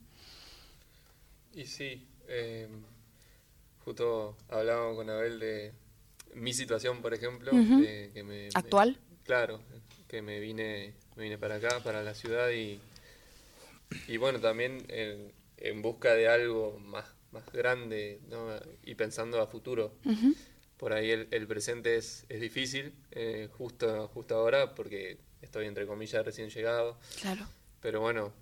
Y 1.53 1.65
sí, 1.65 2.07
eh, 2.27 2.67
justo 3.83 4.37
hablábamos 4.49 4.95
con 4.95 5.09
Abel 5.09 5.39
de 5.39 5.73
mi 6.35 6.53
situación, 6.53 7.01
por 7.01 7.13
ejemplo, 7.13 7.51
Ujú. 7.53 7.81
de 7.81 8.11
que 8.13 8.23
me, 8.23 8.43
me- 8.43 8.49
¿Actual? 8.53 8.97
claro, 9.23 9.59
que 10.07 10.21
me 10.21 10.39
vine, 10.39 10.93
me 11.15 11.23
vine 11.23 11.37
para 11.37 11.55
acá, 11.55 11.81
para 11.83 12.03
la 12.03 12.13
ciudad 12.13 12.49
y, 12.51 12.79
y 14.07 14.17
bueno, 14.17 14.39
también 14.39 14.85
en, 14.89 15.31
en 15.57 15.81
busca 15.81 16.13
de 16.13 16.27
algo 16.27 16.79
más, 16.79 17.05
más 17.31 17.45
grande 17.51 18.19
¿no? 18.29 18.47
y 18.83 18.95
pensando 18.95 19.41
a 19.41 19.47
futuro. 19.47 19.95
Por 20.77 20.93
ahí 20.93 21.11
el, 21.11 21.27
el 21.31 21.45
presente 21.47 21.95
es, 21.95 22.25
es 22.29 22.41
difícil, 22.41 22.93
eh, 23.11 23.49
justo, 23.51 24.07
justo 24.07 24.35
ahora, 24.35 24.73
porque 24.73 25.19
estoy 25.41 25.67
entre 25.67 25.85
comillas 25.85 26.25
recién 26.25 26.49
llegado. 26.49 26.97
Claro. 27.21 27.47
Pero 27.81 27.99
bueno, 28.01 28.33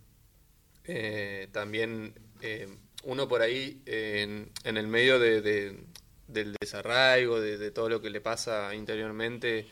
eh, 0.85 1.47
también 1.51 2.13
eh, 2.41 2.67
uno 3.03 3.27
por 3.27 3.41
ahí 3.41 3.81
en, 3.85 4.49
en 4.63 4.77
el 4.77 4.87
medio 4.87 5.19
de, 5.19 5.41
de- 5.41 5.83
del 6.27 6.55
desarraigo, 6.61 7.41
de, 7.41 7.57
de 7.57 7.71
todo 7.71 7.89
lo 7.89 8.01
que 8.01 8.09
le 8.11 8.21
pasa 8.21 8.73
interiormente, 8.75 9.65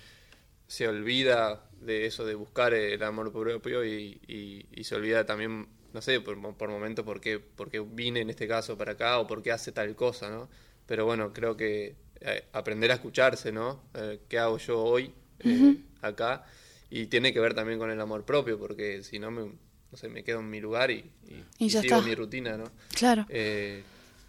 se 0.67 0.87
olvida 0.87 1.66
de 1.81 2.05
eso 2.05 2.25
de 2.25 2.35
buscar 2.35 2.73
el 2.73 3.01
amor 3.03 3.31
propio 3.31 3.85
y, 3.85 4.19
y- 4.27 4.65
y 4.71 4.83
se 4.83 4.95
olvida 4.95 5.25
también, 5.25 5.67
no 5.93 6.01
sé, 6.01 6.19
por, 6.21 6.35
mo- 6.35 6.57
por 6.57 6.69
momentos 6.69 7.05
por 7.05 7.21
qué, 7.21 7.39
por 7.39 7.69
qué 7.69 7.79
vine 7.79 8.21
en 8.21 8.29
este 8.29 8.47
caso 8.47 8.77
para 8.77 8.93
acá 8.93 9.19
o 9.19 9.27
por 9.27 9.43
qué 9.43 9.51
hace 9.51 9.71
tal 9.71 9.95
cosa, 9.95 10.29
¿no? 10.29 10.49
Pero 10.85 11.05
bueno, 11.05 11.33
creo 11.33 11.55
que 11.57 11.95
eh, 12.21 12.45
aprender 12.53 12.91
a 12.91 12.95
escucharse, 12.95 13.51
¿no? 13.51 13.83
Eh, 13.93 14.19
¿Qué 14.27 14.39
hago 14.39 14.57
yo 14.57 14.81
hoy 14.81 15.13
eh, 15.39 15.75
acá? 16.01 16.45
Y 16.89 17.07
tiene 17.07 17.33
que 17.33 17.39
ver 17.39 17.53
también 17.53 17.77
con 17.79 17.91
el 17.91 17.99
amor 17.99 18.23
propio, 18.25 18.57
porque 18.57 19.03
si 19.03 19.19
no, 19.19 19.29
me, 19.29 19.41
no 19.91 19.97
sé, 19.97 20.07
me 20.09 20.23
quedo 20.23 20.39
en 20.39 20.49
mi 20.49 20.59
lugar 20.61 20.89
y, 20.89 21.11
y- 21.27 21.43
Y 21.59 21.69
sigo 21.69 21.81
está. 21.97 22.01
mi 22.01 22.15
rutina, 22.15 22.57
¿no? 22.57 22.71
Claro. 22.95 23.25
Eh, 23.29 23.83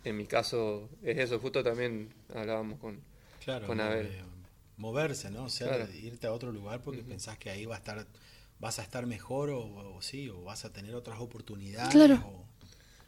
en 0.05 0.17
mi 0.17 0.27
caso 0.27 0.89
es 1.03 1.19
eso, 1.19 1.39
justo 1.39 1.63
también 1.63 2.13
hablábamos 2.35 2.79
con, 2.81 3.01
Claro, 3.45 3.67
con 3.67 3.81
Abel. 3.81 4.07
Moverse, 4.79 5.31
¿no? 5.31 5.45
O 5.45 5.49
sea, 5.49 5.69
Claro. 5.69 5.89
irte 5.93 6.27
a 6.27 6.33
otro 6.33 6.51
lugar 6.53 6.81
porque 6.83 7.03
pensás 7.03 7.37
que 7.39 7.51
ahí 7.51 7.67
va 7.67 7.75
a 7.75 7.79
estar, 7.79 8.07
vas 8.61 8.79
a 8.79 8.83
estar 8.83 9.07
mejor 9.07 9.51
o, 9.51 9.61
o 9.97 10.03
sí, 10.03 10.29
o 10.31 10.43
vas 10.45 10.65
a 10.65 10.73
tener 10.73 10.95
otras 10.95 11.21
oportunidades. 11.21 11.91
Claro. 11.91 12.15
o- 12.27 12.45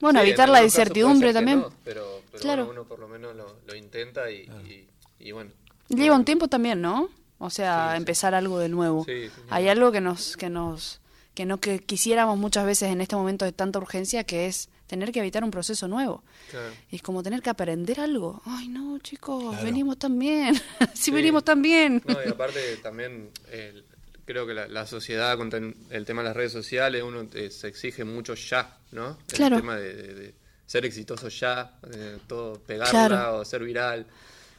Bueno, 0.01 0.21
Sí, 0.21 0.29
evitar 0.29 0.49
la 0.49 0.63
incertidumbre 0.65 1.33
también. 1.35 1.61
no, 1.61 1.73
pero 1.85 2.23
pero 2.31 2.43
Claro. 2.43 2.65
bueno, 2.67 2.81
uno 2.81 2.89
por 2.89 2.99
lo 3.01 3.09
menos 3.09 3.37
lo, 3.37 3.57
lo 3.67 3.75
intenta 3.75 4.31
y, 4.31 4.49
y- 4.67 4.89
y 5.19 5.33
bueno. 5.33 5.51
Lleva 5.89 6.17
un 6.17 6.25
tiempo 6.25 6.49
también, 6.49 6.81
¿no? 6.81 7.09
O 7.39 7.51
sea, 7.51 7.89
Sí, 7.89 7.93
sí. 7.93 7.97
empezar 7.99 8.35
algo 8.35 8.59
de 8.59 8.69
nuevo. 8.69 9.05
Sí, 9.05 9.29
sí, 9.29 9.43
Hay 9.51 9.65
sí. 9.65 9.69
algo 9.69 9.93
que 9.93 10.01
nos, 10.01 10.37
que 10.39 10.49
nos, 10.51 11.01
que 11.35 11.45
no 11.47 11.59
que 11.61 11.81
quisiéramos 11.81 12.39
muchas 12.39 12.65
veces 12.67 12.91
en 12.91 13.01
este 13.03 13.15
momento 13.17 13.45
de 13.45 13.53
tanta 13.53 13.79
urgencia, 13.79 14.25
que 14.25 14.47
es 14.47 14.69
tener 14.91 15.11
que 15.13 15.21
evitar 15.21 15.43
un 15.45 15.51
proceso 15.51 15.89
nuevo. 15.89 16.23
Claro. 16.51 16.73
Y 16.91 16.97
es 16.97 17.03
como 17.03 17.23
tener 17.23 17.41
que 17.41 17.49
aprender 17.51 18.01
algo. 18.01 18.43
Ay, 18.45 18.69
no, 18.69 18.99
chicos, 18.99 19.51
Claro. 19.51 19.65
venimos 19.65 19.99
tan 19.99 20.19
bien. 20.19 20.55
sí, 20.95 21.05
Sí. 21.05 21.11
venimos 21.13 21.45
tan 21.45 21.63
bien. 21.63 22.03
No, 22.07 22.19
y 22.25 22.29
aparte 22.29 22.77
también 22.83 23.31
eh, 23.49 23.83
creo 24.25 24.47
que 24.47 24.53
la, 24.55 24.69
la 24.69 24.87
sociedad 24.87 25.37
con 25.39 25.49
el 25.91 26.05
tema 26.05 26.23
de 26.23 26.29
las 26.29 26.37
redes 26.37 26.53
sociales, 26.53 27.03
uno 27.03 27.27
eh, 27.35 27.51
se 27.51 27.69
exige 27.69 28.05
mucho 28.05 28.35
ya, 28.35 28.77
¿no? 28.93 29.17
Claro. 29.29 29.57
El 29.57 29.63
tema 29.63 29.77
de, 29.77 29.95
de- 29.95 30.15
de 30.15 30.35
ser 30.67 30.85
exitoso 30.87 31.29
ya, 31.29 31.79
de 31.89 32.19
todo 32.29 32.61
pegarla 32.61 32.91
Claro. 32.91 33.39
o 33.39 33.45
ser 33.45 33.65
viral. 33.65 34.07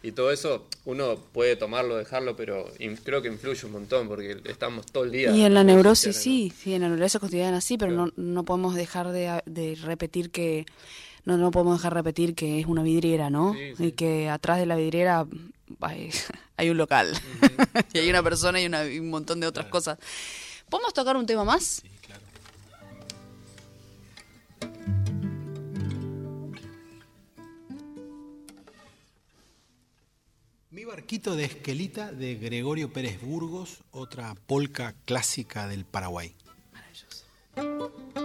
Y 0.04 0.14
todo 0.14 0.32
eso 0.32 0.66
uno 0.86 1.16
puede 1.32 1.56
tomarlo, 1.56 1.96
dejarlo, 1.96 2.36
pero 2.36 2.66
creo 3.04 3.22
que 3.22 3.28
influye 3.28 3.66
un 3.68 3.72
montón 3.74 4.08
porque 4.08 4.38
estamos 4.46 4.86
todo 4.88 5.04
el 5.04 5.12
día. 5.12 5.32
Y 5.32 5.44
en 5.46 5.54
la 5.54 5.64
neurosis 5.64 6.16
sí, 6.16 6.52
sí, 6.58 6.74
en 6.74 6.82
la 6.82 6.90
neurosis 6.90 7.20
cotidiana 7.22 7.62
sí, 7.62 7.78
pero 7.78 7.94
Claro. 7.94 8.12
no, 8.18 8.24
no 8.34 8.44
podemos 8.44 8.74
dejar 8.76 9.12
de, 9.12 9.42
de 9.46 9.76
repetir 9.76 10.32
que 10.32 10.66
no, 11.26 11.38
no 11.38 11.52
podemos 11.52 11.78
dejar 11.78 11.94
de 11.94 12.00
repetir 12.00 12.34
que 12.34 12.60
es 12.60 12.66
una 12.66 12.82
vidriera, 12.82 13.30
¿no? 13.30 13.54
Sí, 13.54 13.76
sí. 13.78 13.84
Y 13.86 13.92
que 13.92 14.28
atrás 14.30 14.58
de 14.58 14.66
la 14.66 14.76
vidriera 14.76 15.28
hay, 15.82 16.10
hay 16.58 16.70
un 16.72 16.78
local 16.78 17.14
y 17.94 18.00
hay 18.00 18.10
una 18.10 18.24
persona 18.24 18.60
y, 18.60 18.66
una- 18.66 18.86
y 18.88 18.98
un 18.98 19.10
montón 19.12 19.40
de 19.40 19.46
otras 19.46 19.68
cosas. 19.68 20.00
¿Podemos 20.68 20.94
tocar 20.96 21.16
un 21.18 21.26
tema 21.28 21.44
más? 21.44 21.84
Sí, 21.84 21.90
Mi 30.72 30.86
barquito 30.86 31.36
de 31.36 31.44
esquelita 31.44 32.14
de 32.14 32.36
Gregorio 32.36 32.94
Pérez 32.94 33.20
Burgos, 33.22 33.80
otra 33.92 34.36
polca 34.48 34.96
clásica 35.04 35.68
del 35.68 35.84
Paraguay. 35.84 36.34
Maravilloso. 36.72 38.21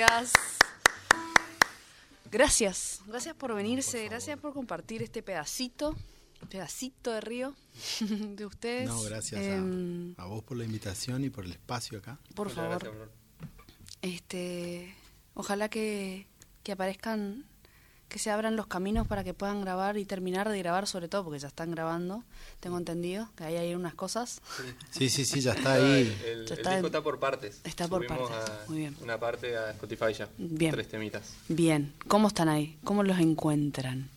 Gracias. 0.00 0.32
Gracias, 2.32 3.02
gracias 3.06 3.34
por 3.34 3.54
venirse, 3.54 4.04
gracias 4.08 4.38
por 4.38 4.54
compartir 4.54 5.02
este 5.02 5.22
pedacito, 5.22 5.94
pedacito 6.48 7.10
de 7.12 7.20
río 7.20 7.54
de 8.00 8.46
ustedes. 8.46 8.88
No, 8.88 9.02
gracias 9.02 9.40
a- 9.42 9.44
Em, 9.56 10.14
a, 10.16 10.24
vos 10.24 10.42
por 10.44 10.56
la 10.56 10.64
invitación 10.64 11.22
y 11.24 11.28
por 11.28 11.44
el 11.44 11.50
espacio 11.52 11.98
acá. 11.98 12.18
por 12.34 12.48
Muchas 12.48 12.64
favor, 12.64 12.82
gracias, 12.82 13.10
este, 14.00 14.94
ojalá 15.34 15.68
que, 15.68 16.26
que 16.62 16.72
aparezcan, 16.72 17.44
que 18.10 18.18
se 18.18 18.30
abran 18.30 18.56
los 18.56 18.66
caminos 18.66 19.06
para 19.06 19.24
que 19.24 19.32
puedan 19.32 19.62
grabar 19.62 19.96
y 19.96 20.04
terminar 20.04 20.48
de 20.50 20.58
grabar, 20.58 20.86
sobre 20.86 21.08
todo 21.08 21.24
porque 21.24 21.38
ya 21.38 21.48
están 21.48 21.70
grabando. 21.70 22.22
Tengo 22.60 22.76
entendido 22.76 23.30
que 23.36 23.44
ahí 23.44 23.56
hay 23.56 23.74
unas 23.74 23.94
cosas. 23.94 24.42
Sí, 24.90 25.08
sí, 25.08 25.24
sí, 25.24 25.40
ya 25.40 25.52
está 25.52 25.72
ahí. 25.76 25.82
el- 26.26 26.44
Ya 26.46 26.54
el 26.54 26.60
está 26.60 26.70
disco 26.70 26.70
en- 26.80 26.84
está 26.86 27.02
por 27.02 27.18
partes. 27.18 27.60
está 27.64 27.88
por 27.88 28.04
Subimos 28.06 28.28
partes, 28.30 28.50
a- 28.50 28.64
muy 28.68 28.78
bien. 28.78 28.96
Una 29.00 29.18
parte 29.18 29.56
a 29.56 29.70
Spotify 29.70 30.12
ya. 30.12 30.28
Bien. 30.36 30.72
Tres 30.72 30.88
temitas. 30.88 31.32
Bien, 31.48 31.94
¿cómo 32.08 32.28
están 32.28 32.50
ahí? 32.50 32.76
¿Cómo 32.84 33.02
los 33.02 33.18
encuentran? 33.18 34.10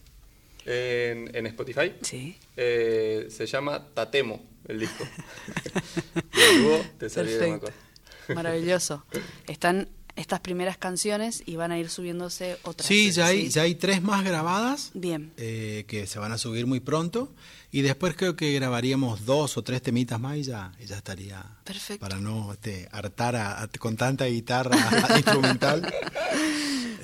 En, 0.65 1.35
en 1.35 1.45
Spotify 1.47 1.93
Sí. 2.01 2.37
eh, 2.57 3.27
se 3.29 3.45
llama 3.45 3.85
Tatemo 3.93 4.41
el 4.67 4.79
disco. 4.79 5.03
y 6.33 6.57
dúo 6.61 6.81
te 6.97 7.09
salió 7.09 7.31
de 7.33 7.39
Perfecto. 7.39 7.67
Macor. 7.67 8.35
Maravilloso. 8.35 9.05
Están 9.47 9.89
estas 10.15 10.39
primeras 10.41 10.77
canciones 10.77 11.41
y 11.45 11.55
van 11.55 11.71
a 11.71 11.79
ir 11.79 11.89
subiéndose 11.89 12.57
otras. 12.63 12.87
Sí, 12.87 13.11
ya 13.11 13.27
hay, 13.27 13.45
¿sí? 13.45 13.49
ya 13.49 13.63
hay 13.63 13.75
tres 13.75 14.01
más 14.03 14.23
grabadas 14.23 14.91
Bien. 14.93 15.31
eh, 15.37 15.85
que 15.87 16.05
se 16.07 16.19
van 16.19 16.31
a 16.31 16.37
subir 16.37 16.67
muy 16.67 16.79
pronto. 16.79 17.33
Y 17.71 17.81
después 17.81 18.13
creo 18.15 18.35
que 18.35 18.53
grabaríamos 18.53 19.25
dos 19.25 19.57
o 19.57 19.63
tres 19.63 19.81
temitas 19.81 20.19
más 20.19 20.37
y 20.37 20.43
ya, 20.43 20.71
y 20.79 20.85
ya 20.85 20.97
estaría. 20.97 21.43
Perfecto. 21.63 22.01
Para 22.07 22.19
no 22.19 22.53
este, 22.53 22.87
hartar 22.91 23.35
a- 23.35 23.63
a- 23.63 23.67
con 23.67 23.97
tanta 23.97 24.25
guitarra 24.25 24.77
instrumental. 25.17 25.91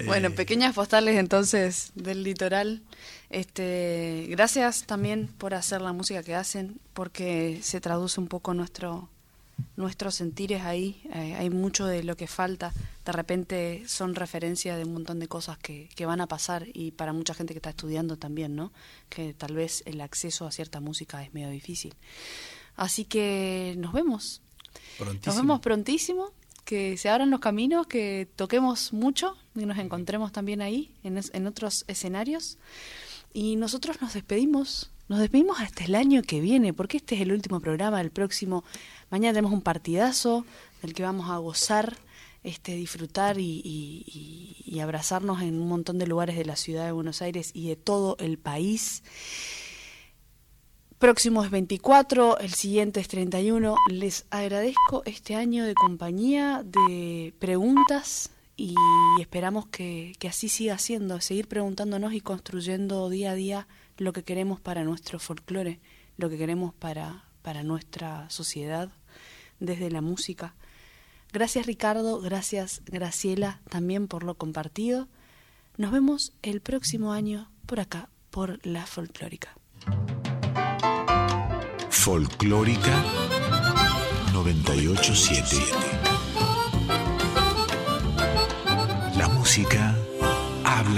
Bueno, 0.06 0.30
Eh, 0.30 0.32
pequeñas 0.32 0.74
postales 0.76 1.18
entonces 1.18 1.92
del 1.94 2.24
litoral. 2.24 2.82
Este, 3.30 4.28
gracias 4.30 4.84
también 4.86 5.28
por 5.38 5.54
hacer 5.54 5.82
la 5.82 5.92
música 5.92 6.24
que 6.24 6.36
hacen, 6.36 6.80
porque 6.94 7.60
se 7.64 7.82
traduce 7.82 8.20
un 8.22 8.28
poco 8.28 8.54
nuestro 8.54 9.10
nuestros 9.76 10.16
sentires 10.16 10.62
ahí. 10.64 11.02
Eh, 11.14 11.36
hay 11.38 11.50
mucho 11.50 11.86
de 11.86 12.04
lo 12.04 12.16
que 12.18 12.28
falta. 12.28 12.74
De 13.06 13.12
repente 13.12 13.84
son 13.88 14.16
referencia 14.16 14.76
de 14.76 14.84
un 14.86 14.94
montón 14.94 15.20
de 15.20 15.28
cosas 15.28 15.58
que, 15.58 15.90
que 15.96 16.06
van 16.06 16.22
a 16.22 16.28
pasar 16.28 16.68
y 16.74 16.92
para 16.92 17.14
mucha 17.14 17.34
gente 17.34 17.54
que 17.54 17.60
está 17.60 17.70
estudiando 17.72 18.18
también, 18.18 18.56
¿no? 18.56 18.72
Que 19.10 19.34
tal 19.34 19.54
vez 19.56 19.84
el 19.86 20.02
acceso 20.02 20.46
a 20.46 20.52
cierta 20.52 20.80
música 20.80 21.24
es 21.24 21.34
medio 21.34 21.50
difícil. 21.50 21.96
Así 22.76 23.06
que 23.06 23.76
nos 23.78 23.94
vemos. 23.94 24.42
Prontísimo. 24.98 25.34
Nos 25.34 25.36
vemos 25.42 25.60
prontísimo, 25.62 26.32
que 26.66 26.98
se 26.98 27.10
abran 27.10 27.30
los 27.32 27.40
caminos, 27.40 27.88
que 27.88 28.28
toquemos 28.36 28.94
mucho 28.94 29.36
y 29.56 29.66
nos 29.66 29.78
encontremos 29.80 30.32
también 30.32 30.62
ahí, 30.62 30.94
en, 31.04 31.18
es- 31.18 31.32
en 31.34 31.48
otros 31.48 31.84
escenarios. 31.88 32.58
Y 33.34 33.56
nosotros 33.56 34.02
nos 34.02 34.14
despedimos, 34.14 34.92
nos 35.08 35.20
despedimos 35.20 35.60
hasta 35.60 35.84
el 35.86 35.96
año 35.96 36.22
que 36.22 36.40
viene, 36.42 36.74
porque 36.74 36.98
este 36.98 37.16
es 37.16 37.22
el 37.22 37.32
último 37.32 37.60
programa, 37.60 38.00
el 38.02 38.12
próximo. 38.12 38.64
Mañana 39.12 39.34
tenemos 39.34 39.54
un 39.54 39.62
partidazo 39.62 40.46
del 40.84 40.94
que 40.94 41.02
vamos 41.02 41.32
a 41.32 41.38
gozar, 41.38 41.98
este, 42.44 42.76
disfrutar 42.76 43.38
y, 43.40 44.80
abrazarnos 44.82 45.42
en 45.42 45.60
un 45.60 45.68
montón 45.68 45.98
de 45.98 46.08
lugares 46.08 46.38
de 46.38 46.46
la 46.46 46.56
ciudad 46.56 46.86
de 46.86 46.94
Buenos 46.94 47.22
Aires 47.22 47.52
y 47.54 47.68
de 47.68 47.76
todo 47.76 48.16
el 48.20 48.38
país. 48.38 49.04
Próximo 51.00 51.44
es 51.44 51.52
24, 51.52 52.38
el 52.40 52.54
siguiente 52.54 53.00
es 53.00 53.08
31. 53.08 53.76
Les 53.90 54.26
agradezco 54.30 55.02
este 55.06 55.36
año 55.36 55.66
de 55.66 55.74
compañía, 55.74 56.62
de 56.64 57.34
preguntas 57.40 58.30
y 58.56 58.76
esperamos 59.20 59.68
que, 59.68 60.14
que 60.20 60.28
así 60.28 60.50
siga 60.50 60.78
siendo, 60.78 61.20
seguir 61.20 61.48
preguntándonos 61.48 62.14
y 62.14 62.22
construyendo 62.22 63.10
día 63.10 63.32
a 63.32 63.36
día 63.36 63.68
lo 63.98 64.14
que 64.14 64.24
queremos 64.24 64.62
para 64.62 64.84
nuestro 64.84 65.20
folclore, 65.20 65.80
lo 66.18 66.30
que 66.30 66.38
queremos 66.38 66.74
para, 66.74 67.26
para 67.42 67.64
nuestra 67.64 68.30
sociedad 68.30 68.90
desde 69.60 69.92
la 69.92 70.02
música. 70.02 70.56
Gracias 71.32 71.66
Ricardo, 71.66 72.20
gracias 72.22 72.82
Graciela 72.86 73.62
también 73.70 74.08
por 74.08 74.24
lo 74.24 74.36
compartido. 74.36 75.08
Nos 75.78 75.92
vemos 75.92 76.34
el 76.42 76.62
próximo 76.62 77.14
año 77.14 77.52
por 77.66 77.80
acá, 77.80 78.10
por 78.32 78.60
la 78.66 78.86
folclórica. 78.86 79.56
Folclórica 81.90 83.04
987. 84.34 85.58
La 89.18 89.28
música 89.28 89.96
habla 90.64 90.90